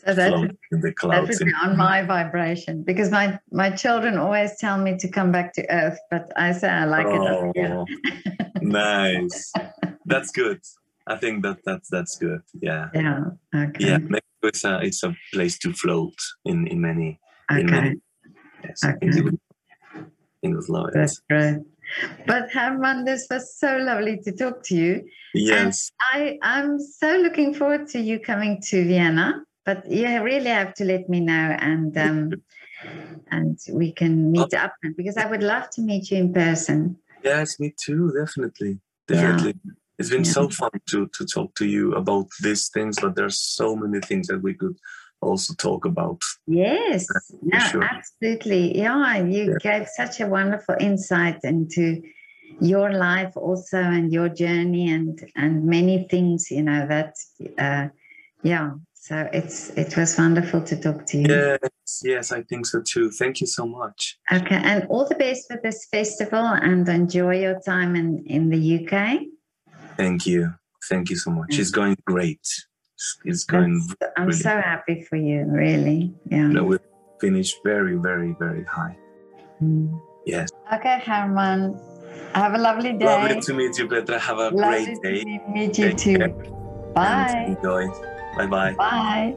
so 0.06 0.14
that 0.14 0.56
in 0.72 0.80
the 0.80 0.92
clouds. 0.92 1.38
would 1.38 1.46
be 1.46 1.52
on 1.62 1.76
my 1.76 2.02
vibration 2.02 2.82
because 2.82 3.10
my 3.10 3.38
my 3.50 3.70
children 3.70 4.18
always 4.18 4.56
tell 4.58 4.78
me 4.78 4.96
to 4.98 5.08
come 5.08 5.32
back 5.32 5.52
to 5.54 5.66
earth, 5.70 5.98
but 6.10 6.30
I 6.36 6.52
say 6.52 6.68
I 6.68 6.84
like 6.84 7.06
it. 7.06 7.12
Oh, 7.12 7.86
nice. 8.60 9.52
That's 10.06 10.30
good. 10.30 10.60
I 11.06 11.16
think 11.16 11.42
that 11.42 11.58
that's 11.64 11.88
that's 11.90 12.16
good. 12.18 12.40
Yeah. 12.60 12.88
Yeah. 12.94 13.24
Okay. 13.54 13.84
Yeah. 13.88 13.98
Mexico 13.98 14.48
is 14.52 14.64
a 14.64 14.80
it's 14.80 15.02
a 15.02 15.14
place 15.32 15.58
to 15.60 15.72
float 15.72 16.16
in 16.44 16.66
in 16.66 16.80
many 16.80 17.20
in 17.50 17.66
Okay. 17.66 17.70
many. 17.70 18.00
Yes, 18.64 18.84
I 18.84 18.92
think 18.92 19.12
Okay. 19.12 19.16
you 19.18 19.24
would. 19.24 19.38
I 19.94 19.98
think 20.40 20.52
you 20.52 20.56
would 20.56 20.68
love. 20.68 20.90
That's 20.92 21.20
great. 21.30 21.58
But 22.26 22.50
German, 22.50 23.04
this 23.04 23.26
was 23.30 23.56
so 23.58 23.76
lovely 23.76 24.18
to 24.24 24.32
talk 24.32 24.62
to 24.64 24.74
you. 24.74 25.04
Yes. 25.34 25.90
I, 26.00 26.38
I'm 26.42 26.78
so 26.78 27.16
looking 27.16 27.52
forward 27.54 27.88
to 27.88 28.00
you 28.00 28.18
coming 28.18 28.60
to 28.68 28.84
Vienna, 28.84 29.44
but 29.64 29.90
you 29.90 30.22
really 30.22 30.50
have 30.50 30.74
to 30.74 30.84
let 30.84 31.08
me 31.08 31.20
know 31.20 31.56
and 31.58 31.96
um, 31.96 32.32
and 33.30 33.58
we 33.72 33.92
can 33.92 34.30
meet 34.30 34.54
up 34.54 34.74
because 34.96 35.16
I 35.16 35.26
would 35.26 35.42
love 35.42 35.70
to 35.70 35.80
meet 35.82 36.10
you 36.10 36.18
in 36.18 36.32
person. 36.32 36.96
Yes, 37.22 37.58
me 37.58 37.74
too. 37.82 38.12
Definitely, 38.16 38.80
Yeah. 39.08 39.36
definitely. 39.36 39.60
It's 39.98 40.10
been 40.10 40.24
Yeah. 40.24 40.32
so 40.32 40.48
fun 40.48 40.70
to 40.90 41.06
to 41.06 41.24
talk 41.24 41.54
to 41.56 41.66
you 41.66 41.94
about 41.94 42.26
these 42.42 42.68
things, 42.68 42.96
but 43.00 43.14
there's 43.14 43.38
so 43.38 43.76
many 43.76 44.00
things 44.00 44.26
that 44.26 44.42
we 44.42 44.54
could 44.54 44.76
also 45.20 45.54
talk 45.54 45.84
about. 45.86 46.20
Yes, 46.46 47.06
no, 47.42 47.58
sure. 47.58 47.84
absolutely. 47.84 48.76
Yeah, 48.76 49.16
you 49.18 49.44
Yeah. 49.52 49.58
gave 49.60 49.88
such 49.88 50.20
a 50.20 50.26
wonderful 50.26 50.76
insight 50.78 51.38
into 51.44 52.02
your 52.60 52.92
life 52.92 53.36
also 53.36 53.78
and 53.78 54.12
your 54.12 54.28
journey 54.28 54.90
and 54.90 55.18
and 55.36 55.64
many 55.64 56.06
things. 56.10 56.50
You 56.50 56.62
know 56.62 56.86
that. 56.86 57.14
Uh, 57.58 57.88
yeah. 58.42 58.72
So 59.04 59.28
it's 59.34 59.68
it 59.76 59.98
was 59.98 60.16
wonderful 60.16 60.62
to 60.62 60.76
talk 60.80 61.04
to 61.08 61.18
you. 61.18 61.26
Yes, 61.28 62.00
yes, 62.02 62.32
I 62.32 62.40
think 62.40 62.64
so 62.64 62.80
too. 62.80 63.10
Thank 63.10 63.42
you 63.42 63.46
so 63.46 63.66
much. 63.66 64.16
Okay, 64.32 64.56
and 64.56 64.86
all 64.88 65.06
the 65.06 65.14
best 65.14 65.44
with 65.50 65.60
this 65.62 65.86
festival 65.90 66.38
and 66.68 66.88
enjoy 66.88 67.36
your 67.40 67.60
time 67.60 67.96
in, 67.96 68.24
in 68.24 68.48
the 68.48 68.60
UK. 68.78 68.94
Thank 69.98 70.24
you. 70.24 70.54
Thank 70.88 71.10
you 71.10 71.16
so 71.16 71.30
much. 71.32 71.50
Mm. 71.50 71.58
It's 71.58 71.70
going 71.70 71.96
great. 72.06 72.46
It's- 72.96 73.18
It's 73.26 73.44
going. 73.44 73.74
That's- 74.00 74.12
I'm 74.16 74.28
really- 74.28 74.38
so 74.48 74.54
happy 74.72 74.96
for 75.08 75.16
you, 75.16 75.44
really. 75.64 76.14
Yeah. 76.30 76.48
Know, 76.48 76.64
we 76.64 76.78
finished 77.20 77.56
very, 77.62 77.96
very, 78.08 78.34
very 78.44 78.64
high. 78.64 78.96
Mm. 79.62 80.00
Yes. 80.24 80.48
Okay, 80.72 81.02
German. 81.04 81.78
Have 82.34 82.54
a 82.54 82.58
lovely 82.68 82.94
day. 82.94 83.04
Lovely 83.04 83.38
to 83.48 83.52
meet 83.52 83.76
you, 83.78 83.86
Petra. 83.86 84.18
Have 84.18 84.38
a 84.38 84.48
Lovely 84.48 84.96
great 84.96 85.02
day. 85.02 85.18
to 85.24 85.52
meet 85.52 85.76
you 85.78 85.88
Take 85.92 85.98
too. 85.98 86.16
care 86.16 86.28
Bye. 86.94 87.34
And 87.36 87.56
enjoy. 87.58 88.13
Bye 88.36 88.46
bye. 88.46 88.72
Bye. 88.72 89.36